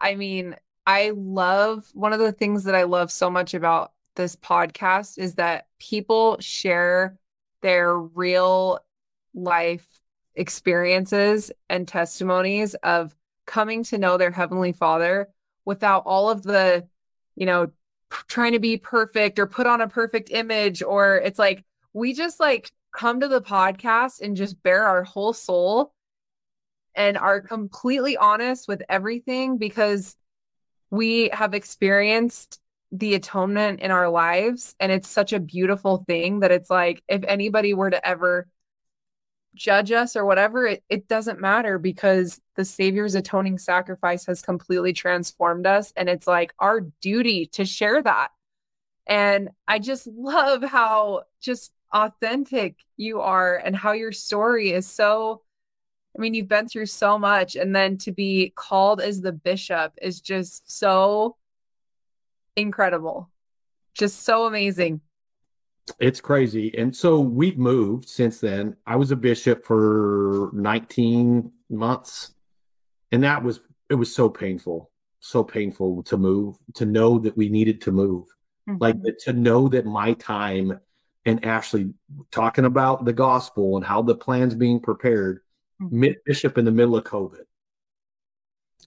I 0.00 0.14
mean, 0.14 0.56
I 0.86 1.12
love 1.14 1.88
one 1.92 2.12
of 2.12 2.18
the 2.18 2.32
things 2.32 2.64
that 2.64 2.74
I 2.74 2.84
love 2.84 3.10
so 3.12 3.30
much 3.30 3.54
about 3.54 3.92
this 4.16 4.36
podcast 4.36 5.18
is 5.18 5.34
that 5.34 5.66
people 5.78 6.38
share 6.40 7.18
their 7.62 7.96
real 7.96 8.80
life 9.34 9.86
experiences 10.34 11.50
and 11.68 11.86
testimonies 11.86 12.74
of 12.76 13.14
coming 13.46 13.82
to 13.84 13.98
know 13.98 14.16
their 14.16 14.30
heavenly 14.30 14.72
father 14.72 15.28
without 15.64 16.04
all 16.06 16.30
of 16.30 16.42
the 16.42 16.86
you 17.34 17.46
know 17.46 17.70
trying 18.28 18.52
to 18.52 18.58
be 18.58 18.76
perfect 18.76 19.38
or 19.38 19.46
put 19.46 19.66
on 19.66 19.80
a 19.80 19.88
perfect 19.88 20.30
image 20.30 20.82
or 20.82 21.16
it's 21.16 21.38
like 21.38 21.64
we 21.92 22.12
just 22.12 22.40
like 22.40 22.70
come 22.96 23.20
to 23.20 23.28
the 23.28 23.40
podcast 23.40 24.20
and 24.20 24.36
just 24.36 24.62
bare 24.62 24.84
our 24.84 25.04
whole 25.04 25.32
soul 25.32 25.92
and 26.94 27.16
are 27.16 27.40
completely 27.40 28.16
honest 28.16 28.66
with 28.66 28.82
everything 28.88 29.58
because 29.58 30.16
we 30.90 31.28
have 31.32 31.54
experienced 31.54 32.60
the 32.92 33.14
atonement 33.14 33.80
in 33.80 33.92
our 33.92 34.08
lives 34.08 34.74
and 34.80 34.90
it's 34.90 35.08
such 35.08 35.32
a 35.32 35.38
beautiful 35.38 36.04
thing 36.08 36.40
that 36.40 36.50
it's 36.50 36.70
like 36.70 37.02
if 37.06 37.22
anybody 37.24 37.72
were 37.74 37.90
to 37.90 38.06
ever 38.06 38.48
judge 39.54 39.90
us 39.90 40.16
or 40.16 40.24
whatever 40.24 40.66
it, 40.66 40.82
it 40.88 41.08
doesn't 41.08 41.40
matter 41.40 41.78
because 41.78 42.40
the 42.56 42.64
savior's 42.64 43.14
atoning 43.14 43.58
sacrifice 43.58 44.26
has 44.26 44.42
completely 44.42 44.92
transformed 44.92 45.66
us 45.66 45.92
and 45.96 46.08
it's 46.08 46.26
like 46.26 46.54
our 46.58 46.80
duty 47.00 47.46
to 47.46 47.64
share 47.64 48.02
that. 48.02 48.30
And 49.06 49.50
i 49.66 49.78
just 49.78 50.06
love 50.14 50.62
how 50.62 51.22
just 51.40 51.72
authentic 51.92 52.76
you 52.96 53.20
are 53.20 53.56
and 53.56 53.74
how 53.74 53.92
your 53.92 54.12
story 54.12 54.70
is 54.70 54.86
so 54.86 55.42
i 56.16 56.20
mean 56.20 56.34
you've 56.34 56.46
been 56.46 56.68
through 56.68 56.86
so 56.86 57.18
much 57.18 57.56
and 57.56 57.74
then 57.74 57.98
to 57.98 58.12
be 58.12 58.52
called 58.54 59.00
as 59.00 59.20
the 59.20 59.32
bishop 59.32 59.92
is 60.00 60.20
just 60.20 60.70
so 60.70 61.36
incredible. 62.56 63.30
Just 63.94 64.22
so 64.22 64.46
amazing 64.46 65.00
it's 65.98 66.20
crazy. 66.20 66.76
And 66.76 66.94
so 66.94 67.20
we've 67.20 67.58
moved 67.58 68.08
since 68.08 68.40
then. 68.40 68.76
I 68.86 68.96
was 68.96 69.10
a 69.10 69.16
bishop 69.16 69.64
for 69.64 70.50
19 70.52 71.50
months. 71.68 72.34
And 73.12 73.24
that 73.24 73.42
was, 73.42 73.60
it 73.88 73.94
was 73.94 74.14
so 74.14 74.28
painful, 74.28 74.90
so 75.20 75.42
painful 75.42 76.02
to 76.04 76.16
move, 76.16 76.56
to 76.74 76.86
know 76.86 77.18
that 77.18 77.36
we 77.36 77.48
needed 77.48 77.80
to 77.82 77.92
move. 77.92 78.26
Mm-hmm. 78.68 78.78
Like 78.80 78.96
to 79.20 79.32
know 79.32 79.68
that 79.68 79.86
my 79.86 80.12
time 80.14 80.80
and 81.24 81.44
Ashley 81.44 81.92
talking 82.30 82.64
about 82.64 83.04
the 83.04 83.12
gospel 83.12 83.76
and 83.76 83.84
how 83.84 84.02
the 84.02 84.14
plan's 84.14 84.54
being 84.54 84.80
prepared, 84.80 85.40
mm-hmm. 85.80 86.12
bishop 86.24 86.58
in 86.58 86.64
the 86.64 86.70
middle 86.70 86.96
of 86.96 87.04
COVID. 87.04 87.44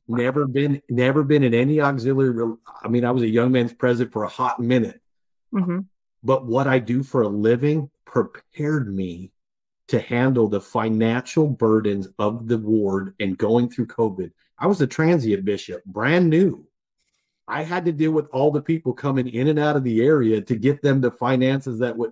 Wow. 0.07 0.17
Never 0.17 0.47
been, 0.47 0.81
never 0.89 1.23
been 1.23 1.43
in 1.43 1.53
any 1.53 1.79
auxiliary. 1.79 2.55
I 2.81 2.87
mean, 2.87 3.05
I 3.05 3.11
was 3.11 3.23
a 3.23 3.27
young 3.27 3.51
man's 3.51 3.73
president 3.73 4.13
for 4.13 4.23
a 4.23 4.29
hot 4.29 4.59
minute. 4.59 5.01
Mm-hmm 5.53 5.79
but 6.23 6.45
what 6.45 6.67
I 6.67 6.79
do 6.79 7.03
for 7.03 7.21
a 7.21 7.27
living 7.27 7.89
prepared 8.05 8.93
me 8.93 9.31
to 9.89 9.99
handle 9.99 10.47
the 10.47 10.61
financial 10.61 11.47
burdens 11.47 12.07
of 12.17 12.47
the 12.47 12.57
ward 12.57 13.13
and 13.19 13.37
going 13.37 13.69
through 13.69 13.87
COVID. 13.87 14.31
I 14.57 14.67
was 14.67 14.81
a 14.81 14.87
transient 14.87 15.43
bishop, 15.43 15.83
brand 15.85 16.29
new. 16.29 16.65
I 17.47 17.63
had 17.63 17.85
to 17.85 17.91
deal 17.91 18.11
with 18.11 18.27
all 18.31 18.51
the 18.51 18.61
people 18.61 18.93
coming 18.93 19.27
in 19.27 19.49
and 19.49 19.59
out 19.59 19.75
of 19.75 19.83
the 19.83 20.01
area 20.01 20.41
to 20.41 20.55
get 20.55 20.81
them 20.81 21.01
the 21.01 21.11
finances 21.11 21.79
that 21.79 21.97
would. 21.97 22.11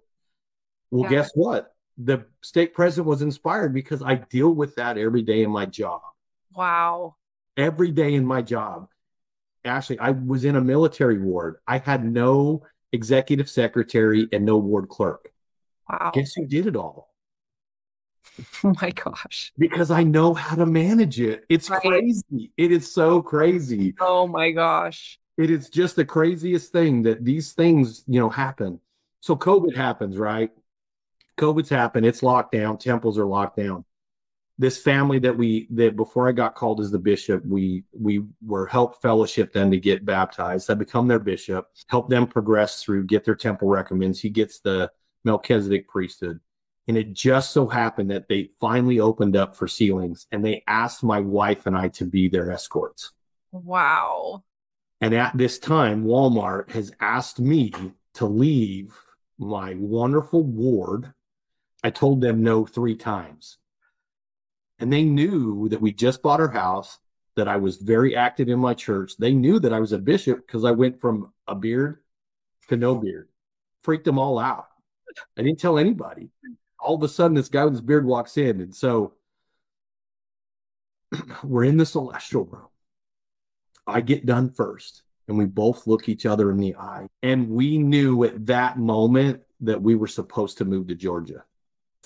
Well, 0.89 1.03
yeah. 1.03 1.09
guess 1.09 1.31
what? 1.33 1.73
The 1.97 2.25
stake 2.41 2.73
president 2.73 3.07
was 3.07 3.21
inspired 3.21 3.73
because 3.73 4.01
I 4.01 4.15
deal 4.15 4.53
with 4.53 4.75
that 4.75 4.97
every 4.97 5.21
day 5.21 5.43
in 5.43 5.51
my 5.51 5.65
job. 5.65 6.01
Wow. 6.53 7.15
Every 7.55 7.91
day 7.91 8.13
in 8.13 8.25
my 8.25 8.41
job. 8.41 8.89
Ashley, 9.63 9.97
I 9.99 10.11
was 10.11 10.43
in 10.43 10.55
a 10.55 10.61
military 10.61 11.19
ward. 11.19 11.57
I 11.65 11.77
had 11.77 12.03
no 12.03 12.63
executive 12.91 13.49
secretary, 13.49 14.27
and 14.31 14.45
no 14.45 14.57
ward 14.57 14.89
clerk. 14.89 15.31
Wow. 15.89 16.11
Guess 16.13 16.33
who 16.33 16.45
did 16.45 16.67
it 16.67 16.75
all? 16.75 17.09
Oh 18.63 18.73
my 18.81 18.91
gosh. 18.91 19.51
Because 19.57 19.91
I 19.91 20.03
know 20.03 20.33
how 20.33 20.55
to 20.55 20.65
manage 20.65 21.19
it. 21.19 21.43
It's 21.49 21.69
right. 21.69 21.81
crazy. 21.81 22.51
It 22.55 22.71
is 22.71 22.91
so 22.91 23.21
crazy. 23.21 23.95
Oh 23.99 24.25
my 24.27 24.51
gosh. 24.51 25.19
It 25.37 25.49
is 25.49 25.69
just 25.69 25.95
the 25.95 26.05
craziest 26.05 26.71
thing 26.71 27.01
that 27.03 27.25
these 27.25 27.51
things, 27.53 28.03
you 28.07 28.19
know, 28.19 28.29
happen. 28.29 28.79
So 29.19 29.35
COVID 29.35 29.75
happens, 29.75 30.17
right? 30.17 30.51
COVID's 31.37 31.69
happened. 31.69 32.05
It's 32.05 32.23
locked 32.23 32.53
down. 32.53 32.77
Temples 32.77 33.17
are 33.17 33.25
locked 33.25 33.57
down 33.57 33.83
this 34.61 34.77
family 34.77 35.17
that 35.17 35.35
we 35.35 35.67
that 35.71 35.95
before 35.95 36.29
I 36.29 36.33
got 36.33 36.53
called 36.53 36.81
as 36.81 36.91
the 36.91 36.99
bishop, 36.99 37.43
we 37.43 37.83
we 37.91 38.23
were 38.45 38.67
help 38.67 39.01
fellowship 39.01 39.51
them 39.51 39.71
to 39.71 39.79
get 39.79 40.05
baptized. 40.05 40.69
I 40.69 40.75
become 40.75 41.07
their 41.07 41.19
bishop, 41.19 41.67
help 41.87 42.09
them 42.09 42.27
progress 42.27 42.83
through, 42.83 43.07
get 43.07 43.25
their 43.25 43.33
temple 43.33 43.69
recommends. 43.69 44.19
He 44.19 44.29
gets 44.29 44.59
the 44.59 44.91
Melchizedek 45.25 45.87
priesthood. 45.87 46.39
And 46.87 46.95
it 46.95 47.11
just 47.11 47.51
so 47.51 47.67
happened 47.67 48.11
that 48.11 48.27
they 48.27 48.51
finally 48.59 48.99
opened 48.99 49.35
up 49.35 49.55
for 49.55 49.67
sealings 49.67 50.27
and 50.31 50.45
they 50.45 50.63
asked 50.67 51.03
my 51.03 51.19
wife 51.19 51.65
and 51.65 51.75
I 51.75 51.87
to 51.89 52.05
be 52.05 52.27
their 52.27 52.51
escorts. 52.51 53.13
Wow. 53.51 54.43
And 54.99 55.15
at 55.15 55.35
this 55.35 55.57
time, 55.57 56.05
Walmart 56.05 56.69
has 56.71 56.91
asked 56.99 57.39
me 57.39 57.73
to 58.15 58.27
leave 58.27 58.95
my 59.39 59.73
wonderful 59.73 60.43
ward. 60.43 61.13
I 61.83 61.89
told 61.89 62.21
them 62.21 62.43
no 62.43 62.63
three 62.67 62.95
times 62.95 63.57
and 64.81 64.91
they 64.91 65.03
knew 65.03 65.69
that 65.69 65.79
we 65.79 65.93
just 65.93 66.23
bought 66.23 66.41
our 66.41 66.49
house, 66.49 66.97
that 67.35 67.47
I 67.47 67.57
was 67.57 67.77
very 67.77 68.15
active 68.15 68.49
in 68.49 68.59
my 68.59 68.73
church. 68.73 69.15
They 69.17 69.33
knew 69.33 69.59
that 69.59 69.71
I 69.71 69.79
was 69.79 69.91
a 69.91 69.99
bishop 69.99 70.45
because 70.45 70.65
I 70.65 70.71
went 70.71 70.99
from 70.99 71.31
a 71.47 71.55
beard 71.55 71.99
to 72.67 72.75
no 72.75 72.95
beard. 72.95 73.29
Freaked 73.83 74.05
them 74.05 74.17
all 74.17 74.39
out. 74.39 74.65
I 75.37 75.43
didn't 75.43 75.59
tell 75.59 75.77
anybody. 75.77 76.29
All 76.79 76.95
of 76.95 77.03
a 77.03 77.07
sudden, 77.07 77.35
this 77.35 77.47
guy 77.47 77.63
with 77.63 77.73
his 77.73 77.81
beard 77.81 78.05
walks 78.05 78.37
in. 78.37 78.59
And 78.59 78.75
so 78.75 79.13
we're 81.43 81.65
in 81.65 81.77
the 81.77 81.85
celestial 81.85 82.45
room. 82.45 82.67
I 83.85 84.01
get 84.01 84.25
done 84.25 84.49
first, 84.49 85.03
and 85.27 85.37
we 85.37 85.45
both 85.45 85.85
look 85.85 86.09
each 86.09 86.25
other 86.25 86.49
in 86.49 86.57
the 86.57 86.75
eye. 86.75 87.07
And 87.21 87.49
we 87.49 87.77
knew 87.77 88.23
at 88.23 88.47
that 88.47 88.79
moment 88.79 89.41
that 89.61 89.81
we 89.81 89.95
were 89.95 90.07
supposed 90.07 90.57
to 90.57 90.65
move 90.65 90.87
to 90.87 90.95
Georgia 90.95 91.43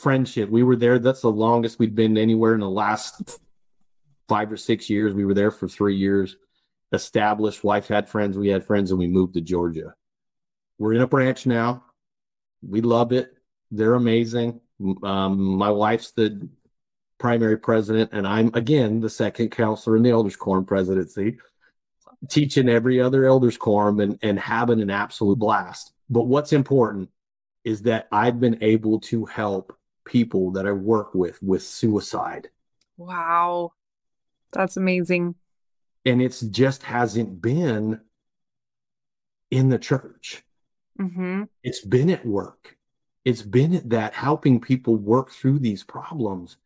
friendship. 0.05 0.51
We 0.51 0.61
were 0.61 0.75
there. 0.75 0.99
That's 0.99 1.21
the 1.21 1.31
longest 1.31 1.79
we'd 1.79 1.95
been 1.95 2.15
anywhere 2.15 2.53
in 2.53 2.59
the 2.59 2.69
last 2.69 3.39
five 4.29 4.51
or 4.51 4.57
six 4.57 4.87
years. 4.87 5.15
We 5.15 5.25
were 5.25 5.33
there 5.33 5.49
for 5.49 5.67
three 5.67 5.95
years. 5.95 6.37
Established. 6.93 7.63
Wife 7.63 7.87
had 7.87 8.07
friends. 8.07 8.37
We 8.37 8.49
had 8.49 8.63
friends, 8.63 8.91
and 8.91 8.99
we 8.99 9.07
moved 9.07 9.33
to 9.33 9.41
Georgia. 9.41 9.95
We're 10.77 10.93
in 10.93 11.01
a 11.01 11.07
branch 11.07 11.47
now. 11.47 11.85
We 12.61 12.81
love 12.81 13.13
it. 13.13 13.33
They're 13.71 13.95
amazing. 13.95 14.61
Um, 15.01 15.39
my 15.39 15.71
wife's 15.71 16.11
the 16.11 16.49
primary 17.17 17.57
president, 17.57 18.11
and 18.13 18.27
I'm 18.27 18.51
again 18.53 18.99
the 18.99 19.09
second 19.09 19.49
counselor 19.49 19.97
in 19.97 20.03
the 20.03 20.11
elders 20.11 20.35
quorum 20.35 20.65
presidency, 20.65 21.39
teaching 22.29 22.69
every 22.69 23.01
other 23.01 23.25
elders 23.25 23.57
quorum 23.57 23.99
and, 24.01 24.19
and 24.21 24.37
having 24.37 24.83
an 24.83 24.91
absolute 24.91 25.39
blast. 25.39 25.93
But 26.11 26.27
what's 26.27 26.53
important 26.53 27.09
is 27.63 27.81
that 27.81 28.07
I've 28.11 28.39
been 28.39 28.59
able 28.61 28.99
to 28.99 29.25
help 29.25 29.75
people 30.05 30.51
that 30.51 30.65
I 30.65 30.71
work 30.71 31.13
with 31.13 31.41
with 31.41 31.63
suicide. 31.63 32.49
Wow. 32.97 33.73
That's 34.53 34.77
amazing. 34.77 35.35
And 36.05 36.21
it's 36.21 36.41
just 36.41 36.83
hasn't 36.83 37.41
been 37.41 37.99
in 39.51 39.69
the 39.69 39.79
church. 39.79 40.43
Mm-hmm. 40.99 41.43
It's 41.63 41.83
been 41.83 42.09
at 42.09 42.25
work. 42.25 42.77
It's 43.25 43.41
been 43.41 43.73
at 43.73 43.89
that 43.89 44.13
helping 44.13 44.61
people 44.61 44.95
work 44.95 45.31
through 45.31 45.59
these 45.59 45.83
problems. 45.83 46.57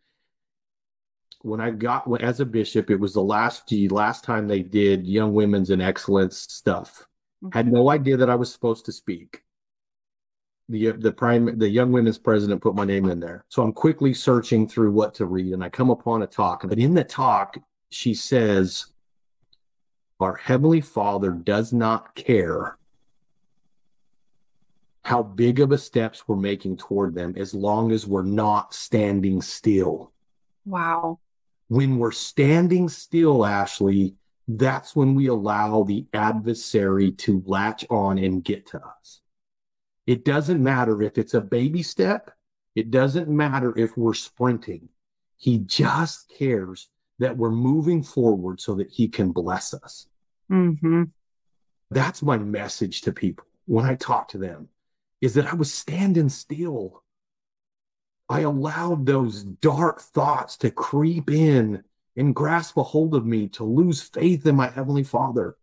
When 1.41 1.61
I 1.61 1.71
got 1.71 2.05
as 2.21 2.41
a 2.41 2.45
bishop, 2.45 2.89
it 2.91 2.99
was 2.99 3.13
the 3.13 3.23
last 3.23 3.67
the 3.67 3.87
last 3.89 4.25
time 4.25 4.47
they 4.47 4.61
did 4.61 5.07
young 5.07 5.33
women's 5.33 5.69
and 5.69 5.81
excellence 5.81 6.37
stuff. 6.37 7.07
Mm-hmm. 7.41 7.57
Had 7.57 7.71
no 7.71 7.89
idea 7.89 8.17
that 8.17 8.29
I 8.29 8.35
was 8.35 8.51
supposed 8.51 8.85
to 8.85 8.91
speak. 8.91 9.41
The 10.70 10.91
the 10.91 11.11
prime 11.11 11.57
the 11.57 11.67
young 11.67 11.91
women's 11.91 12.20
president 12.20 12.61
put 12.61 12.76
my 12.76 12.86
name 12.86 13.09
in 13.09 13.20
there. 13.20 13.43
So 13.49 13.63
I'm 13.63 13.74
quickly 13.74 14.13
searching 14.13 14.67
through 14.67 14.91
what 14.91 15.15
to 15.15 15.26
read 15.26 15.53
and 15.53 15.63
I 15.63 15.70
come 15.70 15.89
upon 15.89 16.22
a 16.22 16.28
talk. 16.28 16.67
But 16.67 16.80
in 16.80 16.93
the 16.93 17.03
talk, 17.03 17.57
she 17.89 18.13
says, 18.13 18.86
Our 20.20 20.36
Heavenly 20.36 20.82
Father 20.82 21.32
does 21.32 21.74
not 21.74 22.13
care 22.15 22.78
how 25.03 25.24
big 25.24 25.59
of 25.59 25.72
a 25.72 25.78
steps 25.78 26.28
we're 26.28 26.36
making 26.36 26.78
toward 26.78 27.15
them 27.15 27.34
as 27.36 27.53
long 27.55 27.91
as 27.91 28.05
we're 28.05 28.22
not 28.22 28.74
standing 28.76 29.41
still. 29.41 30.11
Wow. 30.65 31.17
When 31.67 31.97
we're 31.97 32.11
standing 32.11 32.89
still, 32.89 33.43
Ashley, 33.43 34.13
that's 34.47 34.95
when 34.95 35.15
we 35.15 35.28
allow 35.28 35.84
the 35.84 36.05
adversary 36.13 37.11
to 37.13 37.43
latch 37.45 37.86
on 37.89 38.17
and 38.20 38.43
get 38.43 38.67
to 38.67 38.82
us. 38.84 39.18
It 40.10 40.26
doesn't 40.26 40.64
matter 40.64 41.03
if 41.03 41.20
it's 41.20 41.36
a 41.36 41.39
baby 41.39 41.84
step, 41.84 42.32
it 42.76 42.89
doesn't 42.89 43.30
matter 43.30 43.78
if 43.78 43.95
we're 43.95 44.16
sprinting. 44.16 44.89
He 45.38 45.60
just 45.60 46.34
cares 46.36 46.89
that 47.20 47.38
we're 47.38 47.51
moving 47.51 48.01
forward 48.01 48.60
so 48.60 48.74
that 48.74 48.89
he 48.89 49.07
can 49.07 49.32
bless 49.32 49.72
us. 49.72 50.07
Mm-hmm. 50.51 51.03
That's 51.91 52.24
my 52.24 52.39
message 52.39 53.01
to 53.01 53.12
people 53.12 53.45
when 53.68 53.86
I 53.86 53.93
talk 53.93 54.30
to 54.30 54.39
them 54.39 54.70
is 55.22 55.36
that 55.36 55.45
I 55.45 55.53
was 55.53 55.72
standing 55.72 56.30
still. 56.30 57.03
I 58.28 58.39
allowed 58.39 59.05
those 59.05 59.43
dark 59.43 60.01
thoughts 60.01 60.57
to 60.57 60.72
creep 60.72 61.30
in 61.30 61.84
and 62.18 62.34
grasp 62.34 62.78
a 62.78 62.84
hold 62.84 63.14
of 63.14 63.28
me 63.28 63.47
to 63.49 63.64
lose 63.64 64.01
faith 64.01 64.47
in 64.47 64.55
my 64.55 64.70
Heavenly 64.70 65.03
Father. 65.03 65.55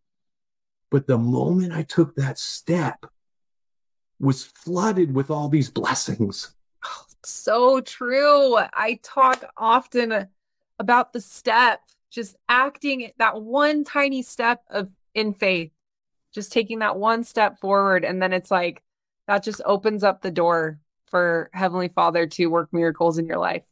But 0.89 1.09
the 1.09 1.19
moment 1.19 1.73
I 1.73 1.83
took 1.83 2.15
that 2.15 2.39
step, 2.39 3.07
was 4.19 4.45
flooded 4.45 5.15
with 5.15 5.31
all 5.31 5.49
these 5.49 5.71
blessings. 5.71 6.55
So 7.25 7.81
true. 7.81 8.57
I 8.57 9.01
talk 9.03 9.45
often 9.57 10.29
about 10.79 11.13
the 11.13 11.21
step, 11.21 11.81
just 12.11 12.37
acting 12.49 13.11
that 13.19 13.43
one 13.43 13.85
tiny 13.85 14.23
step 14.23 14.63
of 14.71 14.91
in 15.15 15.33
faith, 15.35 15.73
just 16.33 16.53
taking 16.53 16.79
that 16.81 16.97
one 16.97 17.25
step 17.25 17.59
forward. 17.59 18.05
And 18.05 18.23
then 18.23 18.33
it's 18.33 18.51
like 18.51 18.83
that 19.27 19.43
just 19.43 19.61
opens 19.65 20.05
up 20.05 20.23
the 20.23 20.31
door 20.31 20.79
for 21.09 21.51
Heavenly 21.53 21.89
Father 21.89 22.27
to 22.27 22.47
work 22.47 22.69
miracles 22.73 23.19
in 23.19 23.27
your 23.27 23.39
life. 23.39 23.63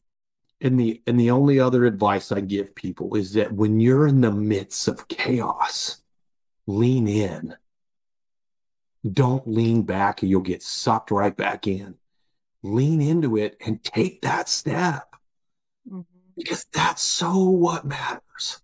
And 0.61 0.78
the 0.80 1.03
and 1.07 1.18
the 1.18 1.30
only 1.30 1.61
other 1.61 1.84
advice 1.84 2.32
I 2.32 2.40
give 2.40 2.74
people 2.74 3.14
is 3.16 3.34
that 3.34 3.53
when 3.53 3.80
you're 3.80 4.07
in 4.07 4.20
the 4.20 4.32
midst 4.32 4.88
of 4.88 5.09
chaos, 5.09 6.03
lean 6.66 7.07
in. 7.07 7.55
Don't 9.11 9.46
lean 9.46 9.82
back 9.82 10.22
or 10.22 10.26
you'll 10.26 10.40
get 10.40 10.62
sucked 10.62 11.11
right 11.11 11.36
back 11.36 11.66
in. 11.66 11.96
Lean 12.62 13.02
into 13.02 13.36
it 13.36 13.57
and 13.64 13.82
take 13.82 14.22
that 14.22 14.48
step. 14.48 15.14
Mm-hmm. 15.88 16.00
Because 16.36 16.66
that's 16.72 17.02
so 17.02 17.50
what 17.50 17.84
matters. 17.84 18.61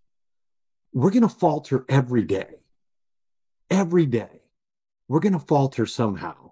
We're 0.93 1.11
going 1.11 1.23
to 1.23 1.29
falter 1.29 1.85
every 1.89 2.25
day. 2.25 2.57
Every 3.71 4.07
day. 4.07 4.41
We're 5.09 5.21
going 5.21 5.35
to 5.35 5.39
falter 5.39 5.87
somehow 5.87 6.51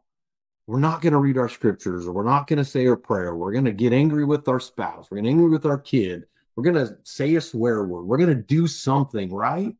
we're 0.68 0.78
not 0.78 1.00
going 1.00 1.14
to 1.14 1.18
read 1.18 1.38
our 1.38 1.48
scriptures 1.48 2.06
or 2.06 2.12
we're 2.12 2.22
not 2.24 2.46
going 2.46 2.58
to 2.58 2.64
say 2.64 2.86
our 2.86 2.96
prayer. 2.96 3.34
We're 3.34 3.52
going 3.52 3.64
to 3.64 3.72
get 3.72 3.94
angry 3.94 4.26
with 4.26 4.46
our 4.48 4.60
spouse. 4.60 5.10
We're 5.10 5.16
going 5.16 5.24
to 5.24 5.30
angry 5.30 5.48
with 5.48 5.64
our 5.64 5.78
kid. 5.78 6.26
We're 6.54 6.62
going 6.62 6.86
to 6.86 6.98
say 7.04 7.34
a 7.36 7.40
swear 7.40 7.82
word. 7.84 8.04
We're 8.04 8.18
going 8.18 8.28
to 8.28 8.34
do 8.34 8.66
something, 8.66 9.32
right? 9.32 9.74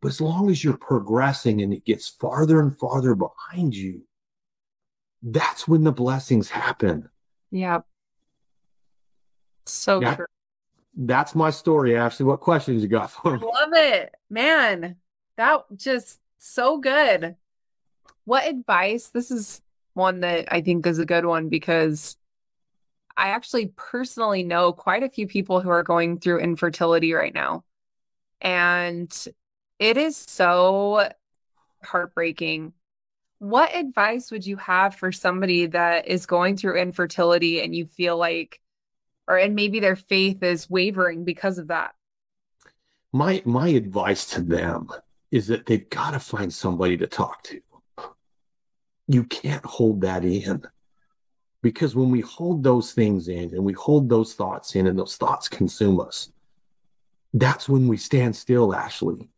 But 0.00 0.08
as 0.08 0.20
long 0.20 0.50
as 0.50 0.64
you're 0.64 0.76
progressing 0.76 1.60
and 1.62 1.72
it 1.72 1.84
gets 1.84 2.08
farther 2.08 2.60
and 2.60 2.76
farther 2.78 3.14
behind 3.14 3.74
you, 3.74 4.02
that's 5.22 5.68
when 5.68 5.84
the 5.84 5.92
blessings 5.92 6.48
happen. 6.48 7.08
Yeah. 7.50 7.80
So 9.66 10.00
that, 10.00 10.16
true. 10.16 10.26
That's 10.96 11.34
my 11.34 11.50
story, 11.50 11.96
Ashley. 11.96 12.24
What 12.24 12.40
questions 12.40 12.82
you 12.82 12.88
got 12.88 13.10
for 13.10 13.36
me? 13.36 13.42
I 13.42 13.60
love 13.60 13.72
it. 13.74 14.14
Man, 14.30 14.96
that 15.36 15.64
just 15.76 16.18
so 16.38 16.78
good. 16.78 17.36
What 18.24 18.48
advice? 18.48 19.08
This 19.08 19.30
is 19.30 19.60
one 19.94 20.20
that 20.20 20.52
I 20.52 20.62
think 20.62 20.86
is 20.86 20.98
a 20.98 21.06
good 21.06 21.26
one 21.26 21.48
because 21.48 22.16
I 23.16 23.28
actually 23.28 23.72
personally 23.76 24.42
know 24.42 24.72
quite 24.72 25.02
a 25.02 25.10
few 25.10 25.26
people 25.26 25.60
who 25.60 25.68
are 25.68 25.82
going 25.82 26.18
through 26.18 26.38
infertility 26.38 27.12
right 27.12 27.34
now. 27.34 27.64
And 28.40 29.12
it 29.80 29.96
is 29.96 30.16
so 30.16 31.10
heartbreaking. 31.82 32.72
What 33.40 33.74
advice 33.74 34.30
would 34.30 34.46
you 34.46 34.56
have 34.58 34.94
for 34.94 35.10
somebody 35.10 35.66
that 35.66 36.06
is 36.06 36.26
going 36.26 36.56
through 36.56 36.78
infertility 36.78 37.60
and 37.60 37.74
you 37.74 37.86
feel 37.86 38.16
like, 38.16 38.60
or 39.26 39.38
and 39.38 39.56
maybe 39.56 39.80
their 39.80 39.96
faith 39.96 40.42
is 40.44 40.70
wavering 40.70 41.24
because 41.24 41.58
of 41.58 41.66
that? 41.68 41.94
My 43.12 43.42
my 43.44 43.68
advice 43.68 44.26
to 44.30 44.40
them 44.40 44.88
is 45.32 45.48
that 45.48 45.66
they've 45.66 45.90
got 45.90 46.12
to 46.12 46.20
find 46.20 46.54
somebody 46.54 46.96
to 46.98 47.08
talk 47.08 47.42
to 47.44 47.60
you 49.10 49.24
can't 49.24 49.64
hold 49.64 50.02
that 50.02 50.24
in 50.24 50.62
because 51.62 51.96
when 51.96 52.10
we 52.10 52.20
hold 52.20 52.62
those 52.62 52.92
things 52.92 53.26
in 53.26 53.52
and 53.52 53.64
we 53.64 53.72
hold 53.72 54.08
those 54.08 54.34
thoughts 54.34 54.76
in 54.76 54.86
and 54.86 54.96
those 54.96 55.16
thoughts 55.16 55.48
consume 55.48 56.00
us 56.00 56.30
that's 57.34 57.68
when 57.68 57.88
we 57.88 57.96
stand 57.96 58.36
still 58.36 58.72
ashley 58.72 59.28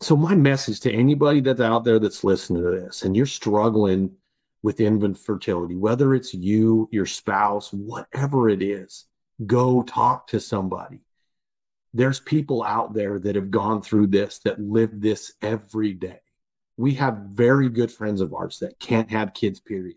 so 0.00 0.16
my 0.16 0.34
message 0.34 0.80
to 0.80 0.92
anybody 0.92 1.40
that's 1.40 1.60
out 1.60 1.84
there 1.84 1.98
that's 1.98 2.24
listening 2.24 2.62
to 2.62 2.70
this 2.70 3.02
and 3.02 3.16
you're 3.16 3.26
struggling 3.26 4.10
with 4.62 4.80
infant 4.80 5.18
fertility 5.18 5.76
whether 5.76 6.14
it's 6.14 6.34
you 6.34 6.88
your 6.92 7.06
spouse 7.06 7.72
whatever 7.72 8.48
it 8.48 8.62
is 8.62 9.06
go 9.46 9.82
talk 9.82 10.26
to 10.26 10.40
somebody 10.40 11.00
there's 11.92 12.20
people 12.20 12.62
out 12.64 12.92
there 12.92 13.18
that 13.18 13.36
have 13.36 13.50
gone 13.50 13.80
through 13.80 14.06
this 14.06 14.40
that 14.40 14.60
live 14.60 14.90
this 15.00 15.34
every 15.42 15.92
day 15.92 16.18
we 16.76 16.94
have 16.94 17.28
very 17.30 17.68
good 17.68 17.90
friends 17.90 18.20
of 18.20 18.34
ours 18.34 18.58
that 18.60 18.78
can't 18.78 19.10
have 19.10 19.34
kids, 19.34 19.60
period. 19.60 19.96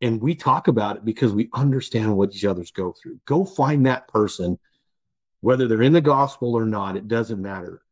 And 0.00 0.20
we 0.20 0.34
talk 0.34 0.68
about 0.68 0.96
it 0.96 1.04
because 1.04 1.32
we 1.32 1.48
understand 1.52 2.16
what 2.16 2.34
each 2.34 2.44
other's 2.44 2.70
go 2.70 2.92
through. 2.92 3.20
Go 3.26 3.44
find 3.44 3.86
that 3.86 4.08
person, 4.08 4.58
whether 5.40 5.68
they're 5.68 5.82
in 5.82 5.92
the 5.92 6.00
gospel 6.00 6.54
or 6.54 6.66
not, 6.66 6.96
it 6.96 7.08
doesn't 7.08 7.40
matter. 7.40 7.82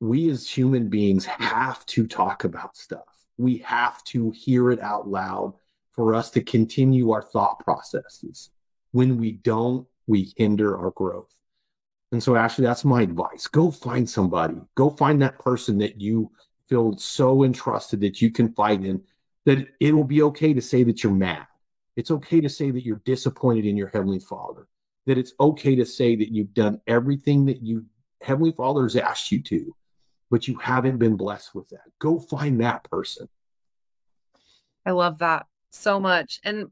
We 0.00 0.30
as 0.30 0.48
human 0.48 0.88
beings 0.88 1.24
have 1.26 1.84
to 1.86 2.06
talk 2.06 2.44
about 2.44 2.76
stuff. 2.76 3.26
We 3.36 3.58
have 3.58 4.02
to 4.04 4.30
hear 4.30 4.70
it 4.70 4.80
out 4.80 5.08
loud 5.08 5.54
for 5.92 6.14
us 6.14 6.30
to 6.30 6.40
continue 6.40 7.10
our 7.10 7.22
thought 7.22 7.58
processes. 7.60 8.50
When 8.92 9.18
we 9.18 9.32
don't, 9.32 9.86
we 10.06 10.32
hinder 10.36 10.78
our 10.78 10.90
growth. 10.90 11.34
And 12.12 12.22
so, 12.22 12.36
Ashley, 12.36 12.64
that's 12.64 12.84
my 12.84 13.02
advice. 13.02 13.46
Go 13.46 13.70
find 13.70 14.08
somebody. 14.08 14.56
Go 14.74 14.90
find 14.90 15.20
that 15.20 15.38
person 15.38 15.78
that 15.78 16.00
you 16.00 16.30
feel 16.68 16.96
so 16.96 17.44
entrusted 17.44 18.00
that 18.00 18.22
you 18.22 18.30
can 18.30 18.52
fight 18.54 18.84
in 18.84 19.02
that 19.44 19.66
it 19.80 19.94
will 19.94 20.04
be 20.04 20.22
okay 20.22 20.52
to 20.52 20.62
say 20.62 20.84
that 20.84 21.02
you're 21.02 21.12
mad. 21.12 21.46
It's 21.96 22.10
okay 22.10 22.40
to 22.40 22.48
say 22.48 22.70
that 22.70 22.84
you're 22.84 23.02
disappointed 23.04 23.66
in 23.66 23.76
your 23.76 23.88
Heavenly 23.88 24.20
Father, 24.20 24.68
that 25.06 25.18
it's 25.18 25.32
okay 25.40 25.74
to 25.74 25.84
say 25.84 26.16
that 26.16 26.30
you've 26.30 26.54
done 26.54 26.80
everything 26.86 27.46
that 27.46 27.62
you 27.62 27.86
Heavenly 28.20 28.52
Father 28.52 28.82
has 28.82 28.96
asked 28.96 29.32
you 29.32 29.42
to, 29.42 29.74
but 30.30 30.48
you 30.48 30.56
haven't 30.56 30.98
been 30.98 31.16
blessed 31.16 31.54
with 31.54 31.68
that. 31.70 31.84
Go 31.98 32.18
find 32.18 32.60
that 32.60 32.84
person. 32.84 33.28
I 34.84 34.92
love 34.92 35.18
that 35.18 35.46
so 35.70 36.00
much. 36.00 36.40
And 36.44 36.70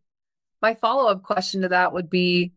my 0.62 0.74
follow 0.74 1.10
up 1.10 1.22
question 1.22 1.62
to 1.62 1.68
that 1.68 1.92
would 1.92 2.10
be 2.10 2.52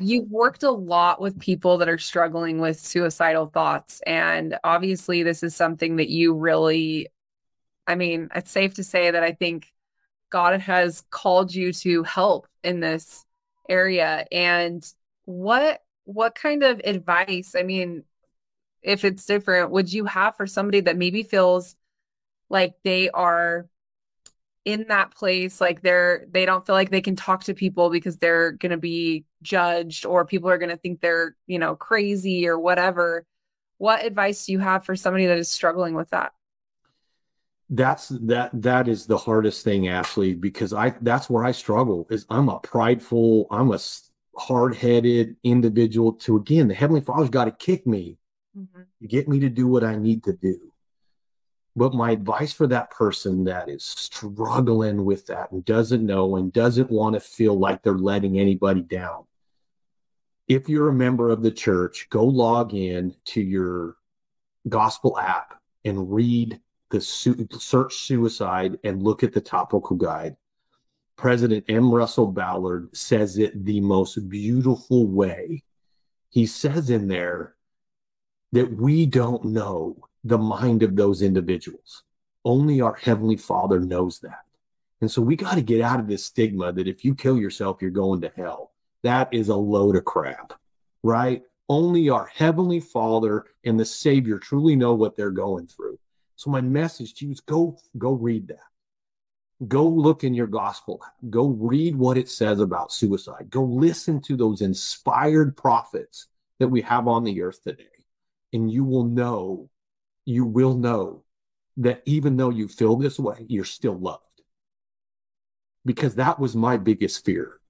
you've 0.00 0.30
worked 0.30 0.62
a 0.62 0.70
lot 0.70 1.20
with 1.20 1.38
people 1.38 1.78
that 1.78 1.88
are 1.88 1.98
struggling 1.98 2.58
with 2.58 2.78
suicidal 2.78 3.46
thoughts. 3.46 4.00
And 4.06 4.58
obviously, 4.64 5.22
this 5.22 5.42
is 5.42 5.54
something 5.54 5.96
that 5.96 6.08
you 6.08 6.34
really, 6.34 7.08
I 7.86 7.94
mean, 7.94 8.28
it's 8.34 8.50
safe 8.50 8.74
to 8.74 8.84
say 8.84 9.10
that 9.10 9.22
I 9.22 9.32
think 9.32 9.72
God 10.30 10.60
has 10.60 11.04
called 11.10 11.54
you 11.54 11.72
to 11.72 12.02
help 12.02 12.48
in 12.64 12.80
this 12.80 13.24
area. 13.68 14.26
And 14.32 14.86
what 15.24 15.82
what 16.04 16.34
kind 16.34 16.62
of 16.62 16.80
advice, 16.84 17.54
I 17.56 17.62
mean, 17.64 18.04
if 18.82 19.04
it's 19.04 19.26
different, 19.26 19.70
would 19.70 19.92
you 19.92 20.04
have 20.04 20.36
for 20.36 20.46
somebody 20.46 20.80
that 20.80 20.96
maybe 20.96 21.22
feels 21.22 21.76
like 22.48 22.74
they 22.84 23.10
are 23.10 23.66
in 24.64 24.86
that 24.88 25.14
place 25.14 25.60
like 25.60 25.80
they're 25.80 26.26
they 26.28 26.44
don't 26.44 26.66
feel 26.66 26.74
like 26.74 26.90
they 26.90 27.00
can 27.00 27.14
talk 27.14 27.44
to 27.44 27.54
people 27.54 27.88
because 27.88 28.16
they're 28.16 28.50
going 28.50 28.72
to 28.72 28.76
be 28.76 29.24
judged 29.40 30.04
or 30.04 30.24
people 30.24 30.50
are 30.50 30.58
going 30.58 30.70
to 30.70 30.76
think 30.76 31.00
they're 31.00 31.36
you 31.46 31.58
know 31.58 31.76
crazy 31.76 32.48
or 32.48 32.58
whatever? 32.58 33.24
What 33.78 34.04
advice 34.04 34.46
do 34.46 34.52
you 34.52 34.58
have 34.58 34.84
for 34.84 34.96
somebody 34.96 35.26
that 35.26 35.38
is 35.38 35.48
struggling 35.48 35.94
with 35.94 36.10
that? 36.10 36.32
That's 37.70 38.08
that 38.08 38.50
that 38.62 38.88
is 38.88 39.06
the 39.06 39.18
hardest 39.18 39.64
thing 39.64 39.88
ashley 39.88 40.34
because 40.34 40.72
i 40.72 40.94
that's 41.00 41.28
where 41.28 41.44
i 41.44 41.50
struggle 41.50 42.06
is 42.10 42.24
i'm 42.30 42.48
a 42.48 42.60
prideful 42.60 43.48
i'm 43.50 43.72
a 43.72 43.78
hard-headed 44.36 45.36
individual 45.42 46.12
to 46.12 46.36
again 46.36 46.68
the 46.68 46.74
heavenly 46.74 47.00
father's 47.00 47.30
got 47.30 47.46
to 47.46 47.50
kick 47.50 47.84
me 47.86 48.18
mm-hmm. 48.56 49.06
get 49.06 49.28
me 49.28 49.40
to 49.40 49.48
do 49.48 49.66
what 49.66 49.84
i 49.84 49.96
need 49.96 50.24
to 50.24 50.32
do 50.32 50.72
but 51.76 51.92
my 51.92 52.12
advice 52.12 52.54
for 52.54 52.66
that 52.68 52.90
person 52.90 53.44
that 53.44 53.68
is 53.68 53.84
struggling 53.84 55.04
with 55.04 55.26
that 55.26 55.52
and 55.52 55.62
doesn't 55.62 56.04
know 56.04 56.36
and 56.36 56.50
doesn't 56.50 56.90
want 56.90 57.14
to 57.14 57.20
feel 57.20 57.56
like 57.56 57.82
they're 57.82 57.92
letting 57.92 58.40
anybody 58.40 58.80
down. 58.80 59.24
If 60.48 60.70
you're 60.70 60.88
a 60.88 60.94
member 60.94 61.28
of 61.28 61.42
the 61.42 61.50
church, 61.50 62.06
go 62.08 62.24
log 62.24 62.72
in 62.72 63.14
to 63.26 63.42
your 63.42 63.96
gospel 64.66 65.18
app 65.18 65.60
and 65.84 66.10
read 66.10 66.60
the 66.90 67.00
su- 67.02 67.46
search 67.58 67.96
suicide 67.96 68.78
and 68.82 69.02
look 69.02 69.22
at 69.22 69.34
the 69.34 69.40
topical 69.42 69.96
guide. 69.96 70.36
President 71.16 71.66
M. 71.68 71.92
Russell 71.92 72.28
Ballard 72.28 72.96
says 72.96 73.36
it 73.36 73.66
the 73.66 73.82
most 73.82 74.30
beautiful 74.30 75.06
way. 75.06 75.62
He 76.30 76.46
says 76.46 76.88
in 76.88 77.08
there 77.08 77.55
that 78.56 78.74
we 78.74 79.04
don't 79.04 79.44
know 79.44 79.94
the 80.24 80.38
mind 80.38 80.82
of 80.82 80.96
those 80.96 81.20
individuals. 81.20 82.04
Only 82.42 82.80
our 82.80 82.94
Heavenly 82.94 83.36
Father 83.36 83.78
knows 83.78 84.20
that. 84.20 84.46
And 85.02 85.10
so 85.10 85.20
we 85.20 85.36
got 85.36 85.56
to 85.56 85.60
get 85.60 85.82
out 85.82 86.00
of 86.00 86.08
this 86.08 86.24
stigma 86.24 86.72
that 86.72 86.88
if 86.88 87.04
you 87.04 87.14
kill 87.14 87.36
yourself, 87.36 87.82
you're 87.82 87.90
going 87.90 88.22
to 88.22 88.32
hell. 88.34 88.72
That 89.02 89.28
is 89.30 89.50
a 89.50 89.54
load 89.54 89.94
of 89.94 90.06
crap, 90.06 90.54
right? 91.02 91.42
Only 91.68 92.08
our 92.08 92.30
Heavenly 92.34 92.80
Father 92.80 93.44
and 93.62 93.78
the 93.78 93.84
Savior 93.84 94.38
truly 94.38 94.74
know 94.74 94.94
what 94.94 95.18
they're 95.18 95.30
going 95.30 95.66
through. 95.66 95.98
So 96.36 96.50
my 96.50 96.62
message 96.62 97.12
to 97.16 97.26
you 97.26 97.32
is 97.32 97.40
go, 97.40 97.76
go 97.98 98.12
read 98.12 98.48
that. 98.48 99.68
Go 99.68 99.86
look 99.86 100.24
in 100.24 100.32
your 100.32 100.46
gospel. 100.46 101.02
Go 101.28 101.48
read 101.48 101.94
what 101.94 102.16
it 102.16 102.30
says 102.30 102.60
about 102.60 102.90
suicide. 102.90 103.50
Go 103.50 103.64
listen 103.64 104.18
to 104.22 104.34
those 104.34 104.62
inspired 104.62 105.58
prophets 105.58 106.28
that 106.58 106.68
we 106.68 106.80
have 106.80 107.06
on 107.06 107.22
the 107.22 107.42
earth 107.42 107.62
today. 107.62 107.84
And 108.52 108.70
you 108.70 108.84
will 108.84 109.04
know 109.04 109.68
you 110.26 110.44
will 110.44 110.74
know 110.74 111.22
that 111.78 112.02
even 112.04 112.36
though 112.36 112.50
you 112.50 112.68
feel 112.68 112.96
this 112.96 113.18
way, 113.18 113.46
you're 113.48 113.64
still 113.64 113.96
loved. 113.98 114.22
Because 115.86 116.16
that 116.16 116.38
was 116.38 116.54
my 116.56 116.76
biggest 116.76 117.24
fear 117.24 117.60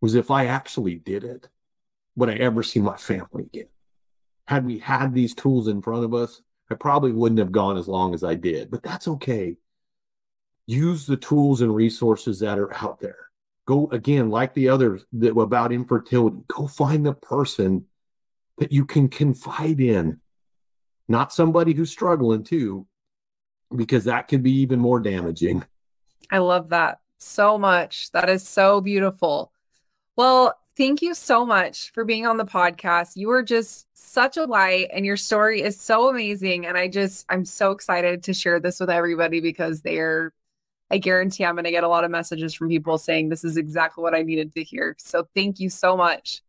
was 0.00 0.14
if 0.14 0.30
I 0.30 0.46
actually 0.46 0.96
did 0.96 1.24
it, 1.24 1.48
would 2.14 2.28
I 2.28 2.34
ever 2.34 2.62
see 2.62 2.80
my 2.80 2.96
family 2.96 3.44
again? 3.44 3.68
Had 4.46 4.66
we 4.66 4.78
had 4.78 5.14
these 5.14 5.34
tools 5.34 5.66
in 5.68 5.80
front 5.80 6.04
of 6.04 6.12
us, 6.12 6.42
I 6.70 6.74
probably 6.74 7.12
wouldn't 7.12 7.38
have 7.38 7.52
gone 7.52 7.78
as 7.78 7.88
long 7.88 8.12
as 8.12 8.22
I 8.22 8.34
did, 8.34 8.70
but 8.70 8.82
that's 8.82 9.08
okay. 9.08 9.56
Use 10.66 11.06
the 11.06 11.16
tools 11.16 11.62
and 11.62 11.74
resources 11.74 12.40
that 12.40 12.58
are 12.58 12.74
out 12.74 13.00
there. 13.00 13.16
Go 13.66 13.88
again, 13.92 14.28
like 14.28 14.52
the 14.52 14.68
others 14.68 15.06
that 15.14 15.38
about 15.38 15.72
infertility, 15.72 16.36
go 16.48 16.66
find 16.66 17.06
the 17.06 17.14
person 17.14 17.86
that 18.62 18.70
you 18.70 18.84
can 18.84 19.08
confide 19.08 19.80
in 19.80 20.20
not 21.08 21.32
somebody 21.32 21.72
who's 21.72 21.90
struggling 21.90 22.44
too, 22.44 22.86
because 23.74 24.04
that 24.04 24.28
could 24.28 24.40
be 24.40 24.52
even 24.52 24.78
more 24.78 25.00
damaging. 25.00 25.64
I 26.30 26.38
love 26.38 26.68
that 26.68 27.00
so 27.18 27.58
much. 27.58 28.12
That 28.12 28.30
is 28.30 28.46
so 28.46 28.80
beautiful. 28.80 29.50
Well, 30.14 30.56
thank 30.76 31.02
you 31.02 31.12
so 31.12 31.44
much 31.44 31.90
for 31.90 32.04
being 32.04 32.24
on 32.24 32.36
the 32.36 32.44
podcast. 32.44 33.16
You 33.16 33.32
are 33.32 33.42
just 33.42 33.88
such 33.94 34.36
a 34.36 34.44
light 34.44 34.90
and 34.92 35.04
your 35.04 35.16
story 35.16 35.62
is 35.62 35.80
so 35.80 36.08
amazing. 36.08 36.64
And 36.64 36.78
I 36.78 36.86
just, 36.86 37.26
I'm 37.28 37.44
so 37.44 37.72
excited 37.72 38.22
to 38.22 38.32
share 38.32 38.60
this 38.60 38.78
with 38.78 38.90
everybody 38.90 39.40
because 39.40 39.82
they're, 39.82 40.32
I 40.88 40.98
guarantee 40.98 41.44
I'm 41.44 41.56
going 41.56 41.64
to 41.64 41.72
get 41.72 41.82
a 41.82 41.88
lot 41.88 42.04
of 42.04 42.12
messages 42.12 42.54
from 42.54 42.68
people 42.68 42.96
saying 42.96 43.28
this 43.28 43.42
is 43.42 43.56
exactly 43.56 44.02
what 44.02 44.14
I 44.14 44.22
needed 44.22 44.54
to 44.54 44.62
hear. 44.62 44.94
So 45.00 45.26
thank 45.34 45.58
you 45.58 45.68
so 45.68 45.96
much 45.96 46.42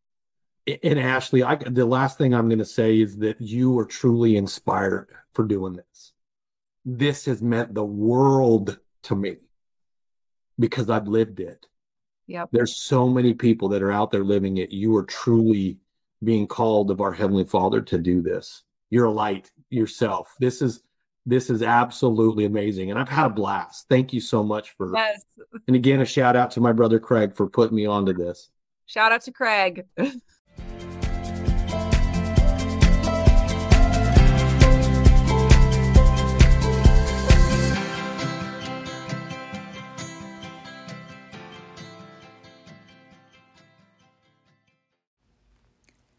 and 0.68 1.00
Ashley, 1.00 1.44
I, 1.44 1.56
the 1.56 1.86
last 1.86 2.18
thing 2.18 2.34
I'm 2.34 2.48
going 2.48 2.60
to 2.60 2.66
say 2.66 3.00
is 3.00 3.18
that 3.18 3.40
you 3.42 3.78
are 3.80 3.86
truly 3.86 4.38
inspired 4.38 5.10
for 5.34 5.46
doing 5.46 5.74
this. 5.74 6.14
This 6.86 7.26
has 7.26 7.42
meant 7.42 7.74
the 7.74 7.84
world 7.84 8.80
to 9.04 9.16
me 9.16 9.38
because 10.60 10.90
I've 10.90 11.08
lived 11.08 11.40
it. 11.40 11.66
Yep. 12.28 12.50
There's 12.52 12.76
so 12.76 13.10
many 13.10 13.34
people 13.34 13.70
that 13.70 13.82
are 13.82 13.92
out 13.92 14.12
there 14.12 14.24
living 14.24 14.58
it. 14.58 14.72
You 14.72 14.96
are 14.96 15.04
truly 15.04 15.80
being 16.24 16.48
called 16.48 16.92
of 16.92 17.02
our 17.02 17.12
heavenly 17.12 17.44
Father 17.44 17.82
to 17.82 17.98
do 17.98 18.22
this. 18.22 18.64
You're 18.90 19.06
a 19.06 19.12
light 19.12 19.52
yourself. 19.70 20.36
This 20.40 20.62
is 20.62 20.84
this 21.26 21.50
is 21.50 21.64
absolutely 21.64 22.44
amazing, 22.44 22.92
and 22.92 23.00
I've 23.00 23.08
had 23.08 23.28
a 23.28 23.30
blast. 23.30 23.88
Thank 23.88 24.12
you 24.12 24.20
so 24.20 24.44
much 24.44 24.72
for. 24.72 24.94
Yes. 24.94 25.24
And 25.68 25.76
again, 25.76 26.02
a 26.02 26.06
shout 26.06 26.36
out 26.36 26.52
to 26.52 26.62
my 26.62 26.74
brother 26.74 27.00
Craig 27.00 27.34
for 27.36 27.48
putting 27.48 27.76
me 27.76 27.86
onto 27.86 28.14
this. 28.14 28.50
Shout 28.88 29.12
out 29.12 29.22
to 29.22 29.32
Craig. 29.32 29.86